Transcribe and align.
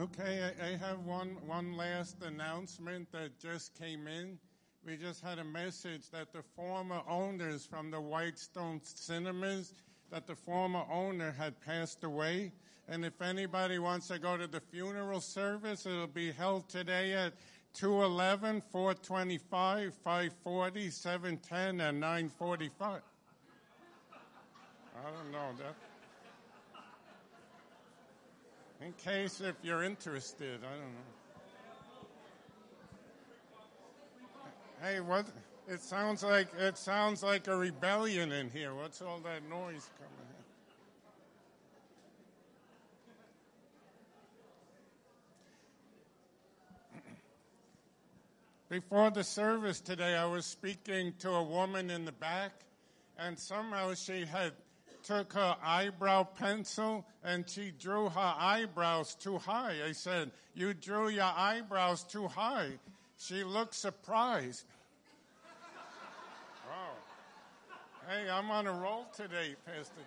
Okay, 0.00 0.48
I, 0.60 0.64
I 0.64 0.76
have 0.76 1.04
one, 1.06 1.36
one 1.44 1.76
last 1.76 2.22
announcement 2.22 3.10
that 3.10 3.36
just 3.40 3.76
came 3.76 4.06
in. 4.06 4.38
We 4.86 4.96
just 4.96 5.24
had 5.24 5.40
a 5.40 5.44
message 5.44 6.08
that 6.12 6.32
the 6.32 6.42
former 6.54 7.00
owners 7.08 7.66
from 7.66 7.90
the 7.90 8.00
Whitestone 8.00 8.80
Cinemas, 8.84 9.74
that 10.12 10.28
the 10.28 10.36
former 10.36 10.84
owner 10.88 11.34
had 11.36 11.60
passed 11.60 12.04
away. 12.04 12.52
And 12.88 13.04
if 13.04 13.20
anybody 13.20 13.80
wants 13.80 14.06
to 14.06 14.20
go 14.20 14.36
to 14.36 14.46
the 14.46 14.60
funeral 14.60 15.20
service, 15.20 15.84
it'll 15.84 16.06
be 16.06 16.30
held 16.30 16.68
today 16.68 17.14
at 17.14 17.32
211, 17.74 18.62
425, 18.70 19.94
540, 19.94 20.90
710, 20.90 21.80
and 21.80 21.98
945. 21.98 23.00
I 24.94 25.10
don't 25.10 25.32
know 25.32 25.48
that. 25.58 25.87
In 28.80 28.92
case 28.92 29.40
if 29.40 29.56
you're 29.62 29.82
interested, 29.82 30.60
I 30.60 30.70
don't 30.70 30.94
know. 30.94 31.16
Hey, 34.80 35.00
what? 35.00 35.26
It 35.66 35.80
sounds 35.80 36.22
like 36.22 36.46
it 36.56 36.78
sounds 36.78 37.24
like 37.24 37.48
a 37.48 37.56
rebellion 37.56 38.30
in 38.30 38.48
here. 38.50 38.72
What's 38.74 39.02
all 39.02 39.18
that 39.24 39.42
noise 39.50 39.90
coming? 39.98 40.12
In? 46.94 48.76
Before 48.80 49.10
the 49.10 49.24
service 49.24 49.80
today, 49.80 50.14
I 50.14 50.24
was 50.26 50.46
speaking 50.46 51.14
to 51.18 51.30
a 51.32 51.42
woman 51.42 51.90
in 51.90 52.04
the 52.04 52.12
back, 52.12 52.52
and 53.18 53.36
somehow 53.36 53.94
she 53.94 54.24
had 54.24 54.52
took 55.08 55.32
her 55.32 55.56
eyebrow 55.64 56.22
pencil 56.22 57.02
and 57.24 57.48
she 57.48 57.72
drew 57.78 58.10
her 58.10 58.34
eyebrows 58.38 59.14
too 59.14 59.38
high. 59.38 59.76
I 59.86 59.92
said, 59.92 60.30
You 60.54 60.74
drew 60.74 61.08
your 61.08 61.32
eyebrows 61.34 62.02
too 62.02 62.28
high. 62.28 62.72
She 63.16 63.42
looked 63.42 63.74
surprised. 63.74 64.64
wow. 66.68 66.90
Hey, 68.06 68.28
I'm 68.28 68.50
on 68.50 68.66
a 68.66 68.72
roll 68.72 69.06
today, 69.16 69.54
Pastor 69.64 70.02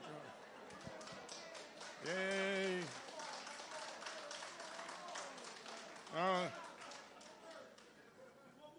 John. 2.06 2.14
Yay. 2.16 2.81
Uh, 6.16 6.45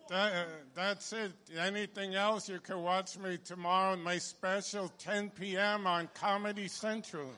that, 0.09 0.33
uh, 0.33 0.45
that's 0.75 1.13
it. 1.13 1.33
Anything 1.57 2.15
else, 2.15 2.49
you 2.49 2.61
can 2.61 2.83
watch 2.83 3.19
me 3.19 3.39
tomorrow 3.45 3.97
my 3.97 4.19
special 4.19 4.91
10 4.99 5.31
p.m. 5.31 5.87
on 5.87 6.09
Comedy 6.15 6.69
Central. 6.69 7.31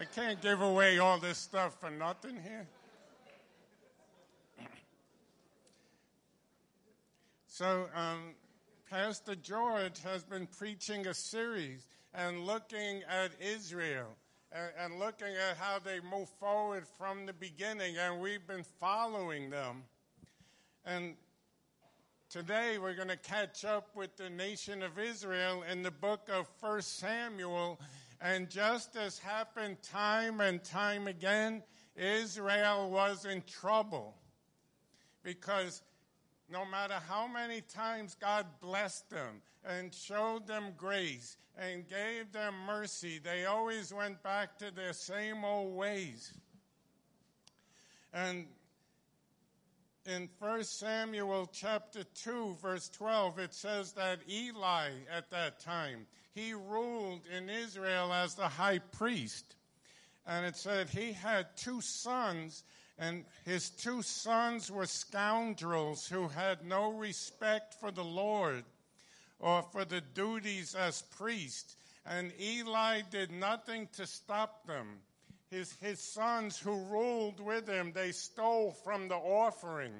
I 0.00 0.04
can't 0.04 0.40
give 0.40 0.60
away 0.60 0.98
all 0.98 1.18
this 1.18 1.38
stuff 1.38 1.78
for 1.80 1.90
nothing 1.90 2.38
here. 2.42 2.66
So, 7.46 7.86
um, 7.94 8.34
Pastor 8.88 9.34
George 9.34 10.00
has 10.04 10.22
been 10.22 10.46
preaching 10.46 11.08
a 11.08 11.14
series 11.14 11.88
and 12.14 12.46
looking 12.46 13.02
at 13.08 13.32
Israel 13.40 14.16
and, 14.52 14.70
and 14.78 14.98
looking 15.00 15.34
at 15.34 15.56
how 15.56 15.78
they 15.78 15.98
move 16.00 16.28
forward 16.40 16.86
from 16.96 17.26
the 17.26 17.32
beginning, 17.32 17.96
and 17.98 18.20
we've 18.20 18.46
been 18.46 18.64
following 18.78 19.50
them. 19.50 19.82
And 20.86 21.16
Today 22.30 22.76
we're 22.76 22.94
going 22.94 23.08
to 23.08 23.16
catch 23.16 23.64
up 23.64 23.96
with 23.96 24.14
the 24.18 24.28
nation 24.28 24.82
of 24.82 24.98
Israel 24.98 25.64
in 25.72 25.82
the 25.82 25.90
book 25.90 26.28
of 26.30 26.46
1 26.60 26.82
Samuel. 26.82 27.80
And 28.20 28.50
just 28.50 28.96
as 28.96 29.18
happened 29.18 29.78
time 29.82 30.42
and 30.42 30.62
time 30.62 31.06
again, 31.06 31.62
Israel 31.96 32.90
was 32.90 33.24
in 33.24 33.42
trouble. 33.46 34.14
Because 35.22 35.82
no 36.52 36.66
matter 36.66 36.96
how 37.08 37.26
many 37.26 37.62
times 37.62 38.14
God 38.20 38.44
blessed 38.60 39.08
them 39.08 39.40
and 39.64 39.94
showed 39.94 40.46
them 40.46 40.74
grace 40.76 41.38
and 41.58 41.88
gave 41.88 42.30
them 42.30 42.52
mercy, 42.66 43.18
they 43.18 43.46
always 43.46 43.90
went 43.90 44.22
back 44.22 44.58
to 44.58 44.70
their 44.70 44.92
same 44.92 45.46
old 45.46 45.74
ways. 45.74 46.34
And 48.12 48.48
in 50.08 50.28
1 50.38 50.64
Samuel 50.64 51.50
chapter 51.52 52.02
2 52.02 52.56
verse 52.62 52.88
12 52.88 53.38
it 53.38 53.54
says 53.54 53.92
that 53.92 54.20
Eli 54.28 54.90
at 55.14 55.30
that 55.30 55.60
time 55.60 56.06
he 56.34 56.54
ruled 56.54 57.20
in 57.36 57.50
Israel 57.50 58.12
as 58.12 58.34
the 58.34 58.48
high 58.48 58.78
priest. 58.78 59.56
And 60.26 60.46
it 60.46 60.56
said 60.56 60.88
he 60.88 61.12
had 61.12 61.56
two 61.56 61.80
sons 61.80 62.64
and 62.98 63.24
his 63.44 63.70
two 63.70 64.02
sons 64.02 64.70
were 64.70 64.86
scoundrels 64.86 66.06
who 66.06 66.28
had 66.28 66.64
no 66.64 66.90
respect 66.92 67.74
for 67.74 67.90
the 67.90 68.04
Lord 68.04 68.64
or 69.38 69.62
for 69.62 69.84
the 69.84 70.00
duties 70.00 70.74
as 70.74 71.02
priest 71.02 71.76
and 72.06 72.32
Eli 72.40 73.02
did 73.10 73.30
nothing 73.30 73.88
to 73.96 74.06
stop 74.06 74.66
them 74.66 75.00
his, 75.50 75.74
his 75.80 76.00
sons 76.00 76.58
who 76.58 76.84
ruled 76.84 77.40
with 77.40 77.68
him, 77.68 77.92
they 77.92 78.12
stole 78.12 78.72
from 78.72 79.08
the 79.08 79.16
offering. 79.16 79.92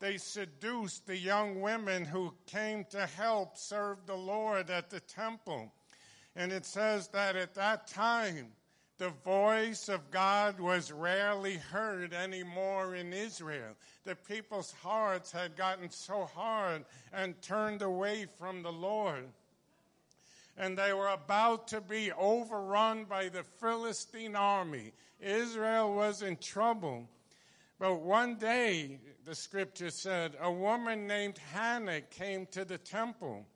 They 0.00 0.18
seduced 0.18 1.06
the 1.06 1.16
young 1.16 1.60
women 1.60 2.04
who 2.04 2.34
came 2.46 2.84
to 2.90 3.06
help 3.06 3.56
serve 3.56 4.06
the 4.06 4.16
Lord 4.16 4.70
at 4.70 4.90
the 4.90 5.00
temple. 5.00 5.72
And 6.36 6.52
it 6.52 6.66
says 6.66 7.08
that 7.08 7.36
at 7.36 7.54
that 7.54 7.86
time, 7.86 8.48
the 8.98 9.10
voice 9.24 9.88
of 9.88 10.10
God 10.12 10.60
was 10.60 10.92
rarely 10.92 11.56
heard 11.56 12.12
anymore 12.12 12.94
in 12.94 13.12
Israel. 13.12 13.74
The 14.04 14.14
people's 14.14 14.72
hearts 14.82 15.32
had 15.32 15.56
gotten 15.56 15.90
so 15.90 16.24
hard 16.24 16.84
and 17.12 17.40
turned 17.42 17.82
away 17.82 18.26
from 18.38 18.62
the 18.62 18.72
Lord 18.72 19.26
and 20.56 20.78
they 20.78 20.92
were 20.92 21.08
about 21.08 21.68
to 21.68 21.80
be 21.80 22.12
overrun 22.12 23.04
by 23.04 23.28
the 23.28 23.42
Philistine 23.42 24.36
army. 24.36 24.92
Israel 25.20 25.94
was 25.94 26.22
in 26.22 26.36
trouble. 26.36 27.08
But 27.78 28.00
one 28.00 28.36
day, 28.36 29.00
the 29.24 29.34
scripture 29.34 29.90
said, 29.90 30.36
a 30.40 30.50
woman 30.50 31.06
named 31.06 31.38
Hannah 31.52 32.02
came 32.02 32.46
to 32.52 32.64
the 32.64 32.78
temple. 32.78 33.46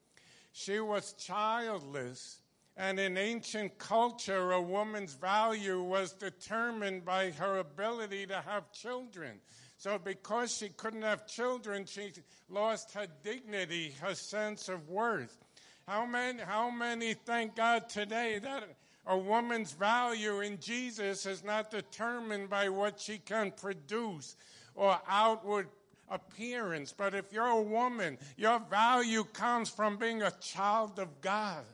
She 0.53 0.81
was 0.81 1.13
childless, 1.13 2.41
and 2.77 2.99
in 2.99 3.17
ancient 3.17 3.79
culture, 3.79 4.53
a 4.53 4.61
woman's 4.61 5.15
value 5.15 5.83
was 5.83 6.13
determined 6.13 7.05
by 7.05 7.31
her 7.33 7.59
ability 7.59 8.27
to 8.27 8.41
have 8.41 8.73
children. 8.73 9.39
So, 9.77 9.99
because 9.99 10.57
she 10.57 10.71
couldn't 10.71 11.03
have 11.03 11.29
children, 11.29 11.87
she 11.87 12.11
lost 12.49 12.95
her 12.95 13.07
dignity, 13.23 13.95
her 14.01 14.17
sense 14.17 14.69
of 14.69 14.89
worth. 14.89 15.45
How 15.89 16.05
many, 16.05 16.43
how 16.43 16.69
many 16.69 17.15
thank 17.15 17.57
God 17.57 17.89
today 17.89 18.39
that 18.41 18.65
a 19.07 19.17
woman's 19.17 19.73
value 19.73 20.41
in 20.41 20.61
Jesus 20.61 21.25
is 21.25 21.43
not 21.43 21.71
determined 21.71 22.51
by 22.51 22.69
what 22.69 23.01
she 23.01 23.17
can 23.17 23.53
produce 23.53 24.37
or 24.75 25.01
outward 25.09 25.69
appearance, 26.11 26.93
but 26.95 27.15
if 27.15 27.33
you're 27.33 27.47
a 27.47 27.63
woman, 27.63 28.19
your 28.37 28.61
value 28.69 29.25
comes 29.33 29.71
from 29.71 29.97
being 29.97 30.21
a 30.21 30.31
child 30.43 30.99
of 30.99 31.23
God. 31.23 31.65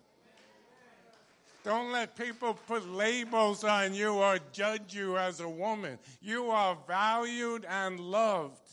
Don't 1.65 1.91
let 1.91 2.15
people 2.15 2.55
put 2.55 2.89
labels 2.89 3.65
on 3.65 3.95
you 3.95 4.13
or 4.15 4.39
judge 4.53 4.95
you 4.95 5.19
as 5.19 5.41
a 5.41 5.49
woman. 5.49 5.99
You 6.23 6.51
are 6.51 6.79
valued 6.87 7.67
and 7.69 7.99
loved. 7.99 8.64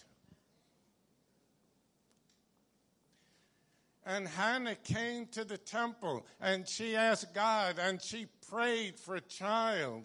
And 4.06 4.28
Hannah 4.28 4.75
came 4.75 5.28
to 5.28 5.44
the 5.44 5.57
temple 5.57 6.25
and 6.39 6.67
she 6.67 6.95
asked 6.95 7.34
God 7.35 7.78
and 7.79 8.01
she 8.01 8.28
prayed 8.50 9.00
for 9.00 9.16
a 9.16 9.22
child. 9.22 10.03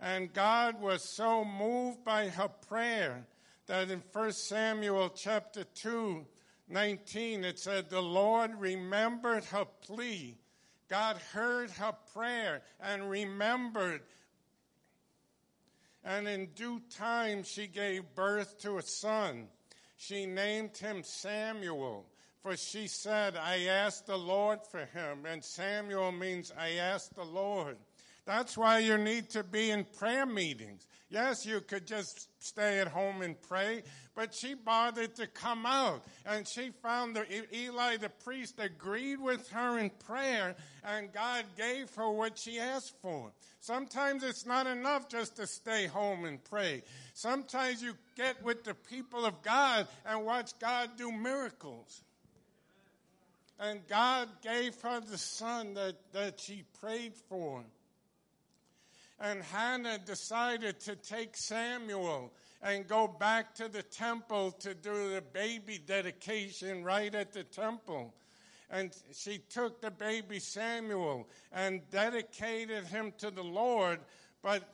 And 0.00 0.32
God 0.32 0.80
was 0.80 1.02
so 1.02 1.44
moved 1.44 2.04
by 2.04 2.28
her 2.28 2.48
prayer 2.48 3.26
that 3.66 3.90
in 3.90 4.02
1 4.12 4.32
Samuel 4.32 5.10
chapter 5.10 5.64
2, 5.64 6.26
19, 6.68 7.44
it 7.44 7.58
said, 7.58 7.88
The 7.88 8.02
Lord 8.02 8.50
remembered 8.58 9.44
her 9.46 9.64
plea. 9.64 10.36
God 10.88 11.16
heard 11.32 11.70
her 11.70 11.94
prayer 12.12 12.62
and 12.80 13.08
remembered. 13.08 14.02
And 16.04 16.28
in 16.28 16.46
due 16.54 16.80
time, 16.90 17.42
she 17.42 17.66
gave 17.66 18.14
birth 18.14 18.60
to 18.60 18.78
a 18.78 18.82
son. 18.82 19.48
She 19.96 20.26
named 20.26 20.76
him 20.76 21.02
Samuel 21.02 22.06
for 22.46 22.56
she 22.56 22.86
said, 22.86 23.36
I 23.36 23.64
asked 23.64 24.06
the 24.06 24.16
Lord 24.16 24.60
for 24.70 24.84
him. 24.94 25.26
And 25.26 25.44
Samuel 25.44 26.12
means 26.12 26.52
I 26.56 26.74
asked 26.74 27.16
the 27.16 27.24
Lord. 27.24 27.76
That's 28.24 28.56
why 28.56 28.78
you 28.78 28.96
need 28.98 29.30
to 29.30 29.42
be 29.42 29.72
in 29.72 29.84
prayer 29.98 30.26
meetings. 30.26 30.86
Yes, 31.10 31.44
you 31.44 31.60
could 31.60 31.88
just 31.88 32.28
stay 32.38 32.78
at 32.78 32.86
home 32.86 33.22
and 33.22 33.34
pray, 33.48 33.82
but 34.14 34.32
she 34.32 34.54
bothered 34.54 35.16
to 35.16 35.26
come 35.26 35.66
out 35.66 36.04
and 36.24 36.46
she 36.46 36.70
found 36.70 37.16
that 37.16 37.26
Eli 37.52 37.96
the 37.96 38.10
priest 38.10 38.60
agreed 38.60 39.20
with 39.20 39.48
her 39.48 39.80
in 39.80 39.90
prayer 39.90 40.54
and 40.84 41.12
God 41.12 41.46
gave 41.56 41.92
her 41.96 42.10
what 42.10 42.38
she 42.38 42.60
asked 42.60 42.94
for. 43.02 43.32
Sometimes 43.58 44.22
it's 44.22 44.46
not 44.46 44.68
enough 44.68 45.08
just 45.08 45.34
to 45.38 45.48
stay 45.48 45.88
home 45.88 46.24
and 46.24 46.42
pray. 46.44 46.84
Sometimes 47.12 47.82
you 47.82 47.94
get 48.16 48.40
with 48.44 48.62
the 48.62 48.74
people 48.74 49.24
of 49.24 49.42
God 49.42 49.88
and 50.04 50.24
watch 50.24 50.56
God 50.60 50.90
do 50.96 51.10
miracles. 51.10 52.04
And 53.58 53.86
God 53.88 54.28
gave 54.42 54.80
her 54.82 55.00
the 55.00 55.18
son 55.18 55.74
that, 55.74 55.96
that 56.12 56.40
she 56.40 56.64
prayed 56.80 57.14
for. 57.28 57.64
And 59.18 59.42
Hannah 59.42 59.98
decided 59.98 60.78
to 60.80 60.96
take 60.96 61.36
Samuel 61.36 62.32
and 62.62 62.86
go 62.86 63.08
back 63.08 63.54
to 63.54 63.68
the 63.68 63.82
temple 63.82 64.50
to 64.60 64.74
do 64.74 65.14
the 65.14 65.22
baby 65.32 65.78
dedication 65.78 66.84
right 66.84 67.14
at 67.14 67.32
the 67.32 67.44
temple. 67.44 68.12
And 68.70 68.90
she 69.14 69.38
took 69.38 69.80
the 69.80 69.90
baby 69.90 70.38
Samuel 70.38 71.28
and 71.52 71.80
dedicated 71.90 72.84
him 72.84 73.12
to 73.18 73.30
the 73.30 73.44
Lord, 73.44 74.00
but 74.42 74.68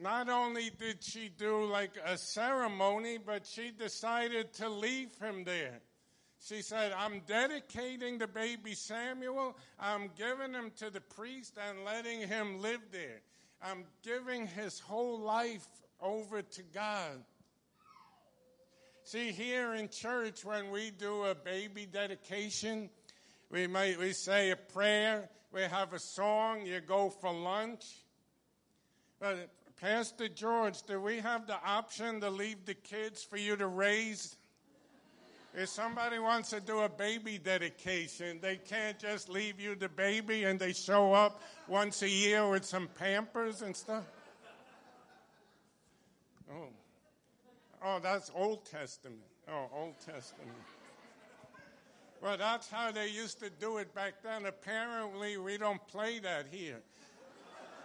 not 0.00 0.28
only 0.28 0.70
did 0.70 1.02
she 1.02 1.30
do 1.36 1.64
like 1.64 1.96
a 2.04 2.16
ceremony, 2.18 3.18
but 3.18 3.46
she 3.46 3.70
decided 3.70 4.52
to 4.54 4.68
leave 4.68 5.16
him 5.20 5.44
there. 5.44 5.80
She 6.46 6.60
said, 6.60 6.92
I'm 6.92 7.20
dedicating 7.26 8.18
the 8.18 8.26
baby 8.26 8.74
Samuel. 8.74 9.56
I'm 9.80 10.10
giving 10.16 10.52
him 10.52 10.72
to 10.76 10.90
the 10.90 11.00
priest 11.00 11.56
and 11.68 11.84
letting 11.84 12.28
him 12.28 12.60
live 12.60 12.82
there. 12.92 13.22
I'm 13.62 13.84
giving 14.02 14.46
his 14.46 14.78
whole 14.78 15.18
life 15.18 15.66
over 16.02 16.42
to 16.42 16.62
God. 16.74 17.24
See, 19.04 19.32
here 19.32 19.74
in 19.74 19.88
church, 19.88 20.44
when 20.44 20.70
we 20.70 20.90
do 20.90 21.24
a 21.24 21.34
baby 21.34 21.86
dedication, 21.86 22.90
we 23.50 23.66
might 23.66 23.98
we 23.98 24.12
say 24.12 24.50
a 24.50 24.56
prayer, 24.56 25.30
we 25.50 25.62
have 25.62 25.94
a 25.94 25.98
song, 25.98 26.66
you 26.66 26.80
go 26.80 27.08
for 27.08 27.32
lunch. 27.32 27.86
But 29.18 29.48
Pastor 29.80 30.28
George, 30.28 30.82
do 30.82 31.00
we 31.00 31.20
have 31.20 31.46
the 31.46 31.56
option 31.64 32.20
to 32.20 32.28
leave 32.28 32.66
the 32.66 32.74
kids 32.74 33.24
for 33.24 33.38
you 33.38 33.56
to 33.56 33.66
raise? 33.66 34.36
If 35.56 35.68
somebody 35.68 36.18
wants 36.18 36.50
to 36.50 36.60
do 36.60 36.80
a 36.80 36.88
baby 36.88 37.38
dedication, 37.38 38.40
they 38.42 38.56
can't 38.56 38.98
just 38.98 39.28
leave 39.28 39.60
you 39.60 39.76
the 39.76 39.88
baby 39.88 40.44
and 40.44 40.58
they 40.58 40.72
show 40.72 41.12
up 41.12 41.40
once 41.68 42.02
a 42.02 42.08
year 42.08 42.48
with 42.48 42.64
some 42.64 42.88
pampers 42.98 43.62
and 43.62 43.74
stuff. 43.76 44.02
Oh, 46.52 46.68
oh 47.84 48.00
that's 48.02 48.32
Old 48.34 48.64
Testament. 48.68 49.22
Oh, 49.48 49.68
Old 49.72 49.94
Testament. 50.00 50.50
Well, 52.20 52.36
that's 52.36 52.68
how 52.68 52.90
they 52.90 53.08
used 53.08 53.38
to 53.40 53.50
do 53.50 53.76
it 53.78 53.94
back 53.94 54.14
then. 54.24 54.46
Apparently, 54.46 55.36
we 55.36 55.56
don't 55.56 55.86
play 55.86 56.18
that 56.20 56.46
here. 56.50 56.80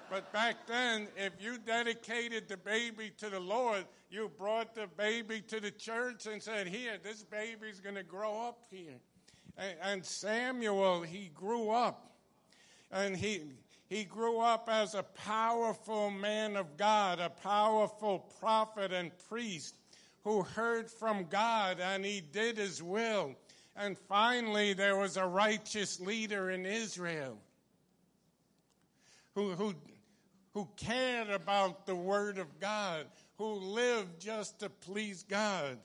But 0.09 0.33
back 0.33 0.65
then, 0.67 1.07
if 1.15 1.33
you 1.39 1.57
dedicated 1.59 2.47
the 2.47 2.57
baby 2.57 3.11
to 3.17 3.29
the 3.29 3.39
Lord, 3.39 3.85
you 4.09 4.31
brought 4.37 4.73
the 4.73 4.87
baby 4.97 5.41
to 5.41 5.59
the 5.59 5.71
church 5.71 6.25
and 6.25 6.41
said, 6.41 6.67
Here, 6.67 6.97
this 7.03 7.23
baby's 7.23 7.79
going 7.79 7.95
to 7.95 8.03
grow 8.03 8.47
up 8.47 8.63
here. 8.71 8.99
And, 9.57 9.75
and 9.81 10.05
Samuel, 10.05 11.03
he 11.03 11.29
grew 11.35 11.69
up. 11.69 12.11
And 12.91 13.15
he, 13.15 13.43
he 13.87 14.03
grew 14.03 14.39
up 14.39 14.67
as 14.71 14.95
a 14.95 15.03
powerful 15.03 16.09
man 16.09 16.55
of 16.55 16.75
God, 16.75 17.19
a 17.19 17.29
powerful 17.29 18.19
prophet 18.39 18.91
and 18.91 19.11
priest 19.29 19.75
who 20.23 20.41
heard 20.41 20.89
from 20.89 21.25
God 21.25 21.79
and 21.79 22.03
he 22.03 22.21
did 22.21 22.57
his 22.57 22.81
will. 22.81 23.35
And 23.75 23.97
finally, 23.97 24.73
there 24.73 24.97
was 24.97 25.17
a 25.17 25.25
righteous 25.25 25.99
leader 25.99 26.49
in 26.49 26.65
Israel 26.65 27.37
who, 29.35 29.51
who, 29.51 29.73
who 30.53 30.67
cared 30.77 31.29
about 31.29 31.85
the 31.85 31.95
Word 31.95 32.37
of 32.37 32.59
God, 32.59 33.05
who 33.37 33.53
lived 33.53 34.19
just 34.19 34.59
to 34.59 34.69
please 34.69 35.23
God. 35.23 35.77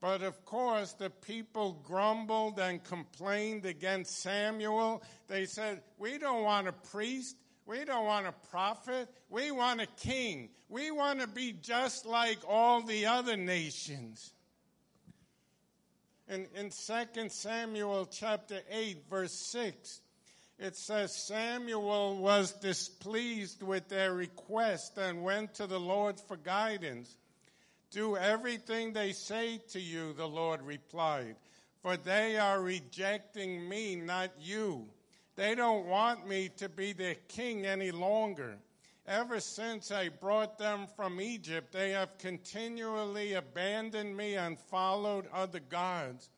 But 0.00 0.22
of 0.22 0.44
course, 0.44 0.92
the 0.94 1.10
people 1.10 1.78
grumbled 1.84 2.58
and 2.58 2.82
complained 2.82 3.66
against 3.66 4.20
Samuel. 4.20 5.02
They 5.28 5.44
said, 5.44 5.82
We 5.98 6.18
don't 6.18 6.42
want 6.42 6.68
a 6.68 6.72
priest. 6.72 7.36
We 7.66 7.84
don't 7.84 8.06
want 8.06 8.26
a 8.26 8.34
prophet. 8.50 9.08
We 9.28 9.50
want 9.50 9.80
a 9.80 9.86
king. 9.86 10.48
We 10.68 10.90
want 10.90 11.20
to 11.20 11.28
be 11.28 11.52
just 11.52 12.06
like 12.06 12.38
all 12.48 12.82
the 12.82 13.06
other 13.06 13.36
nations. 13.36 14.32
In, 16.28 16.46
in 16.54 16.70
2 16.70 17.28
Samuel 17.28 18.06
chapter 18.10 18.60
8, 18.70 19.04
verse 19.10 19.32
6, 19.32 20.00
it 20.60 20.76
says 20.76 21.16
Samuel 21.16 22.18
was 22.18 22.52
displeased 22.52 23.62
with 23.62 23.88
their 23.88 24.12
request 24.12 24.98
and 24.98 25.24
went 25.24 25.54
to 25.54 25.66
the 25.66 25.80
Lord 25.80 26.20
for 26.20 26.36
guidance. 26.36 27.16
Do 27.90 28.14
everything 28.16 28.92
they 28.92 29.12
say 29.12 29.62
to 29.70 29.80
you, 29.80 30.12
the 30.12 30.28
Lord 30.28 30.60
replied, 30.60 31.36
for 31.82 31.96
they 31.96 32.36
are 32.36 32.60
rejecting 32.60 33.66
me, 33.66 33.96
not 33.96 34.30
you. 34.38 34.86
They 35.34 35.54
don't 35.54 35.86
want 35.86 36.28
me 36.28 36.50
to 36.58 36.68
be 36.68 36.92
their 36.92 37.16
king 37.28 37.64
any 37.64 37.90
longer. 37.90 38.58
Ever 39.06 39.40
since 39.40 39.90
I 39.90 40.10
brought 40.10 40.58
them 40.58 40.86
from 40.94 41.22
Egypt, 41.22 41.72
they 41.72 41.92
have 41.92 42.18
continually 42.18 43.32
abandoned 43.32 44.14
me 44.14 44.34
and 44.36 44.58
followed 44.58 45.26
other 45.32 45.60
gods. 45.60 46.28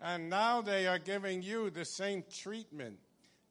And 0.00 0.30
now 0.30 0.62
they 0.62 0.86
are 0.86 0.98
giving 0.98 1.42
you 1.42 1.68
the 1.68 1.84
same 1.84 2.24
treatment. 2.32 2.98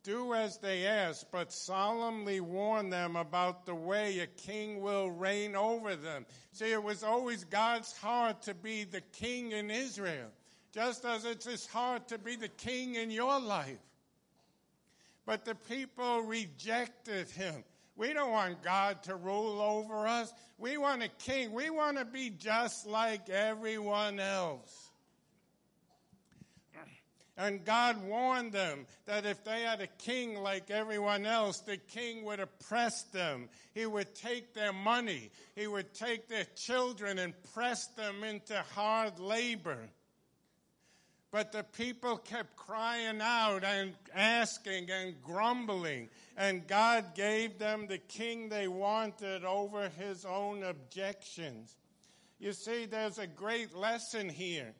Do 0.10 0.34
as 0.34 0.58
they 0.58 0.88
ask, 0.88 1.28
but 1.32 1.54
solemnly 1.54 2.40
warn 2.40 2.90
them 2.90 3.16
about 3.16 3.68
the 3.68 3.76
way 3.76 4.18
a 4.18 4.26
king 4.26 4.82
will 4.82 5.12
reign 5.12 5.56
over 5.56 5.96
them. 5.96 6.26
See, 6.52 6.72
it 6.72 6.82
was 6.82 7.04
always 7.04 7.44
God's 7.44 7.96
heart 7.96 8.42
to 8.44 8.56
be 8.56 8.86
the 8.86 9.02
king 9.02 9.52
in 9.52 9.70
Israel, 9.70 10.30
just 10.74 11.06
as 11.06 11.26
it's 11.26 11.46
his 11.46 11.68
heart 11.68 12.08
to 12.08 12.18
be 12.18 12.36
the 12.36 12.48
king 12.48 12.96
in 12.96 13.12
your 13.12 13.40
life. 13.40 13.78
But 15.28 15.46
the 15.46 15.54
people 15.54 16.22
rejected 16.22 17.30
him. 17.30 17.64
We 17.96 18.12
don't 18.12 18.32
want 18.32 18.64
God 18.64 19.04
to 19.04 19.16
rule 19.16 19.62
over 19.62 20.08
us. 20.08 20.34
We 20.58 20.78
want 20.78 21.04
a 21.04 21.10
king. 21.24 21.54
We 21.54 21.70
want 21.70 22.00
to 22.00 22.06
be 22.06 22.32
just 22.32 22.88
like 22.88 23.30
everyone 23.30 24.20
else. 24.20 24.89
And 27.40 27.64
God 27.64 28.04
warned 28.04 28.52
them 28.52 28.86
that 29.06 29.26
if 29.26 29.46
they 29.46 29.62
had 29.62 29.80
a 29.80 29.88
king 29.88 30.36
like 30.44 30.70
everyone 30.70 31.26
else, 31.26 31.62
the 31.62 31.78
king 31.78 32.26
would 32.26 32.42
oppress 32.42 33.04
them. 33.04 33.48
He 33.74 33.86
would 33.86 34.14
take 34.14 34.54
their 34.54 34.74
money. 34.74 35.32
He 35.56 35.66
would 35.66 35.94
take 35.94 36.28
their 36.28 36.44
children 36.58 37.18
and 37.18 37.34
press 37.54 37.88
them 37.96 38.26
into 38.26 38.62
hard 38.76 39.20
labor. 39.20 39.80
But 41.32 41.54
the 41.54 41.64
people 41.64 42.18
kept 42.18 42.58
crying 42.58 43.22
out 43.22 43.64
and 43.64 43.94
asking 44.14 44.92
and 44.92 45.16
grumbling, 45.24 46.10
and 46.36 46.68
God 46.68 47.16
gave 47.16 47.58
them 47.58 47.88
the 47.88 48.00
king 48.00 48.50
they 48.50 48.68
wanted 48.68 49.46
over 49.46 49.88
his 49.98 50.26
own 50.26 50.64
objections. 50.64 51.74
You 52.38 52.52
see, 52.52 52.86
there's 52.86 53.18
a 53.18 53.28
great 53.28 53.74
lesson 53.74 54.28
here 54.28 54.74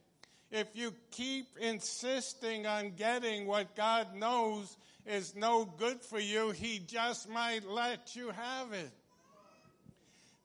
if 0.52 0.68
you 0.74 0.94
keep 1.12 1.46
insisting 1.60 2.66
on 2.66 2.92
getting 2.92 3.46
what 3.46 3.76
God 3.76 4.16
knows 4.16 4.78
is 5.06 5.36
no 5.36 5.66
good 5.66 6.02
for 6.02 6.20
you, 6.20 6.52
He 6.52 6.80
just 6.80 7.30
might 7.30 7.68
let 7.68 8.16
you 8.16 8.30
have 8.30 8.74
it. 8.74 8.92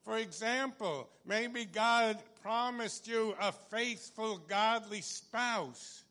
For 0.03 0.17
example, 0.17 1.09
maybe 1.25 1.65
God 1.65 2.17
promised 2.43 3.07
you 3.07 3.35
a 3.41 3.51
faithful, 3.51 4.37
godly 4.47 5.01
spouse, 5.01 6.03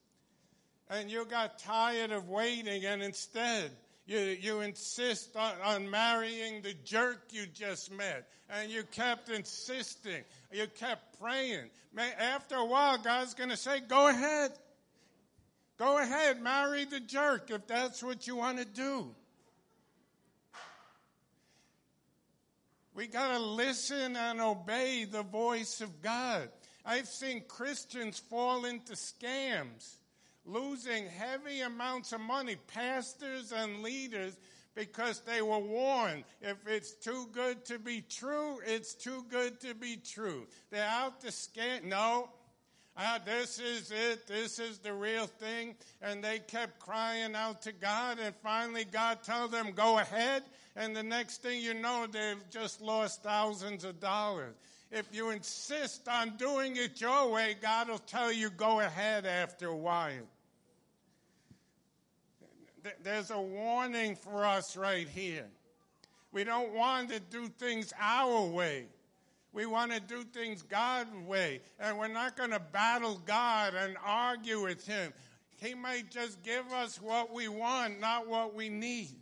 and 0.91 1.09
you 1.11 1.25
got 1.27 1.61
tired 1.61 2.11
of 2.11 2.29
waiting, 2.29 2.85
and 2.85 3.03
instead 3.03 3.71
you, 4.07 4.19
you 4.19 4.61
insist 4.61 5.35
on, 5.37 5.55
on 5.65 5.91
marrying 5.91 6.61
the 6.63 6.75
jerk 6.85 7.23
you 7.31 7.47
just 7.47 7.91
met. 7.91 8.29
And 8.51 8.71
you 8.71 8.83
kept 8.83 9.31
insisting. 9.31 10.23
You 10.53 10.67
kept 10.67 11.19
praying. 11.19 11.71
After 12.19 12.57
a 12.57 12.65
while, 12.65 12.99
God's 12.99 13.35
going 13.35 13.51
to 13.51 13.57
say, 13.57 13.81
go 13.81 14.09
ahead. 14.09 14.53
Go 15.79 15.99
ahead, 15.99 16.41
marry 16.41 16.85
the 16.85 17.01
jerk 17.01 17.51
if 17.51 17.67
that's 17.67 18.03
what 18.03 18.27
you 18.27 18.37
want 18.37 18.59
to 18.59 18.65
do. 18.65 19.15
We 22.95 23.09
got 23.09 23.33
to 23.33 23.41
listen 23.41 24.15
and 24.15 24.41
obey 24.41 25.05
the 25.05 25.25
voice 25.25 25.81
of 25.81 26.01
God. 26.01 26.49
I've 26.85 27.09
seen 27.09 27.43
Christians 27.49 28.21
fall 28.21 28.67
into 28.67 28.93
scams 28.93 29.97
losing 30.47 31.07
heavy 31.07 31.61
amounts 31.61 32.13
of 32.13 32.21
money, 32.21 32.57
pastors 32.75 33.53
and 33.53 33.83
leaders, 33.83 34.37
because 34.75 35.21
they 35.21 35.41
were 35.41 35.59
warned. 35.59 36.25
If 36.41 36.57
it's 36.67 36.93
too 36.93 37.29
good 37.33 37.65
to 37.67 37.79
be 37.79 38.03
true, 38.03 38.59
it's 38.67 38.95
too 38.95 39.25
good 39.31 39.61
to 39.61 39.75
be 39.75 39.97
true. 39.97 40.47
They're 40.71 40.89
out 40.89 41.21
to 41.23 41.33
scare. 41.33 41.81
No. 41.85 42.29
Ah, 42.97 43.19
this 43.25 43.59
is 43.59 43.91
it. 43.91 44.27
This 44.27 44.59
is 44.59 44.79
the 44.79 44.93
real 44.93 45.27
thing. 45.27 45.75
And 46.03 46.23
they 46.23 46.39
kept 46.41 46.79
crying 46.79 47.35
out 47.35 47.63
to 47.63 47.73
God. 47.73 48.19
And 48.21 48.35
finally, 48.37 48.85
God 48.85 49.23
told 49.23 49.53
them, 49.53 49.73
go 49.73 49.99
ahead. 49.99 50.43
And 50.77 50.95
the 50.95 51.03
next 51.03 51.43
thing 51.43 51.61
you 51.61 51.75
know, 51.75 52.07
they've 52.11 52.51
just 52.51 52.81
lost 52.81 53.23
thousands 53.23 53.85
of 53.85 54.01
dollars. 54.01 54.55
If 54.91 55.07
you 55.13 55.31
insist 55.31 56.09
on 56.09 56.37
doing 56.37 56.77
it 56.77 57.01
your 57.01 57.31
way, 57.31 57.57
God 57.61 57.89
will 57.89 57.99
tell 57.99 58.33
you, 58.33 58.51
go 58.51 58.81
ahead 58.81 59.27
after 59.27 59.69
a 59.69 59.77
while 59.77 60.13
there's 63.03 63.31
a 63.31 63.41
warning 63.41 64.17
for 64.17 64.45
us 64.45 64.77
right 64.77 65.09
here. 65.09 65.47
We 66.33 66.45
don't 66.45 66.75
want 66.75 67.11
to 67.11 67.21
do 67.21 67.49
things 67.49 67.93
our 68.01 68.45
way. 68.47 68.87
We 69.53 69.67
want 69.67 69.93
to 69.93 70.01
do 70.01 70.25
things 70.25 70.63
God's 70.63 71.15
way. 71.27 71.61
And 71.79 71.97
we're 71.97 72.09
not 72.09 72.37
going 72.37 72.51
to 72.51 72.61
battle 72.61 73.23
God 73.25 73.75
and 73.75 73.97
argue 74.05 74.63
with 74.63 74.85
Him. 74.85 75.13
He 75.61 75.75
might 75.75 76.11
just 76.11 76.43
give 76.43 76.73
us 76.73 77.01
what 77.01 77.33
we 77.33 77.47
want, 77.49 78.01
not 78.01 78.27
what 78.27 78.55
we 78.55 78.69
need. 78.69 79.15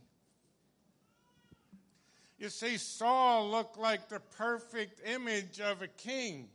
You 2.38 2.49
see, 2.49 2.78
Saul 2.78 3.50
looked 3.50 3.78
like 3.78 4.09
the 4.09 4.21
perfect 4.37 5.07
image 5.07 5.61
of 5.61 5.83
a 5.83 5.87
king, 5.87 6.49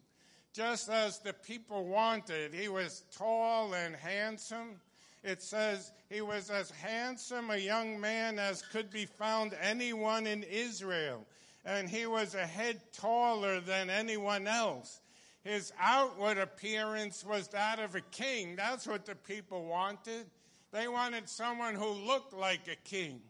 just 0.53 0.89
as 0.89 1.19
the 1.19 1.33
people 1.33 1.85
wanted. 1.85 2.53
He 2.53 2.67
was 2.67 3.05
tall 3.15 3.73
and 3.73 3.95
handsome 3.95 4.81
it 5.27 5.41
says 5.41 5.91
he 6.09 6.21
was 6.21 6.49
as 6.49 6.71
handsome 6.71 7.49
a 7.49 7.57
young 7.57 7.99
man 7.99 8.39
as 8.39 8.61
could 8.61 8.89
be 8.89 9.05
found 9.05 9.53
anyone 9.61 10.25
in 10.25 10.43
Israel, 10.43 11.25
and 11.65 11.89
he 11.89 12.05
was 12.05 12.33
a 12.33 12.45
head 12.45 12.79
taller 12.93 13.59
than 13.59 13.89
anyone 13.89 14.47
else. 14.47 15.01
His 15.43 15.73
outward 15.79 16.37
appearance 16.37 17.25
was 17.25 17.49
that 17.49 17.79
of 17.79 17.95
a 17.95 18.01
king. 18.01 18.55
That's 18.55 18.87
what 18.87 19.05
the 19.05 19.15
people 19.15 19.65
wanted. 19.65 20.25
They 20.71 20.87
wanted 20.87 21.29
someone 21.29 21.75
who 21.75 21.89
looked 21.89 22.33
like 22.33 22.67
a 22.67 22.75
king. 22.87 23.21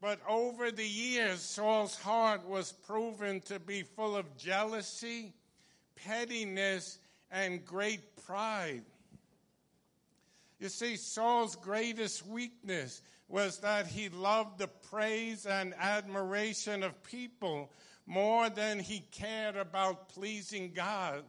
But 0.00 0.20
over 0.28 0.70
the 0.70 0.86
years, 0.86 1.40
Saul's 1.40 1.96
heart 1.96 2.46
was 2.46 2.72
proven 2.72 3.40
to 3.42 3.58
be 3.58 3.82
full 3.82 4.16
of 4.16 4.36
jealousy, 4.36 5.32
pettiness, 5.96 6.98
and 7.30 7.64
great 7.64 8.16
pride. 8.24 8.84
You 10.58 10.68
see, 10.68 10.96
Saul's 10.96 11.56
greatest 11.56 12.26
weakness 12.26 13.02
was 13.28 13.58
that 13.58 13.86
he 13.86 14.08
loved 14.08 14.58
the 14.58 14.68
praise 14.68 15.46
and 15.46 15.74
admiration 15.78 16.82
of 16.82 17.02
people 17.04 17.70
more 18.06 18.48
than 18.48 18.80
he 18.80 19.00
cared 19.12 19.56
about 19.56 20.08
pleasing 20.08 20.72
God. 20.74 21.22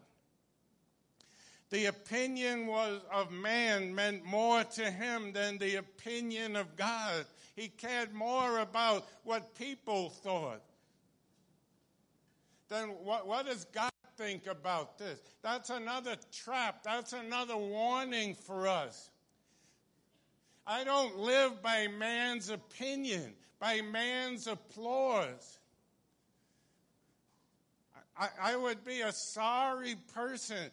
The 1.69 1.85
opinion 1.85 2.65
was 2.65 3.01
of 3.11 3.31
man 3.31 3.93
meant 3.93 4.25
more 4.25 4.63
to 4.63 4.89
him 4.89 5.33
than 5.33 5.59
the 5.59 5.75
opinion 5.75 6.55
of 6.55 6.75
God. 6.75 7.25
He 7.55 7.67
cared 7.67 8.13
more 8.13 8.59
about 8.59 9.07
what 9.23 9.53
people 9.53 10.09
thought 10.09 10.61
than 12.69 12.89
what, 12.89 13.27
what 13.27 13.45
does 13.45 13.65
God 13.65 13.91
think 14.15 14.47
about 14.47 14.97
this. 14.97 15.19
That's 15.41 15.69
another 15.69 16.15
trap. 16.31 16.83
That's 16.83 17.13
another 17.13 17.57
warning 17.57 18.35
for 18.35 18.67
us. 18.67 19.09
I 20.71 20.83
don't 20.83 21.17
live 21.17 21.63
by 21.63 21.87
man's 21.87 22.51
opinion, 22.51 23.33
by 23.59 23.81
man's 23.81 24.45
applause. 24.45 25.57
I, 28.15 28.27
I 28.39 28.55
would 28.55 28.85
be 28.85 29.01
a 29.01 29.11
sorry 29.11 29.95
person 30.13 30.69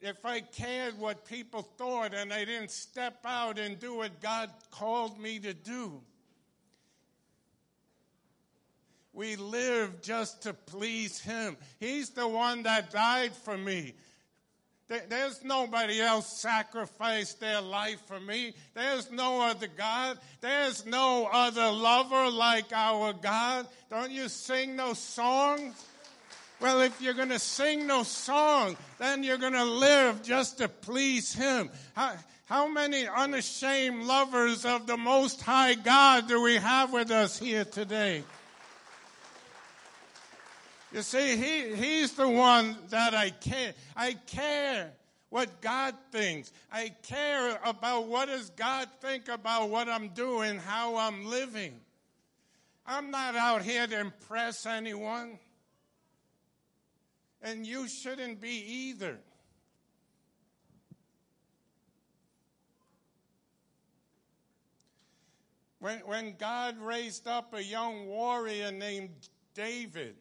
if 0.00 0.26
I 0.26 0.40
cared 0.40 0.98
what 0.98 1.24
people 1.24 1.62
thought 1.78 2.12
and 2.12 2.32
I 2.32 2.44
didn't 2.44 2.72
step 2.72 3.18
out 3.24 3.56
and 3.56 3.78
do 3.78 3.94
what 3.94 4.20
God 4.20 4.50
called 4.72 5.20
me 5.20 5.38
to 5.38 5.54
do. 5.54 6.00
We 9.12 9.36
live 9.36 10.02
just 10.02 10.42
to 10.42 10.54
please 10.54 11.20
Him. 11.20 11.56
He's 11.78 12.10
the 12.10 12.26
one 12.26 12.64
that 12.64 12.90
died 12.90 13.32
for 13.32 13.56
me. 13.56 13.94
There's 15.08 15.44
nobody 15.44 16.00
else 16.00 16.40
sacrificed 16.40 17.38
their 17.38 17.60
life 17.60 18.00
for 18.06 18.18
me. 18.18 18.54
There's 18.74 19.10
no 19.12 19.40
other 19.42 19.68
God. 19.68 20.18
There's 20.40 20.84
no 20.84 21.28
other 21.32 21.70
lover 21.70 22.28
like 22.28 22.72
our 22.72 23.12
God. 23.12 23.68
Don't 23.88 24.10
you 24.10 24.28
sing 24.28 24.76
those 24.76 24.98
songs? 24.98 25.86
Well, 26.60 26.80
if 26.80 27.00
you're 27.00 27.14
going 27.14 27.28
to 27.28 27.38
sing 27.38 27.86
no 27.86 28.02
song, 28.02 28.76
then 28.98 29.22
you're 29.22 29.38
going 29.38 29.52
to 29.52 29.64
live 29.64 30.22
just 30.24 30.58
to 30.58 30.68
please 30.68 31.32
Him. 31.32 31.70
How, 31.94 32.14
how 32.46 32.66
many 32.68 33.06
unashamed 33.06 34.02
lovers 34.02 34.64
of 34.64 34.88
the 34.88 34.96
Most 34.96 35.40
High 35.40 35.74
God 35.74 36.26
do 36.26 36.42
we 36.42 36.56
have 36.56 36.92
with 36.92 37.12
us 37.12 37.38
here 37.38 37.64
today? 37.64 38.24
You 40.92 41.02
see, 41.02 41.36
he, 41.36 41.74
he's 41.76 42.12
the 42.12 42.28
one 42.28 42.76
that 42.88 43.14
I 43.14 43.30
care. 43.30 43.74
I 43.94 44.14
care 44.26 44.90
what 45.28 45.60
God 45.60 45.94
thinks. 46.10 46.52
I 46.72 46.92
care 47.02 47.60
about 47.64 48.08
what 48.08 48.26
does 48.26 48.50
God 48.50 48.88
think 49.00 49.28
about 49.28 49.70
what 49.70 49.88
I'm 49.88 50.08
doing, 50.08 50.58
how 50.58 50.96
I'm 50.96 51.26
living. 51.26 51.78
I'm 52.84 53.12
not 53.12 53.36
out 53.36 53.62
here 53.62 53.86
to 53.86 54.00
impress 54.00 54.66
anyone. 54.66 55.38
And 57.40 57.64
you 57.64 57.86
shouldn't 57.86 58.40
be 58.40 58.88
either. 58.90 59.18
When, 65.78 66.00
when 66.00 66.34
God 66.36 66.78
raised 66.78 67.28
up 67.28 67.54
a 67.54 67.62
young 67.62 68.06
warrior 68.06 68.72
named 68.72 69.10
David, 69.54 70.16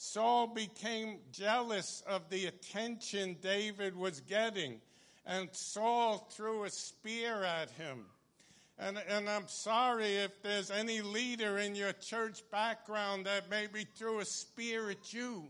Saul 0.00 0.46
became 0.46 1.18
jealous 1.32 2.04
of 2.06 2.30
the 2.30 2.46
attention 2.46 3.36
David 3.42 3.96
was 3.96 4.20
getting, 4.20 4.80
and 5.26 5.48
Saul 5.50 6.28
threw 6.30 6.62
a 6.62 6.70
spear 6.70 7.42
at 7.42 7.68
him. 7.70 8.04
And, 8.78 8.96
and 9.08 9.28
I'm 9.28 9.48
sorry 9.48 10.14
if 10.14 10.40
there's 10.40 10.70
any 10.70 11.00
leader 11.00 11.58
in 11.58 11.74
your 11.74 11.92
church 11.94 12.44
background 12.52 13.26
that 13.26 13.50
maybe 13.50 13.86
threw 13.96 14.20
a 14.20 14.24
spear 14.24 14.88
at 14.88 15.12
you 15.12 15.48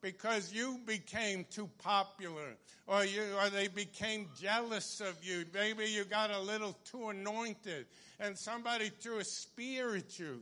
because 0.00 0.50
you 0.50 0.80
became 0.86 1.44
too 1.50 1.68
popular 1.82 2.56
or 2.86 3.04
you 3.04 3.22
or 3.38 3.50
they 3.50 3.68
became 3.68 4.28
jealous 4.40 5.02
of 5.02 5.22
you. 5.22 5.44
Maybe 5.52 5.90
you 5.90 6.04
got 6.04 6.30
a 6.30 6.40
little 6.40 6.74
too 6.90 7.10
anointed 7.10 7.84
and 8.18 8.36
somebody 8.36 8.88
threw 8.88 9.18
a 9.18 9.24
spear 9.24 9.94
at 9.94 10.18
you. 10.18 10.40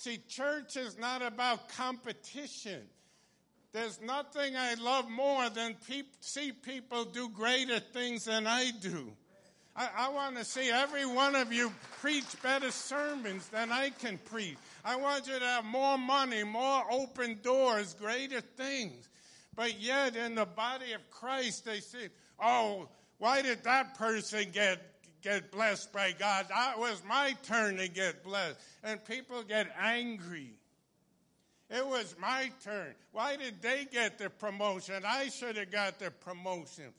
See, 0.00 0.18
church 0.28 0.78
is 0.78 0.98
not 0.98 1.20
about 1.20 1.68
competition. 1.68 2.80
There's 3.72 4.00
nothing 4.00 4.56
I 4.56 4.72
love 4.72 5.10
more 5.10 5.50
than 5.50 5.76
pe- 5.86 6.04
see 6.20 6.52
people 6.52 7.04
do 7.04 7.28
greater 7.28 7.80
things 7.80 8.24
than 8.24 8.46
I 8.46 8.70
do. 8.80 9.12
I, 9.76 9.90
I 9.98 10.08
want 10.08 10.38
to 10.38 10.44
see 10.46 10.70
every 10.70 11.04
one 11.04 11.34
of 11.34 11.52
you 11.52 11.70
preach 12.00 12.24
better 12.42 12.70
sermons 12.70 13.46
than 13.48 13.70
I 13.70 13.90
can 13.90 14.16
preach. 14.16 14.56
I 14.86 14.96
want 14.96 15.26
you 15.26 15.38
to 15.38 15.44
have 15.44 15.66
more 15.66 15.98
money, 15.98 16.44
more 16.44 16.82
open 16.90 17.38
doors, 17.42 17.92
greater 17.92 18.40
things. 18.40 19.06
But 19.54 19.82
yet, 19.82 20.16
in 20.16 20.34
the 20.34 20.46
body 20.46 20.92
of 20.94 21.10
Christ, 21.10 21.66
they 21.66 21.80
say, 21.80 22.08
oh, 22.42 22.88
why 23.18 23.42
did 23.42 23.64
that 23.64 23.98
person 23.98 24.46
get 24.50 24.99
get 25.22 25.50
blessed 25.50 25.92
by 25.92 26.12
God. 26.12 26.46
It 26.50 26.78
was 26.78 27.02
my 27.06 27.36
turn 27.42 27.76
to 27.76 27.88
get 27.88 28.22
blessed. 28.24 28.58
And 28.82 29.04
people 29.04 29.42
get 29.42 29.68
angry. 29.78 30.52
It 31.70 31.86
was 31.86 32.16
my 32.20 32.50
turn. 32.64 32.94
Why 33.12 33.36
did 33.36 33.62
they 33.62 33.86
get 33.90 34.18
the 34.18 34.28
promotion? 34.28 35.02
I 35.06 35.28
should 35.28 35.56
have 35.56 35.70
got 35.70 35.98
the 35.98 36.10
promotion. 36.10 36.92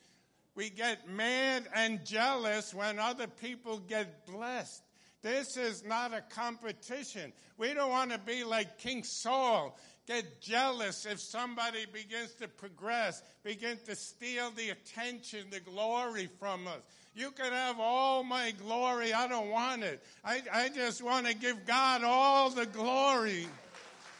We 0.55 0.69
get 0.69 1.09
mad 1.09 1.67
and 1.75 2.05
jealous 2.05 2.73
when 2.73 2.99
other 2.99 3.27
people 3.27 3.79
get 3.79 4.25
blessed. 4.25 4.81
This 5.21 5.55
is 5.55 5.83
not 5.85 6.13
a 6.13 6.21
competition. 6.21 7.31
We 7.57 7.73
don't 7.73 7.89
want 7.89 8.11
to 8.11 8.17
be 8.17 8.43
like 8.43 8.79
King 8.79 9.03
Saul, 9.03 9.77
get 10.07 10.41
jealous 10.41 11.05
if 11.05 11.19
somebody 11.19 11.85
begins 11.93 12.33
to 12.35 12.47
progress, 12.47 13.21
begin 13.43 13.77
to 13.85 13.95
steal 13.95 14.51
the 14.51 14.69
attention, 14.69 15.45
the 15.51 15.59
glory 15.59 16.27
from 16.39 16.67
us. 16.67 16.81
You 17.13 17.31
can 17.31 17.51
have 17.51 17.79
all 17.79 18.23
my 18.23 18.51
glory. 18.51 19.13
I 19.13 19.27
don't 19.27 19.49
want 19.49 19.83
it. 19.83 20.01
I, 20.23 20.41
I 20.51 20.69
just 20.69 21.01
want 21.01 21.27
to 21.27 21.35
give 21.35 21.65
God 21.65 22.03
all 22.03 22.49
the 22.49 22.65
glory. 22.65 23.47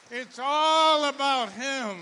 It's 0.10 0.40
all 0.42 1.06
about 1.06 1.52
Him. 1.54 1.98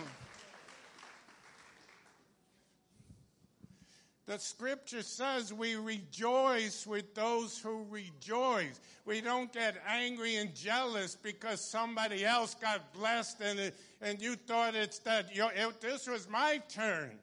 The 4.25 4.37
scripture 4.37 5.01
says 5.01 5.51
we 5.51 5.75
rejoice 5.75 6.85
with 6.85 7.15
those 7.15 7.57
who 7.57 7.85
rejoice. 7.89 8.79
We 9.05 9.21
don't 9.21 9.51
get 9.51 9.75
angry 9.87 10.35
and 10.35 10.53
jealous 10.53 11.15
because 11.15 11.61
somebody 11.61 12.23
else 12.23 12.53
got 12.53 12.93
blessed 12.93 13.41
and, 13.41 13.71
and 14.01 14.21
you 14.21 14.35
thought 14.35 14.75
it's 14.75 14.99
that 14.99 15.35
your, 15.35 15.51
it, 15.53 15.81
this 15.81 16.07
was 16.07 16.29
my 16.29 16.61
turn. 16.69 17.17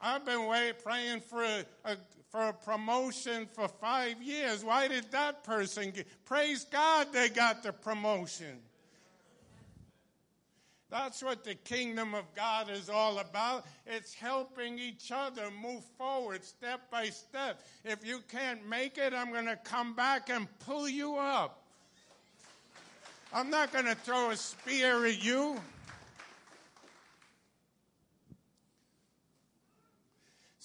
I've 0.00 0.24
been 0.24 0.46
wait, 0.46 0.82
praying 0.82 1.20
for 1.20 1.44
a, 1.44 1.64
a, 1.84 1.96
for 2.30 2.48
a 2.48 2.52
promotion 2.52 3.46
for 3.52 3.68
five 3.68 4.22
years. 4.22 4.64
Why 4.64 4.88
did 4.88 5.10
that 5.12 5.44
person 5.44 5.90
get? 5.90 6.06
Praise 6.24 6.64
God, 6.64 7.08
they 7.12 7.28
got 7.28 7.62
the 7.62 7.72
promotion. 7.72 8.58
That's 10.90 11.22
what 11.22 11.44
the 11.44 11.54
kingdom 11.54 12.14
of 12.14 12.24
God 12.34 12.68
is 12.68 12.88
all 12.88 13.20
about. 13.20 13.64
It's 13.86 14.12
helping 14.12 14.78
each 14.78 15.12
other 15.12 15.48
move 15.62 15.84
forward 15.96 16.44
step 16.44 16.90
by 16.90 17.10
step. 17.10 17.60
If 17.84 18.04
you 18.04 18.20
can't 18.28 18.68
make 18.68 18.98
it, 18.98 19.14
I'm 19.14 19.30
going 19.30 19.46
to 19.46 19.56
come 19.56 19.94
back 19.94 20.30
and 20.30 20.48
pull 20.60 20.88
you 20.88 21.16
up. 21.16 21.62
I'm 23.32 23.50
not 23.50 23.72
going 23.72 23.84
to 23.84 23.94
throw 23.94 24.30
a 24.30 24.36
spear 24.36 25.06
at 25.06 25.22
you. 25.22 25.60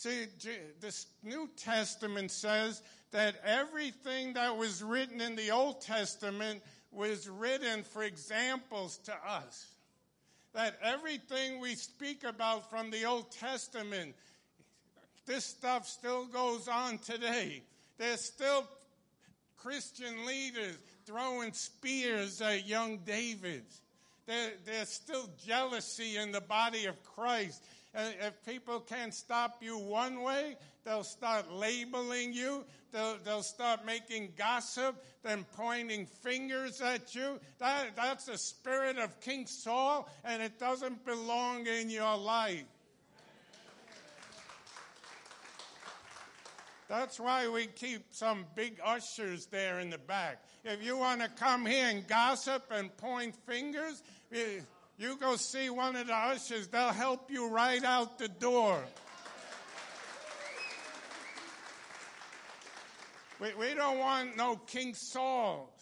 See, 0.06 0.28
the 0.82 1.06
New 1.24 1.50
Testament 1.58 2.30
says 2.30 2.84
that 3.10 3.38
everything 3.44 4.34
that 4.34 4.56
was 4.56 4.84
written 4.84 5.20
in 5.20 5.36
the 5.36 5.50
Old 5.50 5.82
Testament 5.82 6.62
was 6.92 7.28
written 7.28 7.82
for 7.82 8.04
examples 8.04 9.00
to 9.06 9.14
us 9.28 9.66
that 10.54 10.78
everything 10.84 11.60
we 11.60 11.74
speak 11.74 12.24
about 12.24 12.70
from 12.70 12.92
the 12.92 13.04
Old 13.06 13.32
Testament, 13.32 14.14
this 15.26 15.44
stuff 15.44 15.88
still 15.88 16.26
goes 16.26 16.68
on 16.68 17.00
today. 17.00 17.64
There's 17.98 18.22
still 18.22 18.64
Christian 19.58 20.24
leaders 20.28 20.78
throwing 21.08 21.52
spears 21.52 22.42
at 22.42 22.68
young 22.68 23.00
David. 23.00 23.64
There, 24.28 24.52
there's 24.68 24.90
still 24.90 25.28
jealousy 25.46 26.18
in 26.18 26.32
the 26.32 26.42
body 26.42 26.86
of 26.86 27.04
Christ. 27.04 27.64
If 27.96 28.46
people 28.46 28.80
can't 28.80 29.14
stop 29.14 29.62
you 29.62 29.78
one 29.78 30.22
way, 30.22 30.58
they'll 30.84 31.04
start 31.04 31.52
labeling 31.52 32.34
you. 32.34 32.66
They'll, 32.92 33.18
they'll 33.24 33.44
start 33.44 33.86
making 33.86 34.34
gossip, 34.38 35.04
then 35.24 35.46
pointing 35.56 36.06
fingers 36.06 36.82
at 36.82 37.16
you. 37.16 37.40
That, 37.60 37.96
that's 37.96 38.26
the 38.26 38.38
spirit 38.38 38.98
of 38.98 39.20
King 39.22 39.48
Saul, 39.48 40.10
and 40.24 40.42
it 40.42 40.60
doesn't 40.60 41.06
belong 41.06 41.68
in 41.68 41.90
your 41.90 42.18
life. 42.18 42.66
That's 46.88 47.20
why 47.20 47.48
we 47.48 47.66
keep 47.66 48.04
some 48.12 48.46
big 48.56 48.80
ushers 48.84 49.48
there 49.48 49.80
in 49.80 49.90
the 49.90 49.98
back. 49.98 50.44
If 50.64 50.84
you 50.84 50.98
want 50.98 51.22
to 51.22 51.30
come 51.30 51.66
here 51.66 51.88
and 51.88 52.08
gossip 52.08 52.66
and 52.72 52.96
point 52.98 53.36
fingers, 53.48 54.04
eh, 54.32 54.60
you 54.98 55.18
go 55.18 55.36
see 55.36 55.70
one 55.70 55.96
of 55.96 56.08
the 56.08 56.16
ushers. 56.16 56.68
They'll 56.68 56.90
help 56.92 57.30
you 57.30 57.50
right 57.50 57.84
out 57.84 58.18
the 58.18 58.28
door. 58.28 58.80
We, 63.42 63.54
we 63.56 63.74
don't 63.74 64.00
want 64.00 64.38
no 64.38 64.56
King 64.56 64.94
Saul 64.94 65.76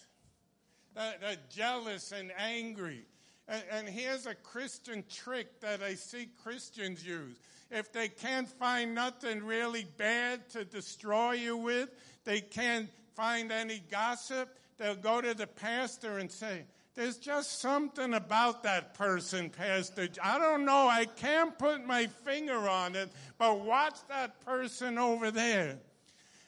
that, 0.96 1.22
that 1.22 1.50
jealous 1.50 2.12
and 2.12 2.32
angry. 2.38 3.06
And, 3.48 3.64
and 3.72 3.90
here's 3.90 4.26
a 4.26 4.36
Christian 4.36 5.04
trick 5.10 5.62
that 5.62 5.82
I 5.82 5.96
see 5.96 6.30
Christians 6.44 7.06
use. 7.06 7.38
If 7.70 7.92
they 7.92 8.08
can't 8.08 8.48
find 8.48 8.94
nothing 8.94 9.44
really 9.44 9.86
bad 9.98 10.50
to 10.52 10.64
destroy 10.64 11.34
you 11.34 11.58
with, 11.58 11.90
they 12.24 12.42
can't 12.42 12.90
find 13.16 13.52
any 13.52 13.82
gossip, 13.92 14.50
they'll 14.78 14.96
go 14.96 15.22
to 15.22 15.34
the 15.34 15.48
pastor 15.48 16.18
and 16.18 16.32
say, 16.32 16.64
there's 16.96 17.18
just 17.18 17.60
something 17.60 18.14
about 18.14 18.64
that 18.64 18.94
person, 18.94 19.50
Pastor. 19.50 20.08
I 20.24 20.38
don't 20.38 20.64
know. 20.64 20.88
I 20.88 21.06
can't 21.06 21.58
put 21.58 21.86
my 21.86 22.06
finger 22.08 22.70
on 22.70 22.96
it, 22.96 23.12
but 23.40 23.62
watch 23.62 23.98
that 24.10 24.40
person 24.46 25.00
over 25.00 25.32
there. 25.32 25.80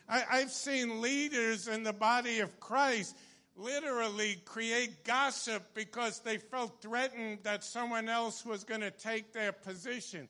I, 0.07 0.39
have 0.39 0.51
seen 0.51 1.01
leaders 1.01 1.67
in 1.67 1.81
the 1.81 1.93
body 1.93 2.39
of 2.39 2.59
Christ 2.59 3.17
literally 3.55 4.37
create 4.45 5.03
gossip 5.03 5.63
because 5.73 6.19
they 6.19 6.37
felt 6.37 6.79
threatened 6.79 7.39
that 7.41 7.63
someone 7.63 8.07
else 8.07 8.45
was 8.45 8.63
going 8.63 8.81
to 8.81 8.91
take 8.91 9.33
their 9.33 9.51
position. 9.51 10.27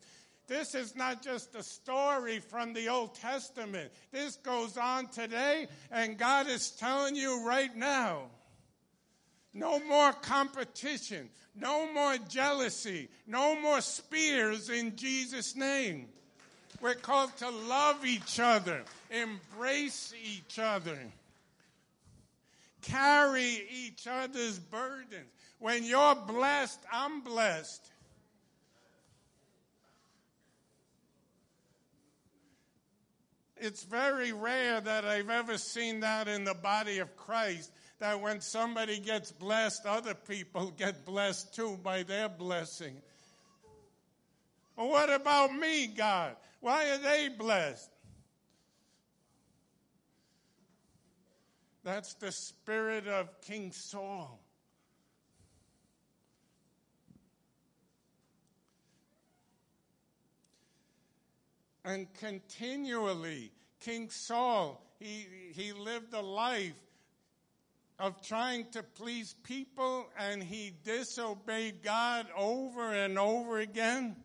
This 0.47 0.75
is 0.75 0.95
not 0.95 1.23
just 1.23 1.55
a 1.55 1.63
story 1.63 2.39
from 2.39 2.73
the 2.73 2.87
Old 2.87 3.15
Testament. 3.15 3.91
This 4.11 4.37
goes 4.37 4.77
on 4.77 5.07
today, 5.07 5.67
and 5.91 6.17
God 6.17 6.47
is 6.47 6.71
telling 6.71 7.17
you 7.17 7.45
right 7.45 7.75
now 7.75 8.29
no 9.55 9.79
more 9.79 10.11
competition, 10.11 11.29
no 11.55 11.91
more 11.93 12.17
jealousy, 12.27 13.07
no 13.25 13.59
more 13.59 13.79
spears 13.79 14.69
in 14.69 14.95
Jesus' 14.97 15.55
name. 15.55 16.09
We're 16.81 16.93
called 16.93 17.35
to 17.37 17.49
love 17.49 18.05
each 18.05 18.39
other, 18.39 18.83
embrace 19.09 20.13
each 20.21 20.59
other, 20.59 20.99
carry 22.81 23.65
each 23.71 24.05
other's 24.07 24.59
burdens. 24.59 25.31
When 25.59 25.85
you're 25.85 26.15
blessed, 26.15 26.81
I'm 26.91 27.21
blessed. 27.21 27.89
It's 33.55 33.85
very 33.85 34.33
rare 34.33 34.81
that 34.81 35.05
I've 35.05 35.29
ever 35.29 35.57
seen 35.57 36.01
that 36.01 36.27
in 36.27 36.43
the 36.43 36.53
body 36.53 36.99
of 36.99 37.15
Christ 37.15 37.71
that 37.99 38.19
when 38.19 38.41
somebody 38.41 38.99
gets 38.99 39.31
blessed, 39.31 39.85
other 39.85 40.13
people 40.13 40.71
get 40.77 41.05
blessed 41.05 41.53
too 41.55 41.77
by 41.81 42.03
their 42.03 42.29
blessing. 42.29 42.95
Well, 44.75 44.89
what 44.89 45.09
about 45.11 45.53
me, 45.53 45.87
God? 45.87 46.35
Why 46.59 46.89
are 46.89 46.97
they 46.97 47.29
blessed? 47.29 47.89
That's 51.83 52.15
the 52.15 52.31
spirit 52.31 53.07
of 53.07 53.29
King 53.41 53.71
Saul. 53.71 54.41
And 61.85 62.11
continually, 62.15 63.51
King 63.79 64.09
Saul, 64.09 64.83
he, 64.99 65.27
he 65.53 65.71
lived 65.71 66.15
a 66.15 66.21
life 66.21 66.73
of 67.99 68.21
trying 68.21 68.65
to 68.71 68.83
please 68.83 69.35
people 69.43 70.07
and 70.19 70.43
he 70.43 70.73
disobeyed 70.83 71.81
God 71.83 72.27
over 72.35 72.93
and 72.93 73.17
over 73.17 73.59
again 73.59 74.15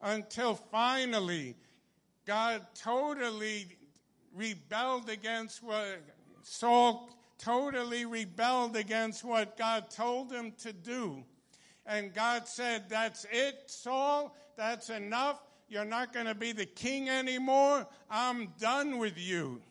until 0.00 0.54
finally 0.54 1.54
God 2.26 2.66
totally 2.74 3.66
rebelled 4.34 5.08
against 5.10 5.62
what 5.62 6.00
Saul 6.42 7.10
totally 7.38 8.04
rebelled 8.04 8.76
against 8.76 9.24
what 9.24 9.56
God 9.56 9.90
told 9.90 10.32
him 10.32 10.52
to 10.58 10.72
do. 10.72 11.24
And 11.86 12.12
God 12.12 12.46
said, 12.46 12.84
That's 12.88 13.26
it, 13.30 13.62
Saul. 13.66 14.36
That's 14.56 14.90
enough. 14.90 15.40
You're 15.68 15.84
not 15.84 16.12
going 16.12 16.26
to 16.26 16.34
be 16.34 16.52
the 16.52 16.66
king 16.66 17.08
anymore. 17.08 17.86
I'm 18.10 18.48
done 18.58 18.98
with 18.98 19.18
you. 19.18 19.62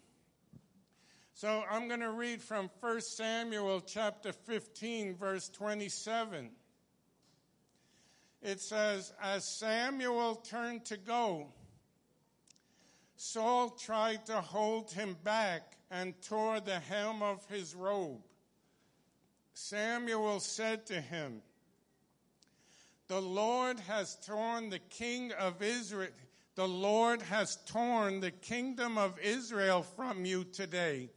So 1.40 1.64
I'm 1.70 1.88
going 1.88 2.00
to 2.00 2.10
read 2.10 2.42
from 2.42 2.68
1 2.80 3.00
Samuel 3.02 3.82
chapter 3.82 4.34
15, 4.34 5.16
verse 5.18 5.50
27 5.50 6.50
it 8.42 8.60
says, 8.60 9.14
As 9.22 9.46
Samuel 9.46 10.34
turned 10.38 10.86
to 10.86 10.98
go, 10.98 11.46
Saul 13.18 13.70
tried 13.70 14.26
to 14.26 14.42
hold 14.42 14.92
him 14.92 15.16
back 15.24 15.78
and 15.92 16.20
tore 16.24 16.60
the 16.60 16.80
hem 16.80 17.22
of 17.22 17.46
his 17.46 17.76
robe. 17.76 18.24
Samuel 19.54 20.40
said 20.40 20.88
to 20.88 21.00
him, 21.00 21.44
The 23.10 23.22
Lord 23.22 23.80
has 23.82 24.18
torn 24.26 24.72
the 24.72 24.80
king 24.80 25.34
of 25.34 25.62
Israel. 25.62 26.10
The 26.56 26.68
Lord 26.68 27.22
has 27.22 27.60
torn 27.68 28.22
the 28.22 28.32
kingdom 28.32 28.98
of 28.98 29.20
Israel 29.20 29.84
from 29.84 30.26
you 30.26 30.44
today 30.44 31.12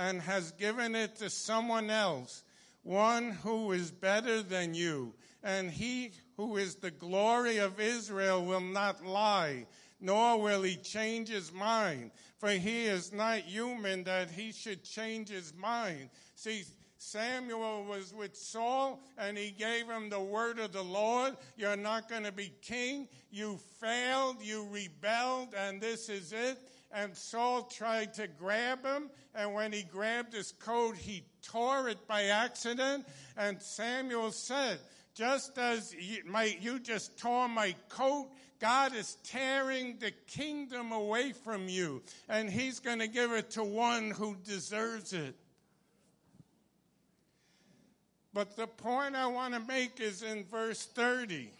and 0.00 0.22
has 0.22 0.52
given 0.52 0.94
it 0.94 1.16
to 1.16 1.28
someone 1.28 1.90
else, 1.90 2.42
one 2.82 3.32
who 3.32 3.72
is 3.72 3.90
better 3.90 4.42
than 4.42 4.72
you. 4.72 5.12
And 5.42 5.70
he 5.70 6.12
who 6.38 6.56
is 6.56 6.76
the 6.76 6.90
glory 6.90 7.58
of 7.58 7.78
Israel, 7.78 8.42
will 8.42 8.62
not 8.62 9.04
lie, 9.04 9.66
nor 10.00 10.40
will 10.40 10.62
he 10.62 10.76
change 10.76 11.28
his 11.28 11.52
mind. 11.52 12.12
For 12.38 12.48
he 12.48 12.86
is 12.86 13.12
not 13.12 13.40
human 13.40 14.04
that 14.04 14.30
he 14.30 14.52
should 14.52 14.82
change 14.82 15.28
his 15.28 15.52
mind. 15.52 16.08
See, 16.34 16.64
Samuel 16.96 17.84
was 17.84 18.14
with 18.14 18.34
Saul 18.34 19.02
and 19.18 19.36
he 19.36 19.50
gave 19.50 19.86
him 19.86 20.08
the 20.08 20.20
word 20.20 20.58
of 20.58 20.72
the 20.72 20.82
Lord. 20.82 21.36
You're 21.58 21.76
not 21.76 22.08
going 22.08 22.24
to 22.24 22.32
be 22.32 22.52
king. 22.62 23.06
You 23.30 23.58
failed. 23.78 24.36
You 24.40 24.66
rebelled 24.70 25.54
and 25.54 25.78
this 25.78 26.08
is 26.08 26.32
it. 26.32 26.58
And 26.92 27.16
Saul 27.16 27.62
tried 27.64 28.14
to 28.14 28.26
grab 28.26 28.84
him. 28.84 29.10
And 29.34 29.54
when 29.54 29.72
he 29.72 29.82
grabbed 29.82 30.34
his 30.34 30.52
coat, 30.52 30.96
he 30.96 31.24
tore 31.42 31.88
it 31.88 32.06
by 32.08 32.24
accident. 32.24 33.06
And 33.36 33.60
Samuel 33.62 34.32
said, 34.32 34.78
just 35.14 35.58
as 35.58 35.94
you, 35.94 36.22
my, 36.26 36.56
you 36.60 36.78
just 36.78 37.18
tore 37.18 37.48
my 37.48 37.74
coat, 37.88 38.28
God 38.60 38.94
is 38.94 39.16
tearing 39.24 39.96
the 39.98 40.12
kingdom 40.26 40.92
away 40.92 41.32
from 41.32 41.68
you, 41.68 42.02
and 42.28 42.48
He's 42.48 42.78
going 42.78 42.98
to 42.98 43.08
give 43.08 43.32
it 43.32 43.50
to 43.52 43.64
one 43.64 44.10
who 44.10 44.36
deserves 44.44 45.12
it. 45.14 45.34
But 48.32 48.56
the 48.56 48.66
point 48.66 49.16
I 49.16 49.26
want 49.26 49.54
to 49.54 49.60
make 49.60 49.98
is 49.98 50.22
in 50.22 50.44
verse 50.44 50.84
30. 50.84 51.50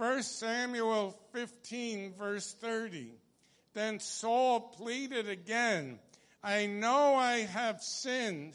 1 0.00 0.22
Samuel 0.22 1.14
15, 1.34 2.14
verse 2.18 2.54
30. 2.54 3.12
Then 3.74 4.00
Saul 4.00 4.60
pleaded 4.60 5.28
again, 5.28 5.98
I 6.42 6.64
know 6.64 7.16
I 7.16 7.40
have 7.40 7.82
sinned, 7.82 8.54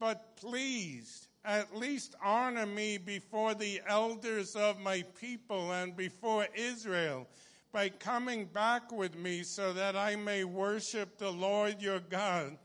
but 0.00 0.38
please 0.38 1.28
at 1.44 1.76
least 1.76 2.14
honor 2.24 2.64
me 2.64 2.96
before 2.96 3.52
the 3.52 3.82
elders 3.86 4.56
of 4.56 4.80
my 4.80 5.04
people 5.20 5.72
and 5.72 5.94
before 5.94 6.46
Israel 6.54 7.28
by 7.70 7.90
coming 7.90 8.46
back 8.46 8.90
with 8.90 9.14
me 9.14 9.42
so 9.42 9.74
that 9.74 9.94
I 9.94 10.16
may 10.16 10.44
worship 10.44 11.18
the 11.18 11.32
Lord 11.32 11.82
your 11.82 12.00
God. 12.00 12.56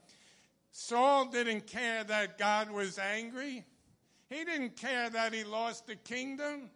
Saul 0.71 1.25
didn't 1.25 1.67
care 1.67 2.05
that 2.05 2.37
God 2.37 2.71
was 2.71 2.97
angry. 2.97 3.65
He 4.29 4.45
didn't 4.45 4.77
care 4.77 5.09
that 5.09 5.33
he 5.33 5.43
lost 5.43 5.87
the 5.87 5.97
kingdom. 5.97 6.69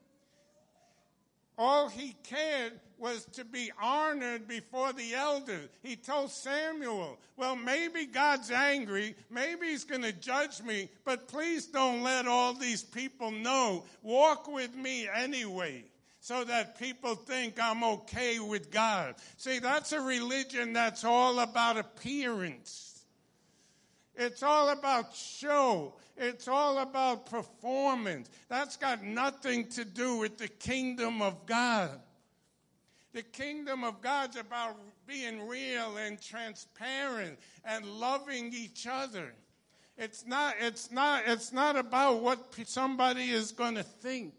All 1.58 1.88
he 1.88 2.15
cared 2.24 2.74
was 2.98 3.26
to 3.34 3.46
be 3.46 3.72
honored 3.82 4.48
before 4.48 4.94
the 4.94 5.13
elders. 5.13 5.70
He 5.84 5.96
told 5.96 6.32
Samuel, 6.32 7.18
well, 7.38 7.56
maybe 7.56 8.06
God's 8.06 8.52
angry. 8.52 9.15
Maybe 9.30 9.68
he's 9.68 9.84
going 9.84 10.02
to 10.04 10.13
judge 10.13 10.62
me, 10.62 10.89
but 11.04 11.28
please 11.28 11.65
don't 11.68 12.04
let 12.04 12.28
all 12.28 12.54
these 12.54 12.84
people 12.84 13.32
know. 13.32 13.84
Walk 14.02 14.48
with 14.48 14.76
me 14.76 15.08
anyway 15.13 15.84
so 16.20 16.44
that 16.44 16.80
people 16.80 17.15
think 17.15 17.60
I'm 17.62 17.84
okay 17.84 18.39
with 18.39 18.72
God. 18.72 19.15
See, 19.38 19.60
that's 19.60 19.91
a 19.91 20.02
religion 20.02 20.74
that's 20.74 21.04
all 21.04 21.39
about 21.39 21.78
appearance. 21.78 23.04
It's 24.15 24.41
all 24.41 24.70
about 24.70 25.13
show. 25.13 25.94
It's 26.17 26.47
all 26.47 26.80
about 26.80 27.25
performance. 27.25 28.30
That's 28.47 28.78
got 28.78 29.04
nothing 29.04 29.67
to 29.69 29.84
do 29.84 30.17
with 30.17 30.38
the 30.38 30.47
kingdom 30.47 31.21
of 31.21 31.45
God. 31.45 31.99
The 33.13 33.23
kingdom 33.23 33.84
of 33.84 34.01
God's 34.01 34.36
about 34.38 34.75
being 35.08 35.47
real 35.47 35.97
and 35.97 36.21
transparent 36.21 37.39
and 37.63 37.86
loving 37.86 38.54
each 38.54 38.88
other. 38.89 39.34
It's 39.97 40.25
not, 40.25 40.56
it's 40.60 40.91
not, 40.91 41.23
it's 41.25 41.54
not 41.54 41.78
about 41.78 42.21
what 42.21 42.54
somebody 42.65 43.30
is 43.30 43.51
going 43.51 43.75
to 43.75 43.84
think. 43.84 44.34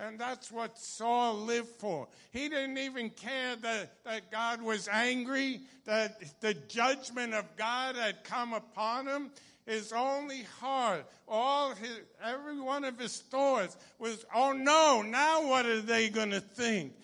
And 0.00 0.18
that's 0.18 0.52
what 0.52 0.78
Saul 0.78 1.34
lived 1.34 1.68
for. 1.68 2.06
He 2.30 2.48
didn't 2.48 2.78
even 2.78 3.10
care 3.10 3.56
that, 3.56 4.04
that 4.04 4.30
God 4.30 4.62
was 4.62 4.88
angry, 4.88 5.60
that 5.86 6.40
the 6.40 6.54
judgment 6.54 7.34
of 7.34 7.44
God 7.56 7.96
had 7.96 8.22
come 8.22 8.52
upon 8.52 9.06
him. 9.08 9.30
His 9.68 9.92
only 9.92 10.44
heart, 10.60 11.04
all 11.28 11.74
his, 11.74 12.00
every 12.24 12.58
one 12.58 12.84
of 12.84 12.98
his 12.98 13.18
thoughts 13.18 13.76
was, 13.98 14.24
oh 14.34 14.52
no, 14.52 15.02
now 15.02 15.46
what 15.46 15.66
are 15.66 15.82
they 15.82 16.08
going 16.08 16.30
to 16.30 16.40
think? 16.40 16.94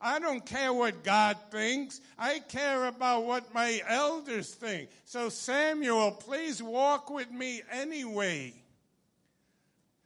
I 0.00 0.18
don't 0.20 0.44
care 0.44 0.72
what 0.72 1.04
God 1.04 1.36
thinks. 1.50 2.00
I 2.18 2.38
care 2.38 2.86
about 2.86 3.26
what 3.26 3.52
my 3.52 3.78
elders 3.86 4.54
think. 4.54 4.88
So 5.04 5.28
Samuel, 5.28 6.12
please 6.12 6.62
walk 6.62 7.10
with 7.10 7.30
me 7.30 7.60
anyway 7.70 8.54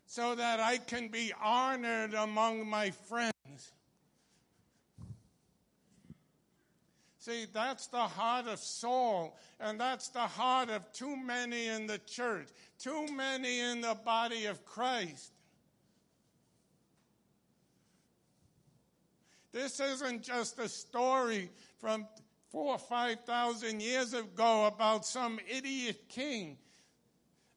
so 0.07 0.35
that 0.35 0.59
I 0.59 0.79
can 0.79 1.09
be 1.09 1.33
honored 1.41 2.15
among 2.15 2.69
my 2.69 2.91
friends. 2.91 3.38
See, 7.21 7.47
that's 7.53 7.89
the 7.89 7.99
heart 7.99 8.47
of 8.47 8.61
Saul, 8.61 9.37
and 9.59 9.81
that's 9.81 10.09
the 10.09 10.21
heart 10.21 10.71
of 10.71 10.93
too 10.93 11.17
many 11.17 11.67
in 11.67 11.89
the 11.89 11.99
church, 11.99 12.49
too 12.79 13.09
many 13.13 13.59
in 13.59 13.81
the 13.81 13.97
body 14.05 14.47
of 14.47 14.65
Christ. 14.65 15.33
This 19.53 19.81
isn't 19.81 20.23
just 20.23 20.61
a 20.61 20.69
story 20.69 21.51
from 21.79 22.07
four 22.51 22.75
or 22.75 22.79
five 22.79 23.19
thousand 23.25 23.83
years 23.83 24.15
ago 24.15 24.67
about 24.67 25.05
some 25.05 25.41
idiot 25.49 26.09
king. 26.09 26.57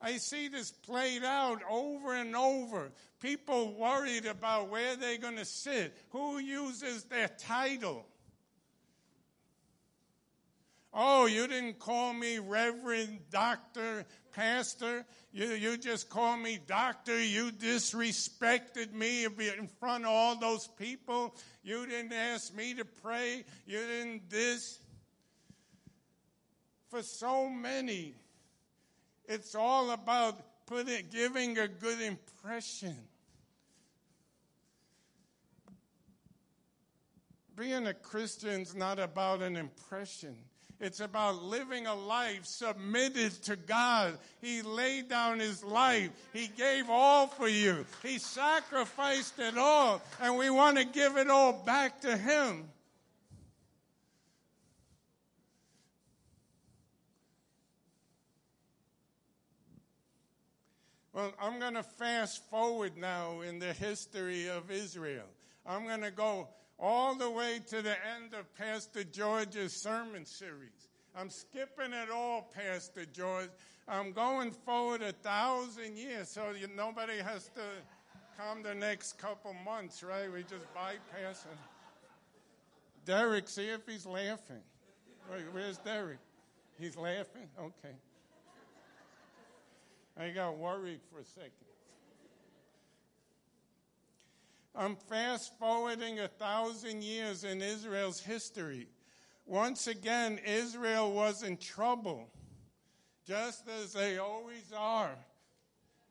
I 0.02 0.18
see 0.18 0.48
this 0.48 0.72
played 0.72 1.24
out 1.24 1.62
over 1.70 2.16
and 2.16 2.36
over. 2.36 2.92
People 3.20 3.76
worried 3.76 4.26
about 4.26 4.70
where 4.70 4.96
they're 4.96 5.20
going 5.20 5.38
to 5.38 5.46
sit, 5.46 5.96
who 6.10 6.40
uses 6.40 7.04
their 7.04 7.28
title. 7.28 8.08
Oh, 10.94 11.26
you 11.26 11.48
didn't 11.48 11.80
call 11.80 12.14
me 12.14 12.40
Reverend, 12.40 13.20
Doctor, 13.30 14.06
Pastor. 14.34 15.06
You, 15.32 15.48
you 15.52 15.78
just 15.78 16.10
call 16.10 16.36
me 16.36 16.60
Doctor. 16.68 17.24
You 17.24 17.52
disrespected 17.52 18.92
me 18.92 19.24
in 19.24 19.70
front 19.80 20.04
of 20.04 20.10
all 20.10 20.36
those 20.36 20.68
people. 20.68 21.34
You 21.64 21.86
didn't 21.86 22.12
ask 22.12 22.54
me 22.54 22.74
to 22.74 22.84
pray. 22.84 23.46
You 23.66 23.78
didn't 23.78 24.30
this. 24.30 24.80
For 26.90 27.02
so 27.02 27.48
many, 27.48 28.16
it's 29.26 29.56
all 29.56 29.92
about 29.92 30.66
putting, 30.66 31.06
giving 31.10 31.58
a 31.58 31.70
good 31.70 32.02
impression. 32.02 32.98
Being 37.56 37.88
a 37.88 37.94
Christian 37.94 38.62
is 38.62 38.76
not 38.76 39.00
about 39.00 39.42
an 39.42 39.56
impression. 39.56 40.36
It's 40.82 41.00
about 41.00 41.44
living 41.44 41.86
a 41.86 41.94
life 41.94 42.44
submitted 42.44 43.32
to 43.44 43.56
God. 43.56 44.18
He 44.42 44.64
laid 44.64 45.10
down 45.10 45.40
his 45.40 45.64
life. 45.64 46.10
He 46.34 46.48
gave 46.48 46.90
all 46.90 47.28
for 47.28 47.48
you. 47.48 47.86
He 48.02 48.18
sacrificed 48.18 49.38
it 49.38 49.60
all. 49.60 50.02
And 50.20 50.38
we 50.38 50.50
want 50.50 50.80
to 50.80 50.84
give 50.84 51.18
it 51.18 51.30
all 51.30 51.54
back 51.54 52.02
to 52.02 52.18
him. 52.18 52.66
Well, 61.14 61.32
I'm 61.40 61.60
going 61.60 61.76
to 61.76 61.84
fast 61.84 62.44
forward 62.50 62.98
now 62.98 63.42
in 63.42 63.60
the 63.60 63.74
history 63.74 64.50
of 64.50 64.72
Israel. 64.72 65.28
I'm 65.64 65.86
going 65.86 66.02
to 66.02 66.10
go 66.10 66.48
all 66.82 67.14
the 67.14 67.30
way 67.30 67.62
to 67.68 67.82
the 67.82 67.96
end 68.16 68.34
of 68.34 68.54
Pastor 68.56 69.04
George's 69.04 69.72
sermon 69.72 70.26
series. 70.26 70.90
I'm 71.16 71.30
skipping 71.30 71.94
it 71.94 72.10
all, 72.12 72.52
Pastor 72.56 73.06
George. 73.06 73.50
I'm 73.88 74.12
going 74.12 74.52
forward 74.52 75.02
a 75.04 75.12
thousand 75.12 75.98
years, 75.98 76.30
so 76.30 76.52
you, 76.60 76.68
nobody 76.76 77.18
has 77.18 77.50
to 77.50 77.62
come 78.38 78.64
the 78.64 78.74
next 78.74 79.20
couple 79.20 79.54
months, 79.64 80.02
right? 80.02 80.32
We 80.32 80.42
just 80.42 80.66
bypass 80.74 81.46
it. 81.46 81.58
Derek, 83.06 83.48
see 83.48 83.68
if 83.68 83.86
he's 83.88 84.06
laughing. 84.06 84.62
Where's 85.52 85.78
Derek? 85.78 86.20
He's 86.80 86.98
laughing? 86.98 87.48
Okay. 87.60 87.96
I 90.20 90.30
got 90.30 90.58
worried 90.58 91.00
for 91.12 91.20
a 91.20 91.26
second. 91.26 91.52
I'm 94.74 94.96
fast 94.96 95.58
forwarding 95.60 96.20
a 96.20 96.28
thousand 96.28 97.04
years 97.04 97.44
in 97.44 97.62
Israel's 97.62 98.22
history. 98.22 98.88
Once 99.46 99.88
again, 99.88 100.40
Israel 100.46 101.12
was 101.12 101.44
in 101.44 101.58
trouble, 101.58 102.30
just 103.28 103.68
as 103.68 103.92
they 103.92 104.18
always 104.18 104.72
are. 104.76 105.16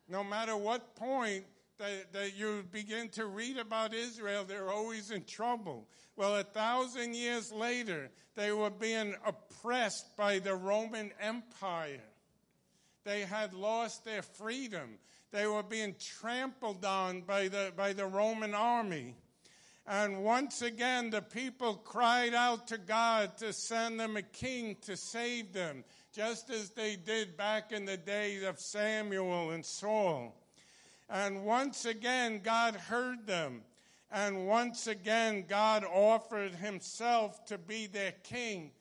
No 0.08 0.22
matter 0.22 0.56
what 0.56 0.94
point 0.94 1.44
that, 1.78 2.12
that 2.12 2.36
you 2.36 2.64
begin 2.70 3.08
to 3.10 3.26
read 3.26 3.56
about 3.56 3.94
Israel, 3.94 4.44
they're 4.44 4.70
always 4.70 5.10
in 5.10 5.24
trouble. 5.24 5.88
Well, 6.16 6.36
a 6.36 6.44
thousand 6.44 7.14
years 7.14 7.50
later, 7.50 8.10
they 8.34 8.52
were 8.52 8.70
being 8.70 9.14
oppressed 9.24 10.16
by 10.18 10.38
the 10.38 10.54
Roman 10.54 11.12
Empire. 11.18 12.02
They 13.04 13.22
had 13.22 13.54
lost 13.54 14.04
their 14.04 14.22
freedom. 14.22 14.98
They 15.32 15.46
were 15.46 15.62
being 15.62 15.94
trampled 15.98 16.84
on 16.84 17.22
by 17.22 17.48
the, 17.48 17.72
by 17.76 17.92
the 17.92 18.06
Roman 18.06 18.54
army. 18.54 19.14
And 19.86 20.24
once 20.24 20.62
again, 20.62 21.10
the 21.10 21.22
people 21.22 21.74
cried 21.74 22.34
out 22.34 22.66
to 22.68 22.78
God 22.78 23.36
to 23.38 23.52
send 23.52 23.98
them 23.98 24.16
a 24.16 24.22
king 24.22 24.76
to 24.82 24.96
save 24.96 25.52
them. 25.52 25.84
just 26.12 26.50
as 26.50 26.70
they 26.70 26.96
did 26.96 27.36
back 27.36 27.70
in 27.70 27.84
the 27.84 27.96
days 27.96 28.42
of 28.42 28.58
Samuel 28.58 29.50
and 29.50 29.64
Saul. 29.64 30.34
And 31.08 31.44
once 31.44 31.84
again, 31.84 32.40
God 32.42 32.74
heard 32.74 33.26
them. 33.26 33.62
And 34.10 34.48
once 34.48 34.88
again, 34.88 35.44
God 35.48 35.84
offered 35.84 36.54
himself 36.54 37.44
to 37.46 37.58
be 37.58 37.86
their 37.86 38.12
king 38.24 38.72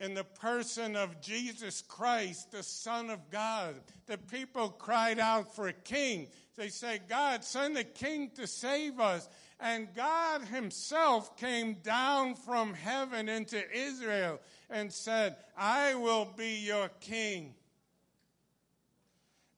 in 0.00 0.14
the 0.14 0.24
person 0.24 0.96
of 0.96 1.20
Jesus 1.20 1.82
Christ, 1.82 2.50
the 2.50 2.62
Son 2.62 3.10
of 3.10 3.30
God. 3.30 3.74
The 4.06 4.16
people 4.16 4.70
cried 4.70 5.18
out 5.18 5.54
for 5.54 5.68
a 5.68 5.72
king. 5.74 6.28
They 6.56 6.68
said, 6.68 7.02
God, 7.08 7.44
send 7.44 7.76
a 7.76 7.84
king 7.84 8.30
to 8.36 8.46
save 8.46 8.98
us. 8.98 9.28
And 9.60 9.94
God 9.94 10.42
himself 10.42 11.36
came 11.36 11.74
down 11.82 12.34
from 12.34 12.72
heaven 12.72 13.28
into 13.28 13.62
Israel 13.70 14.40
and 14.70 14.90
said, 14.90 15.36
I 15.56 15.94
will 15.94 16.32
be 16.34 16.60
your 16.60 16.88
king. 17.00 17.54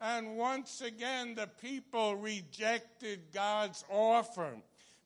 And 0.01 0.37
once 0.37 0.81
again, 0.81 1.37
the 1.37 1.47
people 1.47 2.17
rejected 2.17 3.21
God's 3.33 3.85
offer 3.89 4.57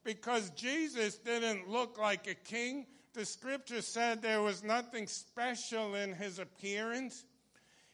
because 0.03 0.49
Jesus 0.51 1.19
didn't 1.19 1.69
look 1.69 1.99
like 1.99 2.27
a 2.27 2.35
king. 2.35 2.87
The 3.17 3.25
scripture 3.25 3.81
said 3.81 4.21
there 4.21 4.43
was 4.43 4.63
nothing 4.63 5.07
special 5.07 5.95
in 5.95 6.13
his 6.13 6.39
appearance. 6.39 7.25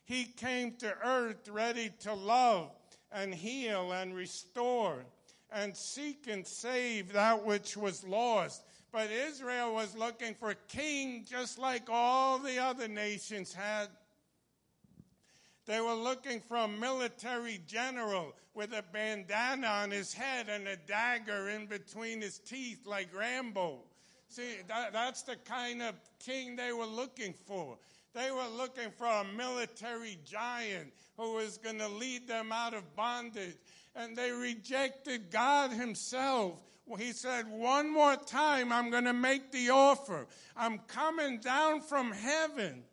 He 0.02 0.24
came 0.24 0.72
to 0.78 0.96
earth 1.04 1.48
ready 1.48 1.92
to 2.00 2.12
love 2.12 2.72
and 3.12 3.32
heal 3.32 3.92
and 3.92 4.16
restore 4.16 5.04
and 5.52 5.76
seek 5.76 6.26
and 6.26 6.44
save 6.44 7.12
that 7.12 7.46
which 7.46 7.76
was 7.76 8.02
lost. 8.02 8.64
But 8.90 9.12
Israel 9.12 9.74
was 9.74 9.96
looking 9.96 10.35
for 10.35 10.50
a 10.50 10.56
king 10.66 11.24
just 11.24 11.56
like 11.56 11.88
all 11.88 12.40
the 12.40 12.58
other 12.58 12.88
nations 12.88 13.54
had. 13.54 13.90
They 15.66 15.80
were 15.80 15.94
looking 15.94 16.40
for 16.40 16.56
a 16.56 16.66
military 16.66 17.61
general 17.68 18.35
with 18.54 18.72
a 18.72 18.82
bandana 18.92 19.68
on 19.68 19.92
his 19.92 20.12
head 20.12 20.48
and 20.48 20.66
a 20.66 20.76
dagger 20.76 21.48
in 21.48 21.66
between 21.66 22.20
his 22.20 22.40
teeth 22.40 22.85
like 22.88 23.16
Rambo. 23.16 23.85
See, 24.33 24.62
that, 24.66 24.95
that's 24.95 25.21
the 25.21 25.37
kind 25.37 25.83
of 25.83 25.95
king 26.18 26.57
they 26.57 26.73
were 26.73 26.87
looking 26.87 27.35
for. 27.45 27.77
They 28.14 28.31
were 28.31 28.49
looking 28.57 28.90
for 28.90 29.05
a 29.05 29.25
military 29.25 30.18
giant 30.25 30.90
who 31.18 31.35
was 31.35 31.59
going 31.59 31.79
to 31.81 31.88
lead 31.88 32.27
them 32.27 32.51
out 32.51 32.73
of 32.73 32.97
bondage. 32.97 33.59
And 33.95 34.16
they 34.16 34.31
rejected 34.31 35.31
God 35.31 35.71
Himself. 35.71 36.55
He 36.99 37.12
said, 37.12 37.47
One 37.47 37.92
more 37.92 38.16
time, 38.16 38.73
I'm 38.73 38.88
going 38.88 39.05
to 39.05 39.12
make 39.12 39.53
the 39.53 39.68
offer. 39.68 40.27
I'm 40.57 40.79
coming 40.79 41.38
down 41.38 41.83
from 41.83 42.11
heaven. 42.11 42.85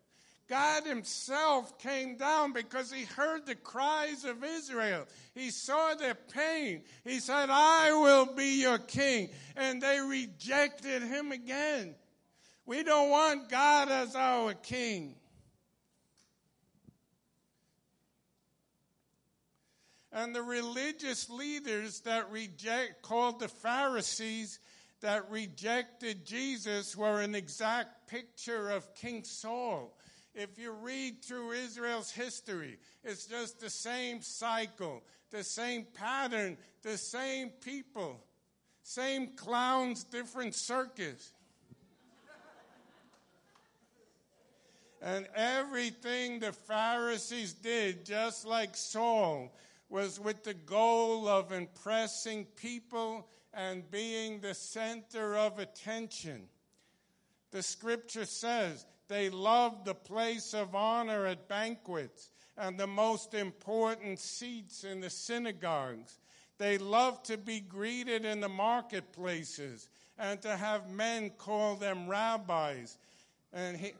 God 0.50 0.84
Himself 0.84 1.78
came 1.78 2.16
down 2.16 2.52
because 2.52 2.92
He 2.92 3.04
heard 3.04 3.46
the 3.46 3.54
cries 3.54 4.24
of 4.24 4.42
Israel. 4.42 5.06
He 5.32 5.50
saw 5.50 5.94
their 5.94 6.16
pain. 6.16 6.82
He 7.04 7.20
said, 7.20 7.48
I 7.50 7.92
will 7.92 8.34
be 8.34 8.60
your 8.60 8.78
king. 8.78 9.30
And 9.56 9.80
they 9.80 10.00
rejected 10.00 11.02
Him 11.02 11.30
again. 11.30 11.94
We 12.66 12.82
don't 12.82 13.10
want 13.10 13.48
God 13.48 13.90
as 13.90 14.16
our 14.16 14.54
king. 14.54 15.14
And 20.12 20.34
the 20.34 20.42
religious 20.42 21.30
leaders 21.30 22.00
that 22.00 22.28
reject, 22.32 23.02
called 23.02 23.38
the 23.38 23.46
Pharisees, 23.46 24.58
that 25.00 25.30
rejected 25.30 26.26
Jesus 26.26 26.96
were 26.96 27.20
an 27.20 27.36
exact 27.36 28.08
picture 28.08 28.70
of 28.70 28.92
King 28.96 29.22
Saul. 29.22 29.96
If 30.34 30.58
you 30.58 30.72
read 30.72 31.24
through 31.24 31.52
Israel's 31.52 32.10
history, 32.10 32.78
it's 33.02 33.26
just 33.26 33.60
the 33.60 33.70
same 33.70 34.22
cycle, 34.22 35.02
the 35.30 35.42
same 35.42 35.86
pattern, 35.94 36.56
the 36.82 36.96
same 36.96 37.50
people, 37.50 38.24
same 38.82 39.28
clowns, 39.36 40.04
different 40.04 40.54
circus. 40.54 41.32
and 45.02 45.26
everything 45.34 46.40
the 46.40 46.52
Pharisees 46.52 47.54
did, 47.54 48.04
just 48.04 48.46
like 48.46 48.76
Saul, 48.76 49.52
was 49.88 50.20
with 50.20 50.44
the 50.44 50.54
goal 50.54 51.26
of 51.26 51.52
impressing 51.52 52.44
people 52.56 53.26
and 53.52 53.90
being 53.90 54.40
the 54.40 54.54
center 54.54 55.36
of 55.36 55.58
attention. 55.58 56.42
The 57.50 57.62
scripture 57.62 58.26
says 58.26 58.86
they 59.10 59.28
loved 59.28 59.84
the 59.84 59.94
place 59.94 60.54
of 60.54 60.76
honor 60.76 61.26
at 61.26 61.48
banquets 61.48 62.30
and 62.56 62.78
the 62.78 62.86
most 62.86 63.34
important 63.34 64.20
seats 64.20 64.84
in 64.84 65.00
the 65.00 65.10
synagogues. 65.10 66.20
They 66.58 66.78
loved 66.78 67.24
to 67.24 67.36
be 67.36 67.58
greeted 67.58 68.24
in 68.24 68.40
the 68.40 68.48
marketplaces 68.48 69.88
and 70.16 70.40
to 70.42 70.56
have 70.56 70.88
men 70.88 71.30
call 71.30 71.74
them 71.74 72.06
rabbis. 72.06 72.98
And, 73.52 73.76
he, 73.76 73.94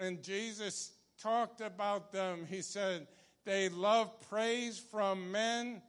and 0.00 0.20
Jesus 0.20 0.90
talked 1.22 1.60
about 1.60 2.10
them. 2.10 2.44
He 2.50 2.60
said, 2.60 3.06
they 3.44 3.68
love 3.68 4.10
praise 4.28 4.80
from 4.80 5.30
men 5.30 5.80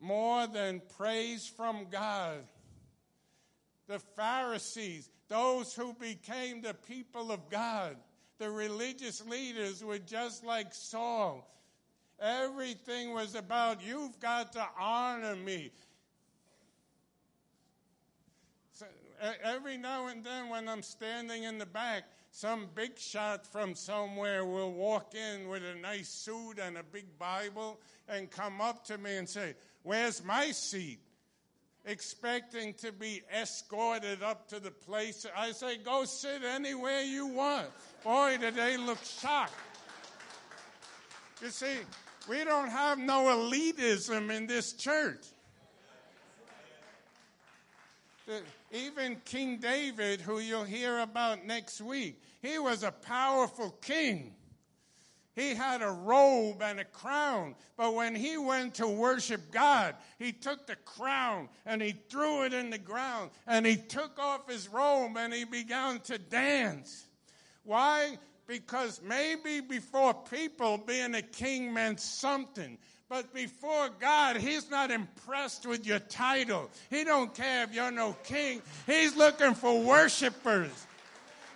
more 0.00 0.46
than 0.46 0.80
praise 0.96 1.44
from 1.56 1.86
God. 1.90 2.44
The 3.88 3.98
Pharisees, 3.98 5.08
those 5.34 5.74
who 5.74 5.92
became 5.94 6.60
the 6.60 6.74
people 6.74 7.32
of 7.32 7.50
God. 7.50 7.96
The 8.38 8.48
religious 8.48 9.26
leaders 9.26 9.82
were 9.82 9.98
just 9.98 10.44
like 10.44 10.72
Saul. 10.72 11.50
Everything 12.20 13.12
was 13.12 13.34
about, 13.34 13.84
you've 13.84 14.20
got 14.20 14.52
to 14.52 14.64
honor 14.78 15.34
me. 15.34 15.72
So, 18.74 18.86
every 19.42 19.76
now 19.76 20.06
and 20.06 20.22
then, 20.22 20.50
when 20.50 20.68
I'm 20.68 20.82
standing 20.82 21.42
in 21.42 21.58
the 21.58 21.66
back, 21.66 22.04
some 22.30 22.68
big 22.72 22.96
shot 22.96 23.44
from 23.44 23.74
somewhere 23.74 24.44
will 24.44 24.72
walk 24.72 25.16
in 25.16 25.48
with 25.48 25.64
a 25.64 25.74
nice 25.80 26.08
suit 26.08 26.60
and 26.60 26.78
a 26.78 26.84
big 26.84 27.06
Bible 27.18 27.80
and 28.08 28.30
come 28.30 28.60
up 28.60 28.84
to 28.84 28.98
me 28.98 29.16
and 29.16 29.28
say, 29.28 29.56
Where's 29.82 30.24
my 30.24 30.52
seat? 30.52 31.00
Expecting 31.86 32.74
to 32.74 32.92
be 32.92 33.22
escorted 33.34 34.22
up 34.22 34.48
to 34.48 34.60
the 34.60 34.70
place. 34.70 35.26
I 35.36 35.52
say, 35.52 35.76
go 35.76 36.04
sit 36.04 36.42
anywhere 36.42 37.02
you 37.02 37.26
want. 37.26 37.68
Boy, 38.02 38.38
did 38.40 38.54
they 38.54 38.76
look 38.76 38.98
shocked. 39.04 39.52
You 41.42 41.50
see, 41.50 41.76
we 42.28 42.44
don't 42.44 42.70
have 42.70 42.98
no 42.98 43.24
elitism 43.24 44.34
in 44.34 44.46
this 44.46 44.72
church. 44.72 45.24
Even 48.72 49.16
King 49.26 49.58
David, 49.58 50.20
who 50.20 50.38
you'll 50.38 50.64
hear 50.64 51.00
about 51.00 51.44
next 51.44 51.82
week, 51.82 52.22
he 52.40 52.58
was 52.58 52.82
a 52.82 52.90
powerful 52.90 53.70
king. 53.82 54.34
He 55.34 55.54
had 55.54 55.82
a 55.82 55.90
robe 55.90 56.62
and 56.62 56.78
a 56.78 56.84
crown, 56.84 57.56
but 57.76 57.94
when 57.94 58.14
he 58.14 58.38
went 58.38 58.74
to 58.74 58.86
worship 58.86 59.50
God, 59.50 59.96
he 60.18 60.30
took 60.30 60.66
the 60.66 60.76
crown 60.76 61.48
and 61.66 61.82
he 61.82 61.92
threw 62.08 62.44
it 62.44 62.54
in 62.54 62.70
the 62.70 62.78
ground 62.78 63.30
and 63.46 63.66
he 63.66 63.76
took 63.76 64.18
off 64.18 64.48
his 64.48 64.68
robe 64.68 65.16
and 65.16 65.34
he 65.34 65.44
began 65.44 65.98
to 66.00 66.18
dance. 66.18 67.06
Why? 67.64 68.18
Because 68.46 69.00
maybe 69.02 69.60
before 69.60 70.14
people 70.14 70.78
being 70.78 71.14
a 71.14 71.22
king 71.22 71.72
meant 71.72 71.98
something. 71.98 72.78
But 73.08 73.34
before 73.34 73.90
God, 74.00 74.36
He's 74.36 74.70
not 74.70 74.90
impressed 74.90 75.66
with 75.66 75.86
your 75.86 75.98
title. 75.98 76.70
He 76.90 77.04
don't 77.04 77.34
care 77.34 77.64
if 77.64 77.74
you're 77.74 77.90
no 77.90 78.16
king. 78.24 78.62
He's 78.86 79.14
looking 79.14 79.54
for 79.54 79.80
worshipers. 79.82 80.86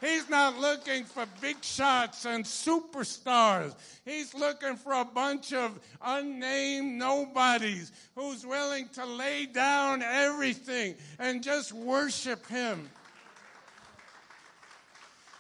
He's 0.01 0.29
not 0.29 0.59
looking 0.59 1.05
for 1.05 1.27
big 1.41 1.63
shots 1.63 2.25
and 2.25 2.45
superstars. 2.45 3.75
He's 4.05 4.33
looking 4.33 4.77
for 4.77 4.93
a 4.93 5.05
bunch 5.05 5.53
of 5.53 5.79
unnamed 6.01 6.99
nobodies 6.99 7.91
who's 8.15 8.47
willing 8.47 8.89
to 8.91 9.05
lay 9.05 9.47
down 9.47 10.03
everything 10.03 10.95
and 11.19 11.43
just 11.43 11.73
worship 11.73 12.47
Him. 12.47 12.89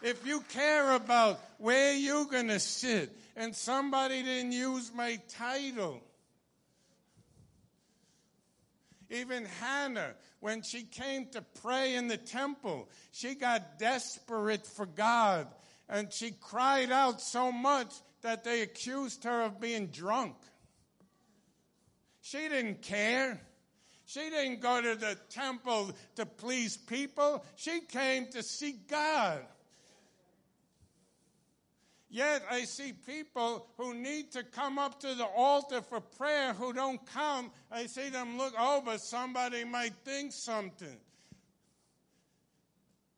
If 0.02 0.26
you 0.26 0.40
care 0.52 0.92
about 0.92 1.40
where 1.58 1.92
you're 1.94 2.24
going 2.24 2.48
to 2.48 2.60
sit 2.60 3.16
and 3.36 3.54
somebody 3.54 4.22
didn't 4.22 4.52
use 4.52 4.92
my 4.94 5.20
title, 5.28 6.00
even 9.10 9.44
Hannah, 9.60 10.14
when 10.40 10.62
she 10.62 10.82
came 10.82 11.26
to 11.30 11.42
pray 11.62 11.94
in 11.94 12.08
the 12.08 12.16
temple, 12.16 12.88
she 13.12 13.34
got 13.34 13.78
desperate 13.78 14.66
for 14.66 14.86
God 14.86 15.48
and 15.88 16.12
she 16.12 16.32
cried 16.32 16.92
out 16.92 17.20
so 17.20 17.50
much 17.50 17.92
that 18.22 18.44
they 18.44 18.62
accused 18.62 19.24
her 19.24 19.42
of 19.42 19.60
being 19.60 19.86
drunk. 19.86 20.34
She 22.20 22.48
didn't 22.48 22.82
care. 22.82 23.40
She 24.04 24.30
didn't 24.30 24.60
go 24.60 24.80
to 24.80 24.94
the 24.94 25.16
temple 25.30 25.92
to 26.16 26.26
please 26.26 26.76
people. 26.76 27.44
She 27.56 27.80
came 27.80 28.26
to 28.28 28.42
see 28.42 28.72
God. 28.88 29.40
Yet 32.10 32.42
I 32.50 32.64
see 32.64 32.92
people 32.92 33.66
who 33.76 33.94
need 33.94 34.32
to 34.32 34.42
come 34.42 34.78
up 34.78 35.00
to 35.00 35.14
the 35.14 35.26
altar 35.26 35.82
for 35.82 36.00
prayer 36.00 36.54
who 36.54 36.72
don't 36.72 37.04
come. 37.06 37.50
I 37.70 37.86
see 37.86 38.08
them 38.08 38.38
look, 38.38 38.54
but 38.56 39.00
somebody 39.00 39.64
might 39.64 39.92
think 40.04 40.32
something. 40.32 40.96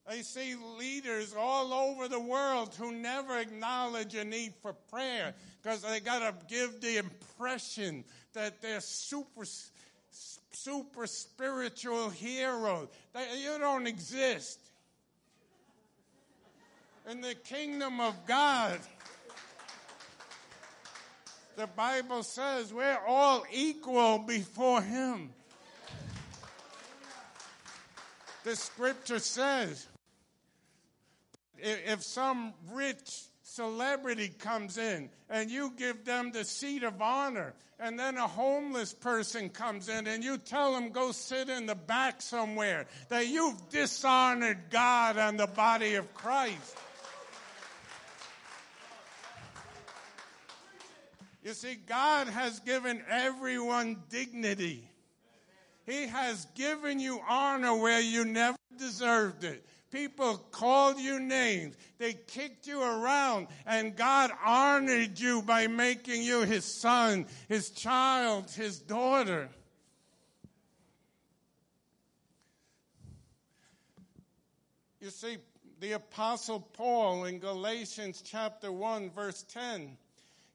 I 0.09 0.23
see 0.23 0.57
leaders 0.77 1.37
all 1.39 1.73
over 1.73 2.09
the 2.09 2.19
world 2.19 2.75
who 2.75 2.91
never 2.91 3.39
acknowledge 3.39 4.17
a 4.17 4.25
need 4.25 4.55
for 4.61 4.73
prayer 4.73 5.35
because 5.63 5.83
they 5.83 6.01
got 6.01 6.19
to 6.19 6.47
give 6.53 6.81
the 6.81 6.97
impression 6.97 8.03
that 8.33 8.61
they're 8.61 8.81
super, 8.81 9.45
super 10.51 11.07
spiritual 11.07 12.11
heroes. 12.11 12.89
You 13.41 13.57
don't 13.61 13.87
exist 13.87 14.59
in 17.11 17.21
the 17.21 17.35
kingdom 17.35 18.01
of 18.01 18.15
God. 18.27 18.79
The 21.57 21.67
Bible 21.67 22.23
says 22.23 22.73
we're 22.73 23.01
all 23.07 23.45
equal 23.53 24.19
before 24.19 24.81
Him. 24.81 25.31
The 28.45 28.55
scripture 28.55 29.19
says 29.19 29.89
if 31.59 32.03
some 32.03 32.55
rich 32.73 33.25
celebrity 33.43 34.29
comes 34.29 34.79
in 34.79 35.11
and 35.29 35.51
you 35.51 35.73
give 35.77 36.05
them 36.05 36.31
the 36.31 36.45
seat 36.45 36.85
of 36.85 37.03
honor, 37.03 37.55
and 37.81 37.99
then 37.99 38.17
a 38.19 38.27
homeless 38.27 38.95
person 38.95 39.49
comes 39.49 39.89
in 39.89 40.07
and 40.07 40.23
you 40.23 40.39
tell 40.39 40.75
them 40.75 40.91
go 40.91 41.13
sit 41.13 41.49
in 41.49 41.67
the 41.67 41.75
back 41.75 42.23
somewhere, 42.23 42.87
that 43.09 43.27
you've 43.27 43.69
dishonored 43.69 44.59
God 44.71 45.17
and 45.17 45.41
the 45.41 45.49
body 45.49 45.97
of 45.97 46.15
Christ. 46.15 46.77
You 51.43 51.55
see, 51.55 51.75
God 51.75 52.29
has 52.29 52.61
given 52.61 53.03
everyone 53.09 54.03
dignity. 54.11 54.91
He 55.87 56.07
has 56.07 56.47
given 56.55 57.01
you 57.01 57.21
honor 57.27 57.75
where 57.77 58.01
you 58.01 58.25
never 58.25 58.59
deserved 58.77 59.45
it. 59.45 59.65
People 59.91 60.37
called 60.53 61.01
you 61.01 61.19
names. 61.19 61.77
They 61.99 62.13
kicked 62.13 62.67
you 62.67 62.81
around, 62.81 63.49
and 63.67 63.97
God 63.97 64.31
honored 64.45 65.19
you 65.19 65.43
by 65.43 65.67
making 65.67 66.23
you 66.23 66.43
his 66.43 66.65
son, 66.65 67.27
his 67.49 67.71
child, 67.71 68.51
his 68.51 68.79
daughter. 68.79 69.49
You 75.01 75.11
see, 75.11 75.39
the 75.81 75.93
Apostle 75.93 76.61
Paul 76.61 77.25
in 77.25 77.39
Galatians 77.39 78.23
chapter 78.25 78.71
1, 78.71 79.11
verse 79.11 79.43
10 79.49 79.97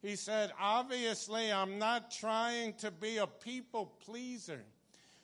he 0.01 0.15
said, 0.15 0.51
Obviously, 0.59 1.51
I'm 1.51 1.79
not 1.79 2.11
trying 2.11 2.73
to 2.75 2.91
be 2.91 3.17
a 3.17 3.27
people 3.27 3.93
pleaser. 4.05 4.63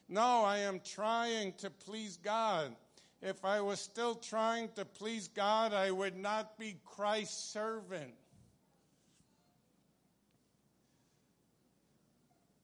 No, 0.10 0.44
I 0.44 0.60
am 0.60 0.82
trying 0.84 1.54
to 1.60 1.70
please 1.70 2.18
God. 2.18 2.76
If 3.22 3.46
I 3.46 3.62
was 3.62 3.80
still 3.80 4.16
trying 4.16 4.70
to 4.76 4.84
please 4.84 5.28
God, 5.28 5.74
I 5.74 5.92
would 5.92 6.18
not 6.18 6.58
be 6.58 6.78
Christ's 6.84 7.52
servant. 7.52 8.14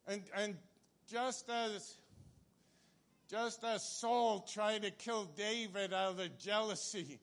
And, 0.07 0.23
and 0.35 0.55
just 1.07 1.49
as 1.49 1.97
just 3.29 3.63
as 3.63 3.83
Saul 3.83 4.39
tried 4.39 4.83
to 4.83 4.91
kill 4.91 5.25
David 5.25 5.93
out 5.93 6.19
of 6.19 6.37
jealousy, 6.39 7.19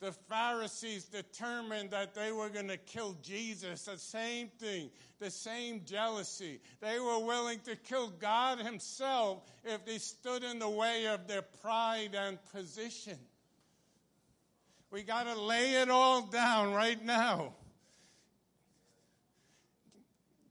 the 0.00 0.12
Pharisees 0.12 1.04
determined 1.04 1.90
that 1.90 2.14
they 2.14 2.32
were 2.32 2.48
going 2.48 2.68
to 2.68 2.78
kill 2.78 3.16
Jesus. 3.22 3.84
The 3.84 3.98
same 3.98 4.48
thing, 4.58 4.90
the 5.18 5.30
same 5.30 5.82
jealousy. 5.84 6.60
They 6.80 6.98
were 6.98 7.18
willing 7.18 7.60
to 7.66 7.76
kill 7.76 8.08
God 8.08 8.58
Himself 8.60 9.44
if 9.62 9.84
they 9.84 9.98
stood 9.98 10.42
in 10.42 10.58
the 10.58 10.68
way 10.68 11.06
of 11.06 11.28
their 11.28 11.42
pride 11.42 12.14
and 12.14 12.38
position. 12.50 13.18
We 14.90 15.02
got 15.02 15.24
to 15.24 15.38
lay 15.38 15.74
it 15.74 15.90
all 15.90 16.22
down 16.22 16.72
right 16.72 17.02
now. 17.04 17.52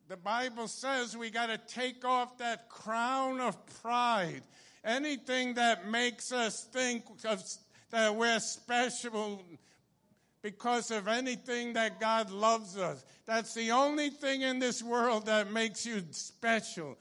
The 0.10 0.18
Bible 0.18 0.68
says 0.68 1.18
we 1.18 1.32
got 1.32 1.48
to 1.48 1.58
take 1.58 2.06
off 2.06 2.38
that 2.38 2.70
crown 2.70 3.40
of 3.42 3.58
pride. 3.82 4.42
Anything 4.84 5.56
that 5.56 5.90
makes 5.90 6.32
us 6.32 6.64
think 6.72 7.04
of 7.26 7.44
that 7.92 8.16
we're 8.16 8.40
special 8.40 9.44
because 10.42 10.92
of 10.92 11.08
anything 11.08 11.74
that 11.74 12.00
God 12.00 12.32
loves 12.32 12.78
us. 12.78 13.04
That's 13.26 13.54
the 13.54 13.72
only 13.72 14.10
thing 14.10 14.42
in 14.42 14.60
this 14.60 14.82
world 14.82 15.26
that 15.26 15.52
makes 15.52 15.86
you 15.86 16.02
special, 16.12 16.98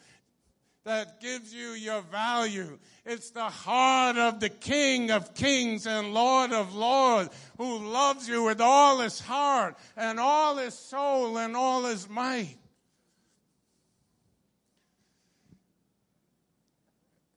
that 0.85 1.20
gives 1.20 1.55
you 1.55 1.70
your 1.70 2.03
value. 2.03 2.79
It's 3.07 3.31
the 3.31 3.44
heart 3.44 4.16
of 4.16 4.40
the 4.40 4.48
King 4.48 5.11
of 5.11 5.35
kings 5.35 5.87
and 5.87 6.12
Lord 6.12 6.53
of 6.53 6.74
lords 6.74 7.31
who 7.59 7.79
loves 7.79 8.29
you 8.29 8.44
with 8.44 8.61
all 8.61 8.98
his 9.01 9.20
heart 9.20 9.77
and 9.96 10.18
all 10.18 10.57
his 10.57 10.74
soul 10.74 11.38
and 11.38 11.57
all 11.57 11.85
his 11.85 12.09
might. 12.09 12.57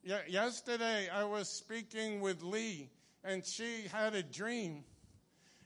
Yesterday, 0.03 1.07
I 1.09 1.23
was 1.25 1.47
speaking 1.47 2.21
with 2.21 2.41
Lee 2.41 2.89
and 3.23 3.45
she 3.45 3.88
had 3.91 4.15
a 4.15 4.23
dream 4.23 4.84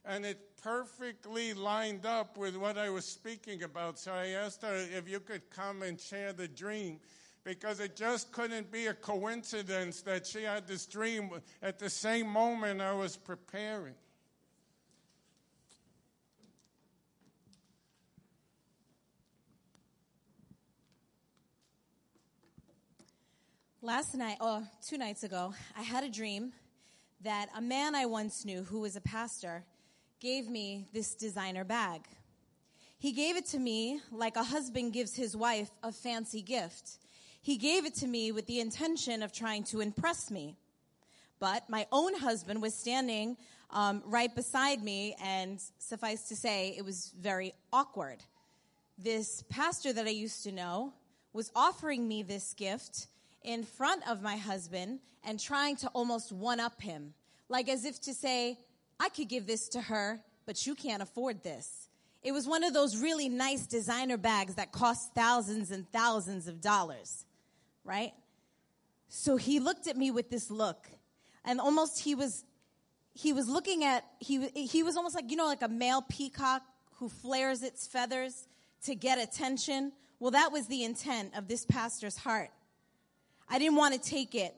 and 0.05 0.25
it 0.25 0.39
perfectly 0.61 1.53
lined 1.53 2.05
up 2.05 2.37
with 2.37 2.55
what 2.55 2.77
I 2.77 2.89
was 2.89 3.05
speaking 3.05 3.63
about. 3.63 3.97
So 3.99 4.13
I 4.13 4.27
asked 4.29 4.61
her 4.61 4.75
if 4.75 5.09
you 5.09 5.19
could 5.19 5.49
come 5.49 5.81
and 5.81 5.99
share 5.99 6.33
the 6.33 6.47
dream 6.47 6.99
because 7.43 7.79
it 7.79 7.95
just 7.95 8.31
couldn't 8.31 8.71
be 8.71 8.87
a 8.87 8.93
coincidence 8.93 10.01
that 10.01 10.25
she 10.25 10.43
had 10.43 10.67
this 10.67 10.85
dream 10.85 11.29
at 11.61 11.79
the 11.79 11.89
same 11.89 12.27
moment 12.27 12.81
I 12.81 12.93
was 12.93 13.17
preparing. 13.17 13.95
Last 23.81 24.15
night, 24.15 24.37
or 24.41 24.63
oh, 24.63 24.67
two 24.87 24.97
nights 24.97 25.21
ago, 25.21 25.53
I 25.77 25.83
had 25.83 26.03
a 26.03 26.09
dream 26.09 26.53
that 27.25 27.49
a 27.57 27.61
man 27.61 27.95
I 27.95 28.05
once 28.05 28.45
knew 28.45 28.63
who 28.63 28.81
was 28.81 28.95
a 28.95 29.01
pastor 29.01 29.63
gave 30.19 30.47
me 30.47 30.85
this 30.93 31.15
designer 31.15 31.63
bag. 31.63 32.01
He 32.99 33.11
gave 33.11 33.35
it 33.35 33.47
to 33.47 33.59
me 33.59 33.99
like 34.11 34.35
a 34.35 34.43
husband 34.43 34.93
gives 34.93 35.15
his 35.15 35.35
wife 35.35 35.71
a 35.81 35.91
fancy 35.91 36.43
gift. 36.43 36.99
He 37.41 37.57
gave 37.57 37.83
it 37.85 37.95
to 37.95 38.07
me 38.07 38.31
with 38.31 38.45
the 38.45 38.59
intention 38.59 39.23
of 39.23 39.33
trying 39.33 39.63
to 39.65 39.81
impress 39.81 40.29
me. 40.29 40.55
But 41.39 41.67
my 41.67 41.87
own 41.91 42.13
husband 42.13 42.61
was 42.61 42.75
standing 42.75 43.37
um, 43.71 44.03
right 44.05 44.33
beside 44.33 44.83
me, 44.83 45.15
and 45.21 45.59
suffice 45.79 46.27
to 46.29 46.35
say, 46.35 46.75
it 46.77 46.85
was 46.85 47.11
very 47.19 47.53
awkward. 47.73 48.19
This 48.99 49.43
pastor 49.49 49.91
that 49.93 50.05
I 50.05 50.11
used 50.11 50.43
to 50.43 50.51
know 50.51 50.93
was 51.33 51.51
offering 51.55 52.07
me 52.07 52.21
this 52.21 52.53
gift 52.53 53.07
in 53.45 53.63
front 53.63 54.07
of 54.09 54.21
my 54.21 54.37
husband 54.37 54.99
and 55.23 55.39
trying 55.39 55.75
to 55.77 55.87
almost 55.89 56.31
one 56.31 56.59
up 56.59 56.81
him, 56.81 57.13
like 57.47 57.69
as 57.69 57.85
if 57.85 58.01
to 58.01 58.13
say, 58.13 58.57
I 58.99 59.09
could 59.09 59.29
give 59.29 59.47
this 59.47 59.69
to 59.69 59.81
her, 59.81 60.19
but 60.45 60.65
you 60.65 60.75
can't 60.75 61.01
afford 61.01 61.43
this. 61.43 61.89
It 62.23 62.31
was 62.31 62.47
one 62.47 62.63
of 62.63 62.73
those 62.73 62.97
really 62.97 63.29
nice 63.29 63.67
designer 63.67 64.17
bags 64.17 64.55
that 64.55 64.71
cost 64.71 65.13
thousands 65.13 65.69
and 65.69 65.89
thousands 65.91 66.47
of 66.47 66.59
dollars, 66.59 67.25
right? 67.83 68.13
So 69.09 69.37
he 69.37 69.59
looked 69.59 69.87
at 69.87 69.95
me 69.95 70.09
with 70.09 70.31
this 70.31 70.49
look, 70.49 70.87
and 71.43 71.59
almost 71.59 71.99
he 71.99 72.15
was 72.15 72.43
he 73.13 73.31
was 73.31 73.47
looking 73.47 73.83
at 73.83 74.03
he 74.19 74.47
he 74.49 74.81
was 74.81 74.97
almost 74.97 75.13
like 75.13 75.29
you 75.29 75.37
know 75.37 75.45
like 75.45 75.61
a 75.61 75.67
male 75.67 76.01
peacock 76.01 76.63
who 76.95 77.09
flares 77.09 77.61
its 77.61 77.85
feathers 77.85 78.47
to 78.85 78.95
get 78.95 79.19
attention. 79.19 79.91
Well, 80.19 80.31
that 80.31 80.51
was 80.51 80.65
the 80.67 80.83
intent 80.83 81.37
of 81.37 81.47
this 81.47 81.65
pastor's 81.65 82.17
heart. 82.17 82.49
I 83.49 83.59
didn't 83.59 83.75
want 83.75 83.93
to 83.93 84.09
take 84.09 84.35
it. 84.35 84.55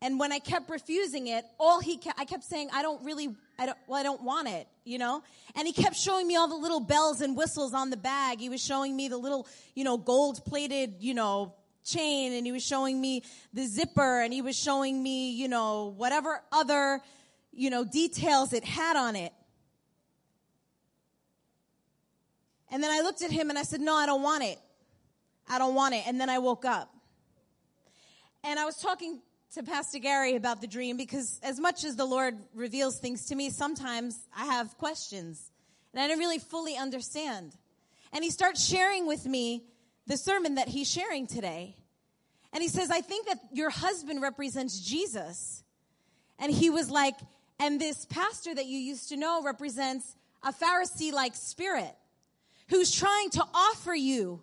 And 0.00 0.18
when 0.18 0.32
I 0.32 0.40
kept 0.40 0.68
refusing 0.68 1.28
it, 1.28 1.44
all 1.60 1.80
he 1.80 1.96
kept, 1.96 2.18
I 2.18 2.24
kept 2.24 2.42
saying, 2.42 2.70
I 2.72 2.82
don't 2.82 3.04
really, 3.04 3.36
I 3.56 3.66
don't, 3.66 3.78
well, 3.86 4.00
I 4.00 4.02
don't 4.02 4.22
want 4.22 4.48
it, 4.48 4.66
you 4.84 4.98
know? 4.98 5.22
And 5.54 5.64
he 5.64 5.72
kept 5.72 5.94
showing 5.94 6.26
me 6.26 6.34
all 6.34 6.48
the 6.48 6.56
little 6.56 6.80
bells 6.80 7.20
and 7.20 7.36
whistles 7.36 7.72
on 7.72 7.90
the 7.90 7.96
bag. 7.96 8.40
He 8.40 8.48
was 8.48 8.60
showing 8.60 8.96
me 8.96 9.06
the 9.06 9.16
little, 9.16 9.46
you 9.76 9.84
know, 9.84 9.96
gold 9.96 10.44
plated, 10.44 10.96
you 10.98 11.14
know, 11.14 11.54
chain 11.84 12.32
and 12.32 12.44
he 12.44 12.52
was 12.52 12.64
showing 12.64 13.00
me 13.00 13.22
the 13.52 13.64
zipper 13.64 14.22
and 14.22 14.32
he 14.32 14.42
was 14.42 14.58
showing 14.58 15.00
me, 15.00 15.32
you 15.32 15.48
know, 15.48 15.94
whatever 15.96 16.42
other, 16.50 17.00
you 17.52 17.70
know, 17.70 17.84
details 17.84 18.52
it 18.52 18.64
had 18.64 18.96
on 18.96 19.14
it. 19.14 19.32
And 22.72 22.82
then 22.82 22.90
I 22.90 23.02
looked 23.02 23.22
at 23.22 23.30
him 23.30 23.50
and 23.50 23.58
I 23.58 23.62
said, 23.62 23.80
no, 23.80 23.94
I 23.94 24.06
don't 24.06 24.22
want 24.22 24.42
it. 24.42 24.58
I 25.48 25.58
don't 25.58 25.74
want 25.74 25.94
it. 25.94 26.04
And 26.06 26.20
then 26.20 26.30
I 26.30 26.38
woke 26.38 26.64
up. 26.64 26.91
And 28.44 28.58
I 28.58 28.64
was 28.64 28.76
talking 28.76 29.20
to 29.54 29.62
Pastor 29.62 30.00
Gary 30.00 30.34
about 30.34 30.60
the 30.60 30.66
dream 30.66 30.96
because 30.96 31.38
as 31.44 31.60
much 31.60 31.84
as 31.84 31.94
the 31.94 32.04
Lord 32.04 32.36
reveals 32.54 32.98
things 32.98 33.26
to 33.26 33.36
me, 33.36 33.50
sometimes 33.50 34.18
I 34.36 34.46
have 34.46 34.76
questions. 34.78 35.52
And 35.92 36.02
I 36.02 36.08
don't 36.08 36.18
really 36.18 36.40
fully 36.40 36.76
understand. 36.76 37.54
And 38.12 38.24
he 38.24 38.30
starts 38.30 38.66
sharing 38.66 39.06
with 39.06 39.26
me 39.26 39.62
the 40.08 40.16
sermon 40.16 40.56
that 40.56 40.66
he's 40.66 40.90
sharing 40.90 41.28
today. 41.28 41.76
And 42.52 42.62
he 42.62 42.68
says, 42.68 42.90
I 42.90 43.00
think 43.00 43.28
that 43.28 43.38
your 43.52 43.70
husband 43.70 44.20
represents 44.20 44.80
Jesus. 44.80 45.62
And 46.40 46.50
he 46.50 46.68
was 46.68 46.90
like, 46.90 47.14
and 47.60 47.80
this 47.80 48.06
pastor 48.06 48.52
that 48.54 48.66
you 48.66 48.78
used 48.78 49.10
to 49.10 49.16
know 49.16 49.42
represents 49.44 50.16
a 50.42 50.52
Pharisee 50.52 51.12
like 51.12 51.36
spirit 51.36 51.94
who's 52.68 52.90
trying 52.90 53.30
to 53.30 53.44
offer 53.54 53.94
you 53.94 54.42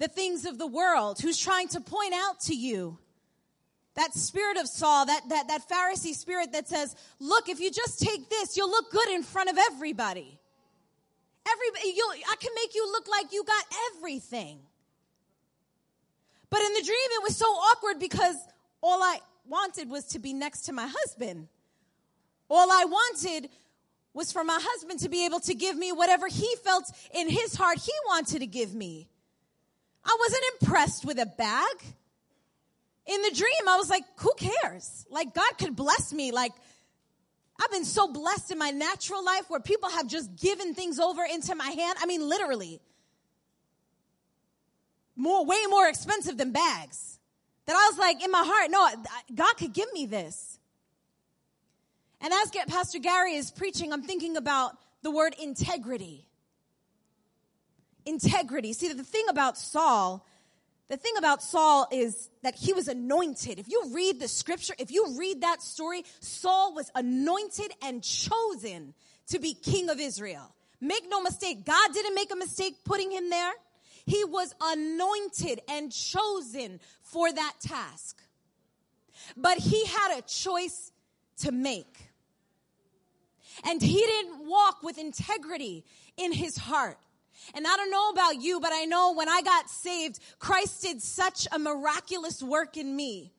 the 0.00 0.08
things 0.08 0.46
of 0.46 0.58
the 0.58 0.66
world, 0.66 1.20
who's 1.20 1.38
trying 1.38 1.68
to 1.68 1.80
point 1.80 2.14
out 2.14 2.40
to 2.40 2.56
you 2.56 2.98
that 3.96 4.14
spirit 4.14 4.56
of 4.56 4.66
Saul, 4.66 5.04
that, 5.06 5.20
that, 5.28 5.48
that 5.48 5.68
Pharisee 5.68 6.14
spirit 6.14 6.52
that 6.52 6.66
says, 6.66 6.96
look, 7.18 7.50
if 7.50 7.60
you 7.60 7.70
just 7.70 8.00
take 8.00 8.30
this, 8.30 8.56
you'll 8.56 8.70
look 8.70 8.90
good 8.90 9.10
in 9.10 9.22
front 9.22 9.50
of 9.50 9.58
everybody. 9.58 10.38
Everybody, 11.46 11.94
you 11.94 12.12
I 12.30 12.36
can 12.40 12.50
make 12.54 12.74
you 12.74 12.90
look 12.90 13.08
like 13.08 13.32
you 13.32 13.44
got 13.44 13.62
everything. 13.94 14.60
But 16.48 16.62
in 16.62 16.72
the 16.72 16.82
dream, 16.82 16.96
it 16.96 17.22
was 17.22 17.36
so 17.36 17.46
awkward 17.46 18.00
because 18.00 18.36
all 18.82 19.02
I 19.02 19.18
wanted 19.46 19.90
was 19.90 20.04
to 20.08 20.18
be 20.18 20.32
next 20.32 20.62
to 20.62 20.72
my 20.72 20.88
husband. 20.90 21.48
All 22.48 22.70
I 22.72 22.84
wanted 22.84 23.50
was 24.14 24.32
for 24.32 24.44
my 24.44 24.58
husband 24.60 25.00
to 25.00 25.10
be 25.10 25.26
able 25.26 25.40
to 25.40 25.54
give 25.54 25.76
me 25.76 25.92
whatever 25.92 26.26
he 26.26 26.56
felt 26.64 26.90
in 27.14 27.28
his 27.28 27.54
heart 27.54 27.78
he 27.78 27.92
wanted 28.08 28.40
to 28.40 28.46
give 28.46 28.74
me. 28.74 29.08
I 30.10 30.16
wasn't 30.18 30.42
impressed 30.60 31.04
with 31.04 31.20
a 31.20 31.26
bag. 31.26 31.76
In 33.06 33.22
the 33.22 33.30
dream, 33.30 33.68
I 33.68 33.76
was 33.76 33.88
like, 33.88 34.02
who 34.16 34.32
cares? 34.36 35.06
Like, 35.08 35.34
God 35.34 35.52
could 35.56 35.76
bless 35.76 36.12
me. 36.12 36.32
Like, 36.32 36.52
I've 37.62 37.70
been 37.70 37.84
so 37.84 38.12
blessed 38.12 38.50
in 38.50 38.58
my 38.58 38.70
natural 38.70 39.24
life 39.24 39.44
where 39.48 39.60
people 39.60 39.88
have 39.88 40.08
just 40.08 40.34
given 40.34 40.74
things 40.74 40.98
over 40.98 41.22
into 41.24 41.54
my 41.54 41.68
hand. 41.68 41.98
I 42.00 42.06
mean, 42.06 42.28
literally 42.28 42.80
more, 45.14 45.46
way 45.46 45.60
more 45.68 45.88
expensive 45.88 46.36
than 46.36 46.50
bags. 46.50 47.20
That 47.66 47.76
I 47.76 47.88
was 47.90 47.98
like, 47.98 48.24
in 48.24 48.32
my 48.32 48.42
heart, 48.44 48.70
no, 48.70 48.88
God 49.32 49.54
could 49.58 49.72
give 49.72 49.92
me 49.92 50.06
this. 50.06 50.58
And 52.20 52.32
as 52.32 52.50
Pastor 52.66 52.98
Gary 52.98 53.34
is 53.34 53.52
preaching, 53.52 53.92
I'm 53.92 54.02
thinking 54.02 54.36
about 54.36 54.72
the 55.02 55.12
word 55.12 55.36
integrity. 55.40 56.26
Integrity. 58.10 58.72
See, 58.72 58.92
the 58.92 59.04
thing 59.04 59.26
about 59.28 59.56
Saul, 59.56 60.26
the 60.88 60.96
thing 60.96 61.12
about 61.16 61.42
Saul 61.42 61.86
is 61.92 62.28
that 62.42 62.56
he 62.56 62.72
was 62.72 62.88
anointed. 62.88 63.60
If 63.60 63.68
you 63.68 63.90
read 63.94 64.18
the 64.18 64.26
scripture, 64.26 64.74
if 64.78 64.90
you 64.90 65.16
read 65.16 65.42
that 65.42 65.62
story, 65.62 66.04
Saul 66.18 66.74
was 66.74 66.90
anointed 66.96 67.70
and 67.82 68.02
chosen 68.02 68.94
to 69.28 69.38
be 69.38 69.54
king 69.54 69.88
of 69.88 70.00
Israel. 70.00 70.52
Make 70.80 71.04
no 71.08 71.22
mistake, 71.22 71.64
God 71.64 71.92
didn't 71.92 72.16
make 72.16 72.32
a 72.32 72.36
mistake 72.36 72.74
putting 72.84 73.12
him 73.12 73.30
there. 73.30 73.52
He 74.06 74.24
was 74.24 74.52
anointed 74.60 75.60
and 75.68 75.92
chosen 75.92 76.80
for 77.02 77.32
that 77.32 77.54
task. 77.60 78.20
But 79.36 79.58
he 79.58 79.84
had 79.86 80.18
a 80.18 80.22
choice 80.22 80.90
to 81.42 81.52
make. 81.52 82.10
And 83.64 83.80
he 83.80 84.00
didn't 84.00 84.48
walk 84.48 84.82
with 84.82 84.98
integrity 84.98 85.84
in 86.16 86.32
his 86.32 86.56
heart. 86.56 86.98
And 87.54 87.66
I 87.66 87.76
don't 87.76 87.90
know 87.90 88.10
about 88.10 88.40
you, 88.40 88.60
but 88.60 88.72
I 88.72 88.84
know 88.84 89.14
when 89.14 89.28
I 89.28 89.42
got 89.42 89.68
saved, 89.68 90.20
Christ 90.38 90.82
did 90.82 91.02
such 91.02 91.46
a 91.52 91.58
miraculous 91.58 92.42
work 92.42 92.76
in 92.76 92.94
me 92.94 93.32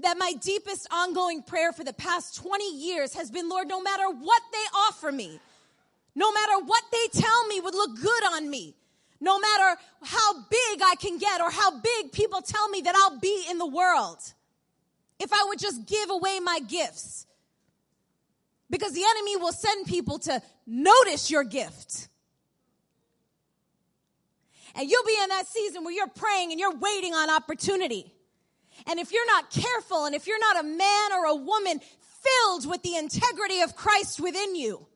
that 0.00 0.18
my 0.18 0.32
deepest 0.40 0.86
ongoing 0.92 1.42
prayer 1.42 1.72
for 1.72 1.84
the 1.84 1.92
past 1.92 2.36
20 2.36 2.76
years 2.76 3.14
has 3.14 3.30
been, 3.30 3.48
Lord, 3.48 3.68
no 3.68 3.80
matter 3.80 4.08
what 4.08 4.42
they 4.52 4.78
offer 4.88 5.10
me, 5.10 5.40
no 6.14 6.32
matter 6.32 6.64
what 6.64 6.82
they 6.92 7.20
tell 7.20 7.46
me 7.46 7.60
would 7.60 7.74
look 7.74 8.00
good 8.00 8.24
on 8.32 8.48
me, 8.50 8.74
no 9.20 9.38
matter 9.38 9.80
how 10.02 10.34
big 10.50 10.80
I 10.84 10.94
can 11.00 11.18
get 11.18 11.40
or 11.40 11.50
how 11.50 11.78
big 11.78 12.12
people 12.12 12.40
tell 12.42 12.68
me 12.68 12.82
that 12.82 12.94
I'll 12.94 13.18
be 13.18 13.46
in 13.50 13.58
the 13.58 13.66
world. 13.66 14.18
If 15.18 15.32
I 15.32 15.44
would 15.48 15.58
just 15.58 15.86
give 15.86 16.10
away 16.10 16.38
my 16.40 16.60
gifts. 16.60 17.26
Because 18.70 18.92
the 18.92 19.02
enemy 19.02 19.36
will 19.36 19.52
send 19.52 19.86
people 19.86 20.18
to 20.20 20.42
notice 20.66 21.30
your 21.30 21.42
gift. 21.42 22.08
And 24.74 24.88
you'll 24.88 25.04
be 25.04 25.16
in 25.22 25.28
that 25.30 25.46
season 25.46 25.84
where 25.84 25.94
you're 25.94 26.08
praying 26.08 26.50
and 26.50 26.60
you're 26.60 26.76
waiting 26.76 27.14
on 27.14 27.30
opportunity. 27.30 28.12
And 28.86 28.98
if 28.98 29.12
you're 29.12 29.26
not 29.26 29.50
careful 29.50 30.04
and 30.04 30.14
if 30.14 30.26
you're 30.26 30.38
not 30.38 30.60
a 30.60 30.62
man 30.62 31.12
or 31.12 31.26
a 31.26 31.34
woman 31.34 31.80
filled 32.22 32.68
with 32.68 32.82
the 32.82 32.96
integrity 32.96 33.60
of 33.60 33.74
Christ 33.76 34.20
within 34.20 34.54
you, 34.54 34.86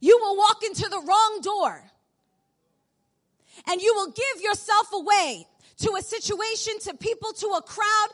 you 0.00 0.18
will 0.18 0.36
walk 0.36 0.62
into 0.64 0.88
the 0.88 1.00
wrong 1.00 1.40
door 1.42 1.82
and 3.68 3.80
you 3.80 3.94
will 3.94 4.10
give 4.10 4.42
yourself 4.42 4.92
away 4.92 5.46
to 5.78 5.96
a 5.98 6.02
situation, 6.02 6.78
to 6.80 6.94
people, 6.94 7.32
to 7.32 7.46
a 7.56 7.62
crowd 7.62 8.08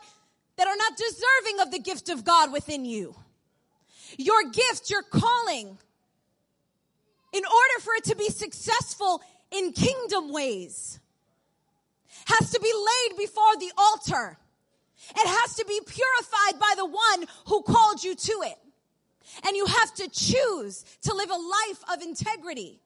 that 0.57 0.67
are 0.67 0.75
not 0.75 0.93
deserving 0.97 1.59
of 1.61 1.71
the 1.71 1.79
gift 1.79 2.09
of 2.09 2.23
God 2.23 2.51
within 2.51 2.85
you. 2.85 3.15
Your 4.17 4.43
gift, 4.51 4.89
your 4.89 5.03
calling, 5.03 5.77
in 7.33 7.43
order 7.45 7.79
for 7.81 7.93
it 7.95 8.03
to 8.05 8.15
be 8.15 8.29
successful 8.29 9.21
in 9.51 9.73
kingdom 9.73 10.31
ways, 10.31 10.99
has 12.25 12.51
to 12.51 12.59
be 12.59 12.71
laid 12.73 13.17
before 13.17 13.55
the 13.57 13.71
altar. 13.77 14.37
It 15.09 15.27
has 15.27 15.55
to 15.55 15.65
be 15.65 15.79
purified 15.85 16.59
by 16.59 16.73
the 16.77 16.85
one 16.85 17.25
who 17.47 17.61
called 17.63 18.03
you 18.03 18.15
to 18.15 18.41
it. 18.45 18.57
And 19.45 19.55
you 19.55 19.65
have 19.65 19.93
to 19.95 20.09
choose 20.09 20.83
to 21.03 21.13
live 21.13 21.29
a 21.29 21.33
life 21.33 21.83
of 21.93 22.01
integrity. 22.01 22.80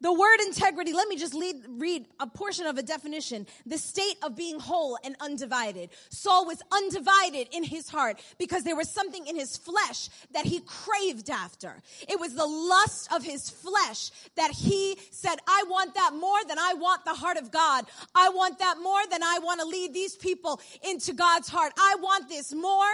The 0.00 0.12
word 0.12 0.40
integrity, 0.46 0.92
let 0.92 1.08
me 1.08 1.16
just 1.16 1.32
lead, 1.32 1.56
read 1.68 2.06
a 2.20 2.26
portion 2.26 2.66
of 2.66 2.76
a 2.76 2.82
definition. 2.82 3.46
The 3.64 3.78
state 3.78 4.16
of 4.22 4.36
being 4.36 4.60
whole 4.60 4.98
and 5.02 5.16
undivided. 5.20 5.88
Saul 6.10 6.46
was 6.46 6.60
undivided 6.70 7.48
in 7.52 7.64
his 7.64 7.88
heart 7.88 8.20
because 8.38 8.62
there 8.62 8.76
was 8.76 8.90
something 8.90 9.26
in 9.26 9.36
his 9.36 9.56
flesh 9.56 10.10
that 10.32 10.44
he 10.44 10.60
craved 10.60 11.30
after. 11.30 11.82
It 12.08 12.20
was 12.20 12.34
the 12.34 12.46
lust 12.46 13.10
of 13.12 13.24
his 13.24 13.48
flesh 13.48 14.10
that 14.36 14.50
he 14.50 14.98
said, 15.10 15.36
I 15.48 15.64
want 15.68 15.94
that 15.94 16.12
more 16.14 16.44
than 16.46 16.58
I 16.58 16.74
want 16.74 17.04
the 17.06 17.14
heart 17.14 17.38
of 17.38 17.50
God. 17.50 17.86
I 18.14 18.28
want 18.28 18.58
that 18.58 18.76
more 18.82 19.00
than 19.10 19.22
I 19.22 19.38
want 19.42 19.60
to 19.60 19.66
lead 19.66 19.94
these 19.94 20.14
people 20.14 20.60
into 20.86 21.14
God's 21.14 21.48
heart. 21.48 21.72
I 21.78 21.96
want 22.00 22.28
this 22.28 22.52
more 22.52 22.84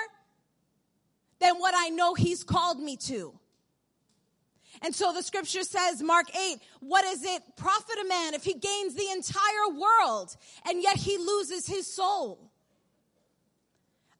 than 1.40 1.57
what 1.57 1.74
I 1.76 1.88
know 1.88 2.14
he's 2.14 2.44
called 2.44 2.78
me 2.78 2.96
to. 3.09 3.34
And 4.85 4.95
so 4.95 5.12
the 5.12 5.22
scripture 5.22 5.62
says, 5.62 6.03
Mark 6.03 6.26
8, 6.35 6.59
what 6.80 7.03
does 7.03 7.22
it 7.24 7.43
profit 7.57 7.97
a 8.05 8.09
man 8.09 8.35
if 8.35 8.43
he 8.43 8.55
gains 8.55 8.95
the 8.95 9.09
entire 9.12 9.68
world 9.68 10.37
and 10.68 10.83
yet 10.83 10.97
he 10.97 11.18
loses 11.18 11.66
his 11.66 11.87
soul? 11.87 12.51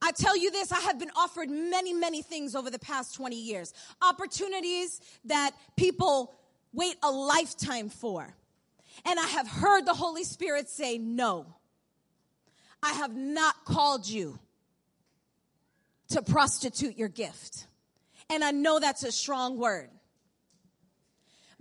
I 0.01 0.13
tell 0.13 0.37
you 0.37 0.51
this, 0.51 0.73
I 0.73 0.81
have 0.81 0.99
been 0.99 1.11
offered 1.17 1.51
many, 1.51 1.93
many 1.93 2.23
things 2.23 2.55
over 2.55 2.71
the 2.71 2.79
past 2.79 3.15
20 3.15 3.37
years. 3.37 3.73
Opportunities 4.01 5.01
that 5.27 5.53
people 5.77 6.35
wait 6.73 6.97
a 7.03 7.11
lifetime 7.11 7.89
for. 7.89 8.35
And 9.05 9.19
I 9.19 9.27
have 9.27 9.49
heard 9.49 9.85
the 9.85 9.95
Holy 9.95 10.25
Spirit 10.25 10.69
say, 10.69 10.99
no, 10.99 11.47
I 12.83 12.93
have 12.95 13.15
not 13.15 13.65
called 13.65 14.09
you 14.09 14.39
to 16.09 16.23
prostitute 16.23 16.99
your 16.99 17.09
gift. 17.09 17.67
And 18.29 18.45
I 18.45 18.51
know 18.51 18.79
that's 18.81 19.03
a 19.03 19.13
strong 19.13 19.57
word 19.59 19.89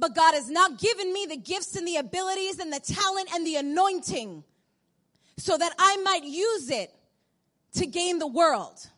but 0.01 0.15
God 0.15 0.33
has 0.33 0.49
not 0.49 0.79
given 0.79 1.13
me 1.13 1.27
the 1.27 1.37
gifts 1.37 1.75
and 1.75 1.87
the 1.87 1.97
abilities 1.97 2.57
and 2.57 2.73
the 2.73 2.79
talent 2.79 3.29
and 3.35 3.45
the 3.45 3.57
anointing 3.57 4.43
so 5.37 5.55
that 5.55 5.73
I 5.77 5.97
might 5.97 6.23
use 6.23 6.71
it 6.71 6.91
to 7.73 7.85
gain 7.85 8.17
the 8.17 8.25
world. 8.25 8.89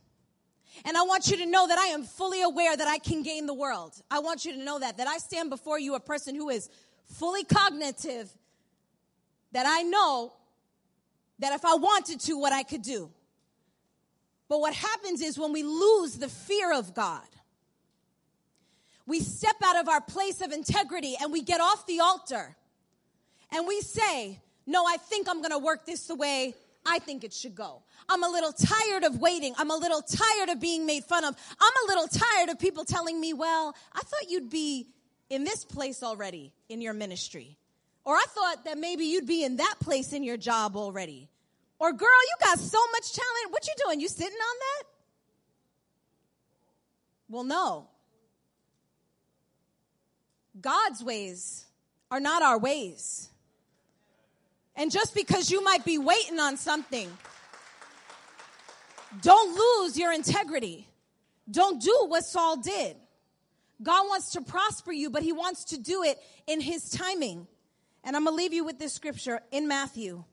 And 0.86 0.96
I 0.96 1.02
want 1.02 1.30
you 1.30 1.36
to 1.38 1.46
know 1.46 1.68
that 1.68 1.78
I 1.78 1.88
am 1.88 2.06
fully 2.06 2.42
aware 2.42 2.76
that 2.76 2.88
I 2.88 3.00
can 3.00 3.22
gain 3.22 3.48
the 3.48 3.54
world. 3.54 4.02
I 4.10 4.20
want 4.20 4.46
you 4.46 4.54
to 4.54 4.64
know 4.64 4.80
that, 4.80 4.96
that 4.98 5.08
I 5.08 5.18
stand 5.18 5.50
before 5.50 5.78
you 5.78 5.96
a 5.96 6.00
person 6.00 6.36
who 6.36 6.50
is 6.50 6.70
fully 7.06 7.44
cognitive, 7.44 8.32
that 9.52 9.66
I 9.68 9.82
know 9.82 10.32
that 11.40 11.52
if 11.52 11.66
I 11.66 11.76
wanted 11.76 12.22
to, 12.22 12.40
what 12.40 12.54
I 12.54 12.64
could 12.64 12.82
do. 12.82 13.12
But 14.48 14.62
what 14.62 14.74
happens 14.74 15.22
is 15.22 15.38
when 15.38 15.52
we 15.52 15.64
lose 15.64 16.18
the 16.18 16.30
fear 16.30 16.72
of 16.74 16.94
God, 16.94 17.28
we 19.06 19.20
step 19.20 19.56
out 19.64 19.80
of 19.80 19.90
our 19.90 20.02
place 20.02 20.42
of 20.42 20.52
integrity 20.52 21.16
and 21.22 21.32
we 21.32 21.42
get 21.42 21.60
off 21.60 21.86
the 21.86 22.00
altar 22.00 22.56
and 23.52 23.68
we 23.68 23.82
say, 23.82 24.40
No, 24.66 24.86
I 24.86 24.98
think 24.98 25.28
I'm 25.30 25.42
to 25.44 25.60
work 25.60 25.86
this 25.86 26.08
the 26.08 26.16
way 26.16 26.56
I 26.86 27.00
think 27.00 27.24
it 27.24 27.34
should 27.34 27.56
go. 27.56 27.82
I'm 28.10 28.24
a 28.24 28.30
little 28.30 28.52
tired 28.52 29.04
of 29.04 29.20
waiting. 29.20 29.54
I'm 29.58 29.72
a 29.72 29.76
little 29.76 30.02
tired 30.02 30.50
of 30.50 30.60
being 30.60 30.86
made 30.86 31.06
fun 31.06 31.24
of. 31.24 31.36
I'm 31.60 31.74
a 31.86 31.88
little 31.88 32.08
tired 32.08 32.50
of 32.50 32.60
people 32.60 32.84
telling 32.86 33.20
me, 33.20 33.34
Well, 33.34 33.76
I 33.94 34.00
thought 34.00 34.30
you'd 34.30 34.50
be 34.50 34.88
in 35.30 35.44
this 35.44 35.66
place 35.66 36.04
already 36.04 36.54
in 36.70 36.82
your 36.82 36.94
ministry. 36.94 37.58
Or 38.06 38.16
I 38.16 38.26
thought 38.28 38.66
that 38.66 38.78
maybe 38.78 39.06
you'd 39.06 39.28
be 39.28 39.44
in 39.44 39.58
that 39.58 39.76
place 39.80 40.12
in 40.12 40.24
your 40.24 40.36
job 40.36 40.76
already. 40.76 41.30
Or, 41.80 41.94
girl, 41.94 42.10
you 42.10 42.46
got 42.46 42.60
so 42.60 42.80
much 42.92 43.14
talent. 43.14 43.52
What 43.52 43.66
you 43.66 43.74
doing? 43.86 44.00
You 44.02 44.10
sitting 44.10 44.34
on 44.34 44.56
that? 44.60 44.84
Well, 47.30 47.44
no. 47.44 47.88
God's 50.60 51.04
ways 51.04 51.66
are 52.12 52.20
not 52.20 52.44
our 52.44 52.58
ways. 52.58 53.30
And 54.76 54.92
just 54.92 55.14
because 55.14 55.52
you 55.52 55.64
might 55.64 55.86
be 55.86 55.98
waiting 55.98 56.40
on 56.40 56.58
something, 56.58 57.10
don't 59.22 59.58
lose 59.58 59.98
your 59.98 60.12
integrity. 60.12 60.88
Don't 61.50 61.82
do 61.82 62.06
what 62.08 62.26
Saul 62.26 62.58
did. 62.58 62.96
God 63.82 64.08
wants 64.08 64.32
to 64.32 64.42
prosper 64.42 64.92
you, 64.92 65.10
but 65.10 65.24
he 65.24 65.32
wants 65.32 65.66
to 65.66 65.78
do 65.78 66.04
it 66.04 66.18
in 66.48 66.62
his 66.62 66.90
timing. 66.90 67.48
And 68.04 68.16
I'm 68.16 68.24
going 68.26 68.36
to 68.36 68.42
leave 68.42 68.54
you 68.54 68.64
with 68.64 68.80
this 68.80 68.94
scripture 68.94 69.42
in 69.52 69.68
Matthew. 69.68 70.24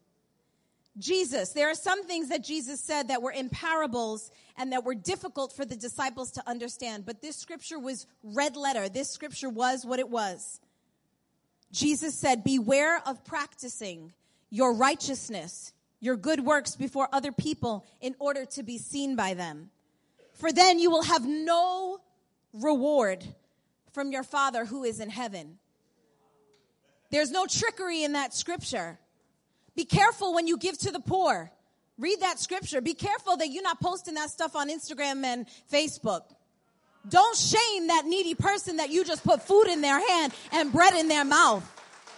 Jesus, 0.98 1.50
there 1.52 1.70
are 1.70 1.74
some 1.74 2.04
things 2.04 2.28
that 2.28 2.42
Jesus 2.42 2.80
said 2.80 3.08
that 3.08 3.22
were 3.22 3.30
in 3.30 3.48
parables 3.48 4.30
and 4.56 4.72
that 4.72 4.84
were 4.84 4.94
difficult 4.94 5.52
for 5.52 5.64
the 5.64 5.76
disciples 5.76 6.32
to 6.32 6.48
understand, 6.48 7.06
but 7.06 7.22
this 7.22 7.36
scripture 7.36 7.78
was 7.78 8.06
red 8.22 8.56
letter. 8.56 8.88
This 8.88 9.10
scripture 9.10 9.48
was 9.48 9.86
what 9.86 10.00
it 10.00 10.08
was. 10.08 10.60
Jesus 11.72 12.14
said, 12.14 12.42
Beware 12.42 13.00
of 13.06 13.24
practicing 13.24 14.12
your 14.50 14.74
righteousness, 14.74 15.72
your 16.00 16.16
good 16.16 16.40
works 16.40 16.74
before 16.74 17.08
other 17.12 17.32
people 17.32 17.86
in 18.00 18.16
order 18.18 18.44
to 18.46 18.62
be 18.62 18.76
seen 18.76 19.14
by 19.14 19.34
them. 19.34 19.70
For 20.34 20.50
then 20.50 20.78
you 20.78 20.90
will 20.90 21.04
have 21.04 21.26
no 21.26 22.00
reward 22.52 23.24
from 23.92 24.10
your 24.10 24.22
Father 24.22 24.64
who 24.64 24.84
is 24.84 24.98
in 24.98 25.10
heaven. 25.10 25.58
There's 27.10 27.30
no 27.30 27.46
trickery 27.46 28.02
in 28.02 28.12
that 28.12 28.34
scripture. 28.34 28.98
Be 29.76 29.84
careful 29.84 30.34
when 30.34 30.46
you 30.46 30.56
give 30.56 30.78
to 30.78 30.90
the 30.90 31.00
poor. 31.00 31.50
Read 31.98 32.20
that 32.20 32.38
scripture. 32.38 32.80
Be 32.80 32.94
careful 32.94 33.36
that 33.36 33.48
you're 33.48 33.62
not 33.62 33.80
posting 33.80 34.14
that 34.14 34.30
stuff 34.30 34.56
on 34.56 34.70
Instagram 34.70 35.24
and 35.24 35.46
Facebook. 35.70 36.22
Don't 37.08 37.36
shame 37.36 37.88
that 37.88 38.04
needy 38.06 38.34
person 38.34 38.76
that 38.76 38.90
you 38.90 39.04
just 39.04 39.24
put 39.24 39.42
food 39.42 39.68
in 39.68 39.80
their 39.80 40.06
hand 40.08 40.32
and 40.52 40.72
bread 40.72 40.94
in 40.94 41.08
their 41.08 41.24
mouth. 41.24 41.64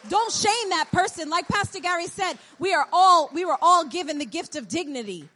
Don't 0.09 0.33
shame 0.33 0.71
that 0.71 0.91
person. 0.91 1.31
Like 1.31 1.47
Pastor 1.47 1.81
Gary 1.81 2.07
said, 2.07 2.35
we 2.59 2.75
are 2.75 2.87
all, 2.93 3.31
we 3.33 3.45
were 3.45 3.57
all 3.61 3.85
given 3.87 4.19
the 4.19 4.25
gift 4.25 4.57
of 4.57 4.69
dignity. 4.69 5.29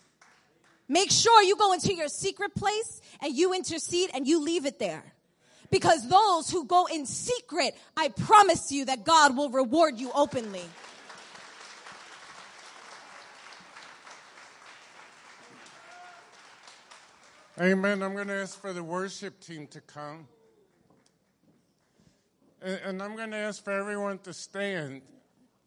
Make 0.89 1.11
sure 1.11 1.43
you 1.43 1.57
go 1.57 1.73
into 1.73 1.95
your 1.95 2.09
secret 2.09 2.55
place 2.55 3.01
and 3.21 3.37
you 3.37 3.55
intercede 3.55 4.11
and 4.15 4.27
you 4.27 4.41
leave 4.41 4.67
it 4.67 4.79
there. 4.79 5.05
Because 5.71 6.09
those 6.09 6.49
who 6.51 6.65
go 6.65 6.87
in 6.87 7.07
secret, 7.07 7.77
I 7.97 8.09
promise 8.09 8.71
you 8.71 8.85
that 8.85 9.05
God 9.05 9.37
will 9.37 9.51
reward 9.51 9.99
you 9.99 10.11
openly. 10.15 10.63
Amen. 17.59 18.03
I'm 18.03 18.13
going 18.13 18.29
to 18.29 18.35
ask 18.35 18.61
for 18.61 18.75
the 18.75 18.85
worship 18.85 19.41
team 19.41 19.67
to 19.69 19.81
come. 19.81 20.29
And, 22.61 23.03
I'm 23.03 23.17
going 23.17 23.31
to 23.31 23.39
ask 23.39 23.65
for 23.65 23.71
everyone 23.71 24.19
to 24.21 24.35
stand 24.35 25.01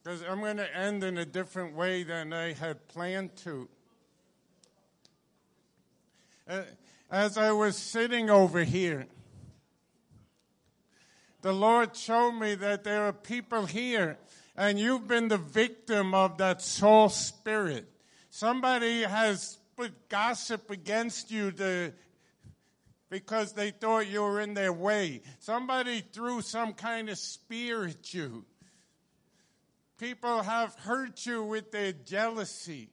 because 0.04 0.22
I'm 0.22 0.40
going 0.40 0.58
to 0.58 0.78
end 0.78 1.04
in 1.04 1.18
a 1.18 1.26
different 1.26 1.76
way 1.76 2.04
than 2.04 2.32
I 2.32 2.54
had 2.54 2.88
planned 2.90 3.36
to. 3.38 3.68
As 7.10 7.40
I 7.40 7.52
was 7.54 7.76
sitting 7.76 8.30
over 8.30 8.64
here, 8.64 9.08
the 11.42 11.54
Lord 11.54 11.96
showed 11.96 12.34
me 12.34 12.54
that 12.54 12.84
there 12.84 13.08
are 13.08 13.14
people 13.14 13.66
here, 13.66 14.20
and 14.56 14.80
you've 14.80 15.08
been 15.08 15.28
the 15.28 15.38
victim 15.38 16.14
of 16.14 16.38
that 16.38 16.62
Saul 16.62 17.10
spirit. 17.10 17.90
Somebody 18.30 19.02
has 19.02 19.59
put 19.80 20.10
gossip 20.10 20.70
against 20.72 21.32
you 21.32 21.52
to, 21.52 21.94
because 23.10 23.54
they 23.54 23.72
thought 23.72 24.08
you 24.08 24.22
were 24.22 24.42
in 24.42 24.54
their 24.54 24.74
way. 24.74 25.22
Somebody 25.40 26.04
threw 26.12 26.42
some 26.42 26.74
kind 26.74 27.08
of 27.08 27.18
spear 27.18 27.86
at 27.86 28.14
you. 28.14 28.44
People 29.98 30.44
have 30.44 30.76
hurt 30.76 31.26
you 31.26 31.46
with 31.46 31.72
their 31.72 31.94
jealousy. 31.94 32.90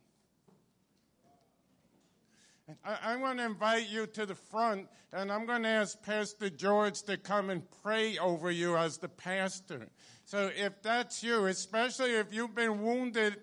I, 2.85 3.15
I 3.15 3.17
want 3.17 3.39
to 3.41 3.45
invite 3.45 3.89
you 3.89 4.07
to 4.07 4.25
the 4.25 4.37
front, 4.37 4.87
and 5.13 5.33
I'm 5.33 5.45
going 5.45 5.65
to 5.65 5.69
ask 5.69 6.01
Pastor 6.05 6.51
George 6.51 7.03
to 7.03 7.17
come 7.17 7.51
and 7.51 7.65
pray 7.83 8.17
over 8.19 8.49
you 8.49 8.77
as 8.77 8.99
the 8.99 9.09
pastor. 9.09 9.89
So 10.25 10.53
if 10.57 10.83
that's 10.83 11.25
you, 11.25 11.47
especially 11.47 12.13
if 12.13 12.33
you've 12.33 12.55
been 12.55 12.81
wounded 12.81 13.39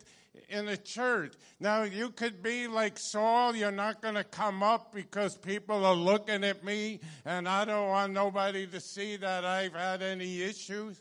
in 0.49 0.67
a 0.67 0.77
church. 0.77 1.33
Now, 1.59 1.83
you 1.83 2.09
could 2.09 2.41
be 2.41 2.67
like 2.67 2.97
Saul, 2.97 3.55
you're 3.55 3.71
not 3.71 4.01
going 4.01 4.15
to 4.15 4.23
come 4.23 4.63
up 4.63 4.93
because 4.93 5.37
people 5.37 5.85
are 5.85 5.95
looking 5.95 6.43
at 6.43 6.63
me, 6.63 6.99
and 7.25 7.47
I 7.47 7.65
don't 7.65 7.87
want 7.87 8.13
nobody 8.13 8.67
to 8.67 8.79
see 8.79 9.17
that 9.17 9.45
I've 9.45 9.73
had 9.73 10.01
any 10.01 10.41
issues. 10.41 10.99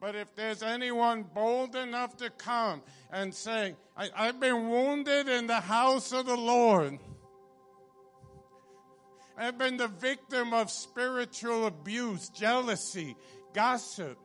But 0.00 0.14
if 0.14 0.34
there's 0.36 0.62
anyone 0.62 1.24
bold 1.34 1.74
enough 1.74 2.16
to 2.18 2.30
come 2.30 2.82
and 3.10 3.34
say, 3.34 3.74
I, 3.96 4.26
have 4.26 4.38
been 4.38 4.68
wounded 4.68 5.28
in 5.28 5.48
the 5.48 5.60
house 5.60 6.12
of 6.12 6.26
the 6.26 6.36
Lord, 6.36 6.98
I've 9.36 9.58
been 9.58 9.76
the 9.76 9.88
victim 9.88 10.54
of 10.54 10.70
spiritual 10.70 11.66
abuse, 11.66 12.28
jealousy, 12.28 13.16
gossip. 13.54 14.18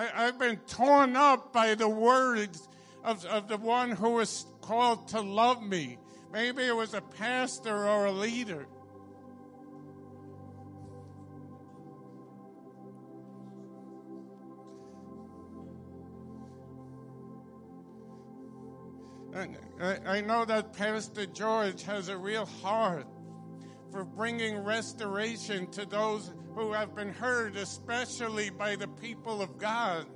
I, 0.00 0.24
have 0.24 0.38
been 0.38 0.56
torn 0.68 1.14
up 1.14 1.52
by 1.52 1.74
the 1.74 1.88
words 1.88 2.68
of, 3.04 3.24
of 3.26 3.48
the 3.48 3.58
one 3.58 3.90
who 3.90 4.10
was 4.10 4.46
called 4.62 5.08
to 5.08 5.20
love 5.20 5.62
me. 5.62 5.98
Maybe 6.32 6.64
it 6.64 6.74
was 6.74 6.94
a 6.94 7.02
pastor 7.02 7.86
or 7.86 8.06
a 8.06 8.12
leader. 8.12 8.66
I 20.06 20.20
know 20.20 20.44
that 20.44 20.72
Pastor 20.74 21.24
George 21.26 21.82
has 21.84 22.08
a 22.08 22.16
real 22.16 22.46
heart 22.46 23.06
for 23.90 24.04
bringing 24.04 24.58
restoration 24.58 25.70
to 25.72 25.86
those 25.86 26.32
who 26.54 26.72
have 26.72 26.94
been 26.94 27.12
hurt, 27.12 27.56
especially 27.56 28.50
by 28.50 28.76
the 28.76 28.88
people 28.88 29.42
of 29.42 29.58
God. 29.58 30.06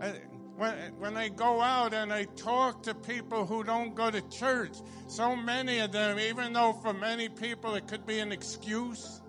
Uh, 0.00 0.12
when, 0.56 0.74
when 0.98 1.16
I 1.16 1.28
go 1.28 1.60
out 1.60 1.94
and 1.94 2.12
I 2.12 2.24
talk 2.24 2.82
to 2.84 2.94
people 2.94 3.46
who 3.46 3.64
don't 3.64 3.94
go 3.94 4.10
to 4.10 4.20
church, 4.28 4.76
so 5.06 5.34
many 5.34 5.78
of 5.78 5.92
them, 5.92 6.18
even 6.18 6.52
though 6.52 6.72
for 6.72 6.92
many 6.92 7.28
people 7.28 7.74
it 7.74 7.88
could 7.88 8.06
be 8.06 8.18
an 8.18 8.32
excuse, 8.32 9.20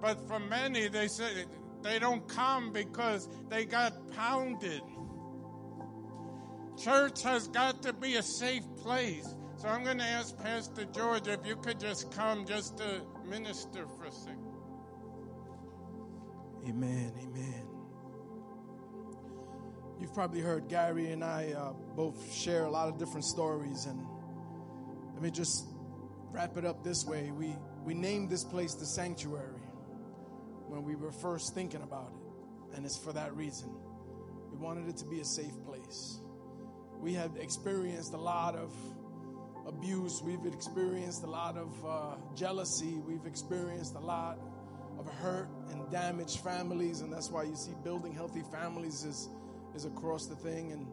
but 0.00 0.26
for 0.28 0.38
many 0.38 0.88
they 0.88 1.08
say 1.08 1.44
they 1.82 1.98
don't 1.98 2.26
come 2.28 2.72
because 2.72 3.28
they 3.48 3.64
got 3.64 3.92
pounded 4.12 4.82
Church 6.76 7.22
has 7.22 7.48
got 7.48 7.82
to 7.82 7.92
be 7.92 8.16
a 8.16 8.22
safe 8.22 8.64
place. 8.82 9.34
So 9.56 9.68
I'm 9.68 9.84
going 9.84 9.98
to 9.98 10.04
ask 10.04 10.36
Pastor 10.38 10.84
George 10.86 11.28
if 11.28 11.46
you 11.46 11.56
could 11.56 11.78
just 11.78 12.10
come 12.10 12.44
just 12.46 12.78
to 12.78 13.02
minister 13.28 13.86
for 13.86 14.06
a 14.06 14.12
second. 14.12 14.31
Amen. 16.66 17.12
Amen. 17.20 17.66
You've 20.00 20.14
probably 20.14 20.40
heard 20.40 20.68
Gary 20.68 21.12
and 21.12 21.22
I 21.22 21.52
uh, 21.52 21.72
both 21.96 22.32
share 22.32 22.64
a 22.64 22.70
lot 22.70 22.88
of 22.88 22.98
different 22.98 23.24
stories, 23.24 23.86
and 23.86 24.04
let 25.14 25.22
me 25.22 25.30
just 25.30 25.66
wrap 26.32 26.56
it 26.56 26.64
up 26.64 26.82
this 26.82 27.04
way. 27.04 27.30
We 27.30 27.54
we 27.84 27.94
named 27.94 28.30
this 28.30 28.44
place 28.44 28.74
the 28.74 28.86
sanctuary 28.86 29.62
when 30.68 30.82
we 30.84 30.94
were 30.96 31.12
first 31.12 31.54
thinking 31.54 31.82
about 31.82 32.12
it, 32.12 32.76
and 32.76 32.84
it's 32.84 32.98
for 32.98 33.12
that 33.12 33.34
reason. 33.36 33.70
We 34.50 34.58
wanted 34.58 34.88
it 34.88 34.96
to 34.98 35.06
be 35.06 35.20
a 35.20 35.24
safe 35.24 35.54
place 35.64 36.20
we 37.02 37.12
have 37.14 37.36
experienced 37.36 38.14
a 38.14 38.16
lot 38.16 38.54
of 38.54 38.72
abuse. 39.66 40.22
We've 40.22 40.46
experienced 40.46 41.24
a 41.24 41.26
lot 41.26 41.56
of 41.56 41.84
uh, 41.84 42.14
jealousy. 42.36 43.00
We've 43.04 43.26
experienced 43.26 43.96
a 43.96 43.98
lot 43.98 44.38
of 45.06 45.12
hurt 45.14 45.48
and 45.70 45.90
damaged 45.90 46.40
families, 46.40 47.00
and 47.00 47.12
that's 47.12 47.30
why 47.30 47.44
you 47.44 47.56
see 47.56 47.72
building 47.84 48.12
healthy 48.12 48.42
families 48.52 49.04
is 49.04 49.28
is 49.74 49.84
across 49.84 50.26
the 50.26 50.36
thing. 50.36 50.72
And 50.72 50.86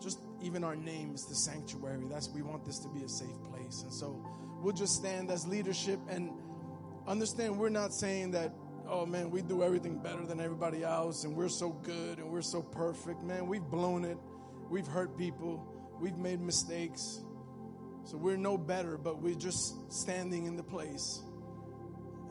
just 0.00 0.20
even 0.42 0.64
our 0.64 0.76
name 0.76 1.14
is 1.14 1.24
the 1.24 1.34
sanctuary. 1.34 2.04
That's 2.08 2.28
we 2.30 2.42
want 2.42 2.64
this 2.64 2.78
to 2.80 2.88
be 2.88 3.02
a 3.02 3.08
safe 3.08 3.42
place, 3.50 3.82
and 3.82 3.92
so 3.92 4.24
we'll 4.62 4.74
just 4.74 4.94
stand 4.94 5.30
as 5.30 5.46
leadership 5.46 6.00
and 6.08 6.30
understand 7.06 7.58
we're 7.58 7.68
not 7.68 7.92
saying 7.94 8.32
that 8.32 8.52
oh 8.86 9.06
man 9.06 9.30
we 9.30 9.40
do 9.40 9.62
everything 9.62 9.98
better 9.98 10.26
than 10.26 10.40
everybody 10.40 10.82
else 10.82 11.24
and 11.24 11.34
we're 11.34 11.48
so 11.48 11.70
good 11.70 12.18
and 12.18 12.28
we're 12.28 12.42
so 12.42 12.60
perfect 12.60 13.22
man 13.22 13.46
we've 13.46 13.62
blown 13.62 14.04
it 14.04 14.18
We've 14.70 14.86
hurt 14.86 15.16
people. 15.16 15.66
We've 15.98 16.18
made 16.18 16.40
mistakes. 16.40 17.20
So 18.04 18.16
we're 18.16 18.36
no 18.36 18.58
better, 18.58 18.98
but 18.98 19.20
we're 19.20 19.34
just 19.34 19.90
standing 19.92 20.44
in 20.46 20.56
the 20.56 20.62
place 20.62 21.22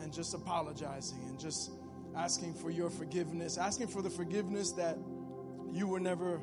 and 0.01 0.13
just 0.13 0.33
apologizing 0.33 1.23
and 1.27 1.39
just 1.39 1.71
asking 2.15 2.53
for 2.53 2.69
your 2.69 2.89
forgiveness, 2.89 3.57
asking 3.57 3.87
for 3.87 4.01
the 4.01 4.09
forgiveness 4.09 4.71
that 4.73 4.97
you 5.71 5.87
were 5.87 5.99
never 5.99 6.41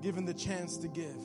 given 0.00 0.24
the 0.24 0.34
chance 0.34 0.76
to 0.78 0.88
give. 0.88 1.16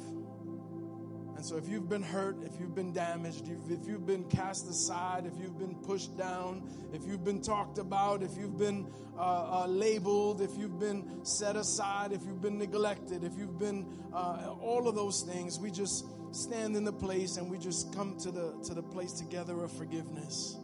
And 1.42 1.46
so, 1.48 1.58
if 1.58 1.68
you've 1.68 1.90
been 1.90 2.04
hurt, 2.04 2.44
if 2.44 2.60
you've 2.60 2.76
been 2.76 2.94
damaged, 2.94 3.50
if 3.68 3.88
you've 3.88 4.06
been 4.06 4.26
cast 4.26 4.70
aside, 4.70 5.26
if 5.26 5.34
you've 5.42 5.58
been 5.58 5.74
pushed 5.74 6.16
down, 6.16 6.70
if 6.94 7.04
you've 7.08 7.24
been 7.24 7.42
talked 7.42 7.80
about, 7.80 8.22
if 8.22 8.38
you've 8.38 8.60
been 8.60 8.86
uh, 9.18 9.64
uh, 9.64 9.66
labeled, 9.68 10.42
if 10.42 10.56
you've 10.56 10.80
been 10.80 11.26
set 11.26 11.56
aside, 11.56 12.12
if 12.12 12.22
you've 12.28 12.42
been 12.42 12.60
neglected, 12.60 13.24
if 13.24 13.36
you've 13.40 13.58
been 13.58 13.88
uh, 14.14 14.54
all 14.62 14.88
of 14.88 14.94
those 14.94 15.24
things, 15.24 15.58
we 15.60 15.72
just 15.72 16.06
stand 16.32 16.76
in 16.76 16.84
the 16.84 16.94
place 16.94 17.38
and 17.38 17.50
we 17.50 17.58
just 17.58 17.92
come 17.96 18.18
to 18.20 18.30
the 18.30 18.54
to 18.64 18.76
the 18.76 18.84
place 18.84 19.14
together 19.14 19.64
of 19.64 19.72
forgiveness. 19.72 20.58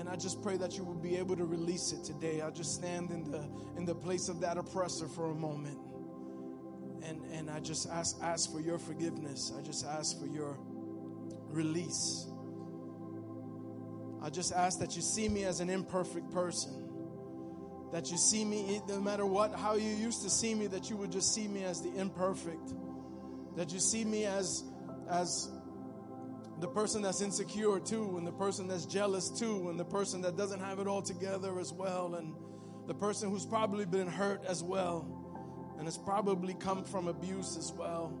And 0.00 0.08
I 0.08 0.16
just 0.16 0.42
pray 0.42 0.56
that 0.56 0.76
you 0.76 0.82
will 0.82 0.94
be 0.94 1.16
able 1.16 1.36
to 1.36 1.44
release 1.44 1.92
it 1.92 2.02
today. 2.02 2.40
I 2.40 2.50
just 2.50 2.74
stand 2.74 3.10
in 3.10 3.30
the 3.30 3.48
in 3.76 3.84
the 3.84 3.94
place 3.94 4.28
of 4.28 4.40
that 4.40 4.56
oppressor 4.58 5.06
for 5.06 5.30
a 5.30 5.34
moment 5.34 5.78
and, 7.02 7.24
and 7.32 7.50
I 7.50 7.60
just 7.60 7.88
ask, 7.88 8.16
ask 8.22 8.50
for 8.52 8.60
your 8.60 8.78
forgiveness. 8.78 9.52
I 9.56 9.62
just 9.62 9.86
ask 9.86 10.18
for 10.18 10.26
your 10.26 10.58
release. 11.48 12.26
I 14.22 14.30
just 14.30 14.52
ask 14.52 14.78
that 14.80 14.96
you 14.96 15.02
see 15.02 15.28
me 15.28 15.44
as 15.44 15.60
an 15.60 15.70
imperfect 15.70 16.30
person. 16.30 16.86
That 17.92 18.10
you 18.10 18.18
see 18.18 18.44
me, 18.44 18.80
no 18.86 19.00
matter 19.00 19.26
what, 19.26 19.52
how 19.54 19.74
you 19.74 19.90
used 19.90 20.22
to 20.22 20.30
see 20.30 20.54
me, 20.54 20.66
that 20.68 20.90
you 20.90 20.96
would 20.96 21.10
just 21.10 21.34
see 21.34 21.48
me 21.48 21.64
as 21.64 21.80
the 21.80 21.92
imperfect. 21.96 22.74
That 23.56 23.72
you 23.72 23.80
see 23.80 24.04
me 24.04 24.26
as, 24.26 24.62
as 25.08 25.48
the 26.60 26.68
person 26.68 27.02
that's 27.02 27.20
insecure 27.20 27.80
too, 27.80 28.16
and 28.16 28.26
the 28.26 28.32
person 28.32 28.68
that's 28.68 28.86
jealous 28.86 29.28
too, 29.30 29.70
and 29.70 29.78
the 29.78 29.84
person 29.84 30.20
that 30.22 30.36
doesn't 30.36 30.60
have 30.60 30.78
it 30.78 30.86
all 30.86 31.02
together 31.02 31.58
as 31.58 31.72
well, 31.72 32.14
and 32.14 32.34
the 32.86 32.94
person 32.94 33.30
who's 33.30 33.46
probably 33.46 33.84
been 33.84 34.08
hurt 34.08 34.44
as 34.46 34.62
well 34.62 35.20
and 35.80 35.88
it's 35.88 35.96
probably 35.96 36.52
come 36.52 36.84
from 36.84 37.08
abuse 37.08 37.56
as 37.56 37.72
well. 37.72 38.12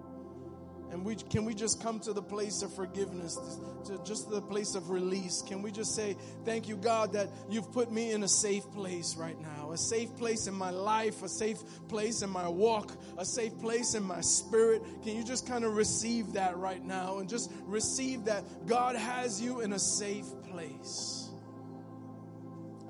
And 0.90 1.04
we 1.04 1.14
can 1.14 1.44
we 1.44 1.54
just 1.54 1.82
come 1.82 2.00
to 2.00 2.12
the 2.12 2.22
place 2.22 2.62
of 2.62 2.74
forgiveness, 2.74 3.38
to 3.86 3.98
just 4.04 4.28
the 4.28 4.40
place 4.40 4.74
of 4.74 4.90
release? 4.90 5.42
Can 5.42 5.62
we 5.62 5.70
just 5.70 5.94
say, 5.94 6.16
Thank 6.44 6.68
you, 6.68 6.76
God, 6.76 7.12
that 7.12 7.28
you've 7.48 7.70
put 7.72 7.92
me 7.92 8.12
in 8.12 8.22
a 8.24 8.28
safe 8.28 8.64
place 8.72 9.16
right 9.16 9.40
now, 9.40 9.70
a 9.72 9.78
safe 9.78 10.16
place 10.16 10.46
in 10.46 10.54
my 10.54 10.70
life, 10.70 11.22
a 11.22 11.28
safe 11.28 11.58
place 11.88 12.22
in 12.22 12.30
my 12.30 12.48
walk, 12.48 12.92
a 13.18 13.24
safe 13.24 13.56
place 13.60 13.94
in 13.94 14.02
my 14.02 14.20
spirit? 14.20 14.82
Can 15.02 15.16
you 15.16 15.24
just 15.24 15.46
kind 15.46 15.64
of 15.64 15.76
receive 15.76 16.32
that 16.32 16.56
right 16.56 16.84
now 16.84 17.18
and 17.18 17.28
just 17.28 17.52
receive 17.66 18.24
that 18.24 18.44
God 18.66 18.96
has 18.96 19.40
you 19.40 19.60
in 19.60 19.72
a 19.72 19.78
safe 19.78 20.26
place? 20.50 21.30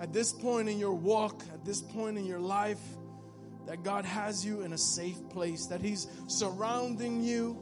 At 0.01 0.15
this 0.15 0.33
point 0.33 0.71
in 0.71 0.79
your 0.79 0.95
walk, 0.95 1.43
at 1.53 1.67
this 1.67 1.83
point 1.83 2.17
in 2.17 2.25
your 2.25 2.41
life, 2.41 2.81
that 3.67 3.85
God 3.85 4.05
has 4.05 4.45
you 4.45 4.63
in 4.63 4.73
a 4.73 4.79
safe 4.79 5.29
place, 5.29 5.67
that 5.67 5.81
He's 5.83 6.09
surrounding 6.27 7.23
you. 7.23 7.57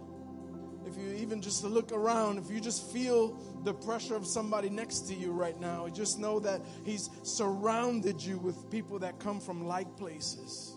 If 0.89 0.97
you 0.97 1.11
even 1.17 1.43
just 1.43 1.63
look 1.65 1.93
around, 1.93 2.39
if 2.39 2.51
you 2.51 2.61
just 2.61 2.91
feel 2.91 3.37
the 3.63 3.75
pressure 3.75 4.17
of 4.17 4.27
somebody 4.27 4.71
next 4.71 5.01
to 5.09 5.15
you 5.15 5.33
right 5.33 5.59
now, 5.61 5.87
just 5.89 6.19
know 6.19 6.41
that 6.41 6.63
He's 6.85 7.11
surrounded 7.25 8.23
you 8.23 8.39
with 8.39 8.71
people 8.71 8.99
that 9.01 9.19
come 9.19 9.39
from 9.39 9.67
like 9.67 9.97
places. 9.99 10.75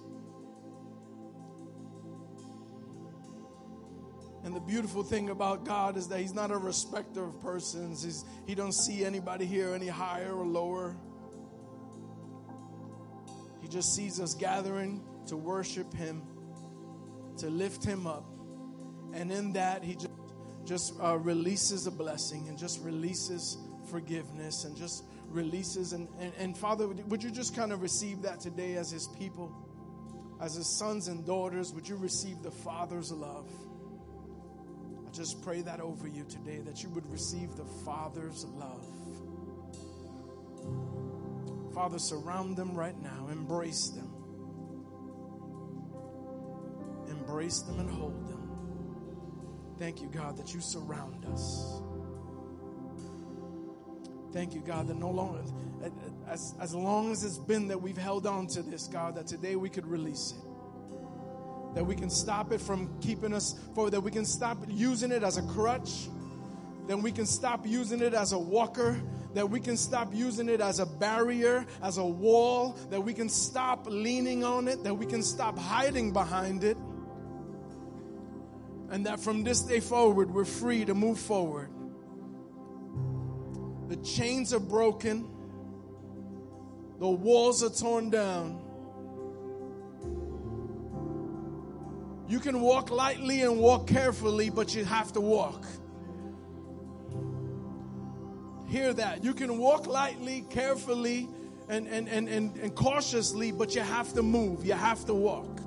And 4.44 4.54
the 4.54 4.60
beautiful 4.60 5.04
thing 5.04 5.30
about 5.30 5.64
God 5.64 5.96
is 5.96 6.10
that 6.10 6.20
He's 6.20 6.34
not 6.34 6.52
a 6.52 6.58
respecter 6.58 7.24
of 7.24 7.40
persons. 7.40 8.04
He's, 8.04 8.26
he 8.46 8.54
don't 8.54 8.74
see 8.74 9.06
anybody 9.06 9.46
here 9.46 9.74
any 9.74 9.88
higher 9.88 10.34
or 10.34 10.46
lower. 10.46 10.98
He 13.62 13.70
just 13.70 13.96
sees 13.96 14.20
us 14.20 14.34
gathering 14.34 15.02
to 15.28 15.38
worship 15.38 15.94
Him, 15.94 16.24
to 17.38 17.50
lift 17.50 17.86
Him 17.86 18.08
up. 18.08 18.31
And 19.14 19.32
in 19.32 19.54
that, 19.54 19.84
He 19.84 19.96
just, 19.96 20.10
just 20.66 20.94
uh, 21.02 21.18
releases 21.18 21.88
a 21.88 21.92
blessing 21.92 22.48
and 22.48 22.58
just 22.58 22.82
releases 22.82 23.58
forgiveness 23.90 24.64
and 24.64 24.76
just 24.76 25.04
releases. 25.28 25.94
And, 25.94 26.08
and, 26.20 26.34
and 26.38 26.58
Father, 26.58 26.88
would 26.88 27.24
you 27.24 27.32
just 27.32 27.56
kind 27.56 27.72
of 27.72 27.82
receive 27.82 28.22
that 28.24 28.40
today 28.40 28.76
as 28.76 28.92
His 28.92 29.08
people, 29.20 29.52
as 30.42 30.56
His 30.56 30.78
sons 30.78 31.08
and 31.08 31.26
daughters? 31.26 31.74
Would 31.74 31.88
you 31.88 31.96
receive 31.96 32.42
the 32.42 32.52
Father's 32.52 33.12
love? 33.12 33.50
I 35.08 35.12
just 35.12 35.42
pray 35.44 35.62
that 35.62 35.82
over 35.82 36.08
you 36.08 36.24
today, 36.24 36.60
that 36.60 36.84
you 36.84 36.90
would 36.90 37.10
receive 37.12 37.56
the 37.56 37.66
Father's 37.86 38.46
love. 38.46 38.86
Father, 41.74 42.00
surround 42.00 42.56
them 42.58 42.76
right 42.76 43.02
now, 43.02 43.28
embrace 43.30 43.90
them. 43.90 44.22
embrace 47.32 47.62
them 47.62 47.80
and 47.80 47.90
hold 47.90 48.28
them. 48.28 48.41
Thank 49.82 50.00
you, 50.00 50.10
God, 50.10 50.38
that 50.38 50.54
you 50.54 50.62
surround 50.62 51.26
us. 51.34 51.82
Thank 54.32 54.54
you, 54.54 54.62
God, 54.62 54.88
that 54.88 54.96
no 54.96 55.10
longer, 55.10 55.42
as, 56.28 56.54
as 56.62 56.76
long 56.76 57.12
as 57.12 57.24
it's 57.24 57.40
been 57.40 57.68
that 57.70 57.82
we've 57.82 57.98
held 57.98 58.28
on 58.28 58.46
to 58.50 58.62
this, 58.62 58.86
God, 58.86 59.16
that 59.16 59.26
today 59.26 59.56
we 59.56 59.70
could 59.70 59.88
release 59.88 60.36
it. 60.38 61.74
That 61.74 61.84
we 61.84 61.96
can 61.96 62.12
stop 62.12 62.52
it 62.52 62.62
from 62.62 62.96
keeping 63.02 63.34
us 63.34 63.56
forward, 63.74 63.94
that 63.94 64.02
we 64.02 64.12
can 64.12 64.24
stop 64.24 64.60
using 64.68 65.12
it 65.12 65.24
as 65.24 65.40
a 65.40 65.42
crutch, 65.48 66.10
that 66.86 66.98
we 66.98 67.12
can 67.12 67.26
stop 67.26 67.66
using 67.66 68.04
it 68.04 68.14
as 68.14 68.34
a 68.34 68.40
walker, 68.40 69.02
that 69.34 69.50
we 69.50 69.60
can 69.60 69.78
stop 69.78 70.14
using 70.14 70.48
it 70.48 70.62
as 70.62 70.78
a 70.78 70.86
barrier, 70.86 71.66
as 71.82 71.98
a 71.98 72.06
wall, 72.06 72.78
that 72.92 73.02
we 73.02 73.16
can 73.16 73.30
stop 73.30 73.88
leaning 73.90 74.44
on 74.44 74.68
it, 74.68 74.84
that 74.84 74.94
we 74.94 75.08
can 75.08 75.24
stop 75.24 75.58
hiding 75.58 76.14
behind 76.14 76.64
it 76.64 76.78
and 78.92 79.06
that 79.06 79.22
from 79.22 79.44
this 79.44 79.62
day 79.62 79.80
forward, 79.80 80.30
we're 80.30 80.46
free 80.46 80.84
to 80.84 80.94
move 80.94 81.18
forward. 81.18 81.70
The 83.88 83.96
chains 83.98 84.54
are 84.54 84.60
broken, 84.60 85.28
the 87.00 87.10
walls 87.10 87.64
are 87.64 87.70
torn 87.70 88.10
down. 88.10 88.62
You 92.28 92.40
can 92.40 92.62
walk 92.62 92.92
lightly 92.92 93.42
and 93.42 93.58
walk 93.60 93.88
carefully, 93.88 94.50
but 94.50 94.76
you 94.76 94.86
have 94.86 95.12
to 95.14 95.22
walk. 95.22 95.66
Hear 98.68 98.94
that. 98.94 99.24
You 99.24 99.34
can 99.34 99.58
walk 99.58 99.88
lightly, 99.88 100.46
carefully, 100.50 101.28
and, 101.68 101.88
and, 101.88 102.08
and, 102.08 102.30
and, 102.30 102.76
cautiously, 102.76 103.52
but 103.52 103.76
you 103.76 103.82
have 103.82 104.14
to 104.14 104.24
move. 104.24 104.66
You 104.66 104.74
have 104.74 105.06
to 105.06 105.14
walk. 105.14 105.60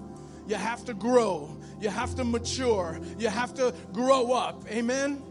You 0.46 0.56
have 0.56 0.84
to 0.86 0.94
grow. 0.94 1.54
You 1.80 1.88
have 1.88 2.14
to 2.16 2.24
mature. 2.24 2.98
You 3.18 3.28
have 3.28 3.54
to 3.54 3.74
grow 3.92 4.32
up. 4.32 4.64
Amen? 4.70 5.22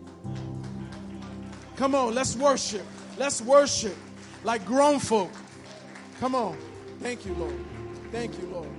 Come 1.75 1.95
on, 1.95 2.13
let's 2.13 2.35
worship. 2.35 2.85
Let's 3.17 3.41
worship 3.41 3.95
like 4.43 4.65
grown 4.65 4.99
folk. 4.99 5.31
Come 6.19 6.35
on. 6.35 6.57
Thank 6.99 7.25
you, 7.25 7.33
Lord. 7.35 7.65
Thank 8.11 8.37
you, 8.39 8.47
Lord. 8.47 8.69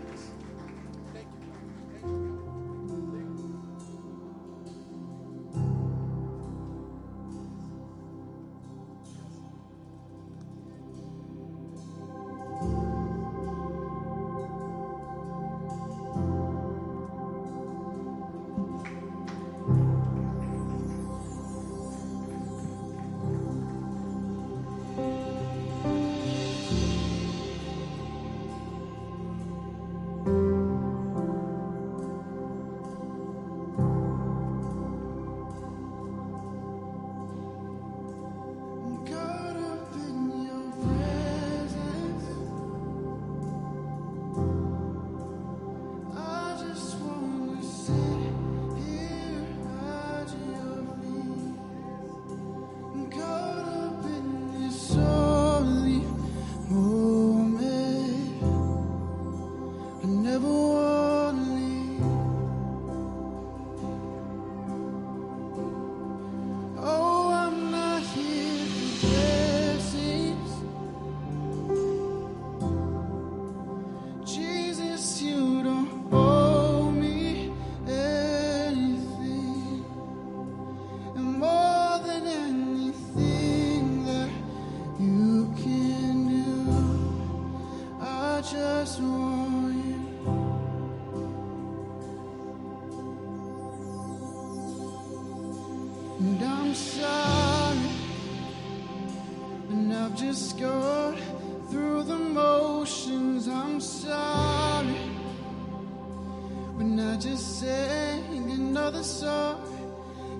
When 106.76 106.98
I 106.98 107.16
just 107.16 107.60
sing 107.60 108.50
another 108.50 109.04
song. 109.04 109.60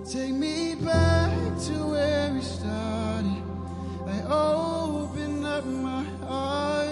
Take 0.04 0.32
me 0.32 0.74
back 0.74 1.30
to 1.66 1.72
where 1.86 2.32
we 2.34 2.40
started. 2.40 3.42
I 4.06 4.20
open 4.28 5.44
up 5.44 5.64
my 5.64 6.02
heart. 6.26 6.83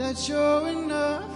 that 0.00 0.26
you're 0.30 0.66
enough. 0.66 1.29